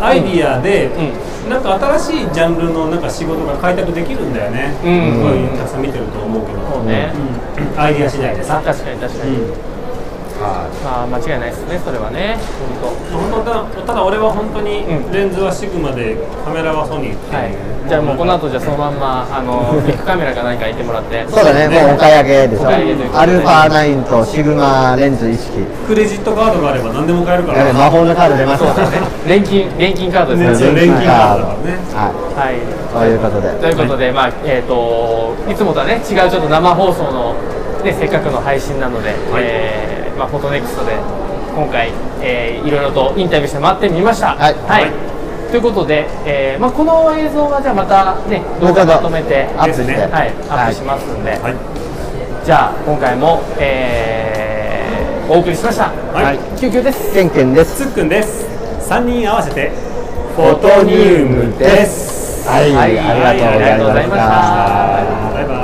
[0.00, 0.92] アイディアで、
[1.46, 5.26] うなんか新しいジャンルのなんか仕事が開拓できるんだよね、うん。
[5.26, 7.12] こういうたくさん見てると思うけど、そうね。
[7.58, 7.80] うん。
[7.80, 8.62] アイディア次第でさ。
[8.64, 9.38] 確かに確かに。
[10.84, 12.36] まあ間違いないですねそれはね。
[13.12, 17.36] 本本当たただ俺は本当にレンズはシグマでカメラはソニーって当。
[17.36, 17.72] はい。
[17.88, 21.24] じゃあもうこの後じゃあそのまんまあの ビッグカメラか何か行ってもらって。
[21.28, 21.68] そうだね。
[21.68, 22.68] もうお買い上げでしょ。
[22.68, 25.62] アルファ9とシグマレンズ意識。
[25.86, 27.72] クレジットカードがあれば何でも買えるから。
[27.72, 28.88] 魔法のカード出ましたね。
[29.26, 30.72] 錬金錬金カードですね。
[30.72, 31.44] ね錬金カード。
[31.44, 31.78] はね。
[31.94, 32.96] い。
[32.96, 33.06] はい。
[33.06, 33.48] ということで。
[33.48, 37.34] ということで、まあえっ、といつもとはね違うちょっと生放送の
[37.84, 39.81] ねせっかくの配信なので、えー
[40.18, 40.92] まあフォトネクストで
[41.54, 41.90] 今回、
[42.20, 44.34] えーいろいろとインタビューして回ってみました。
[44.36, 44.54] はい
[45.50, 51.54] ということで、えーまあこの映像はじゃあまたね動画まとめてアップしてはいアップしますんで、はい。
[52.44, 55.84] じゃあ今回も、えーお送りしました。
[56.12, 57.12] はい救急です。
[57.14, 58.46] ケンケンですつっくんです。
[58.80, 59.70] 三人合わせて
[60.36, 62.48] フォトニウムです。
[62.48, 64.26] はい、はいありがとうございましたありがとうございました
[65.34, 65.61] バイバイ。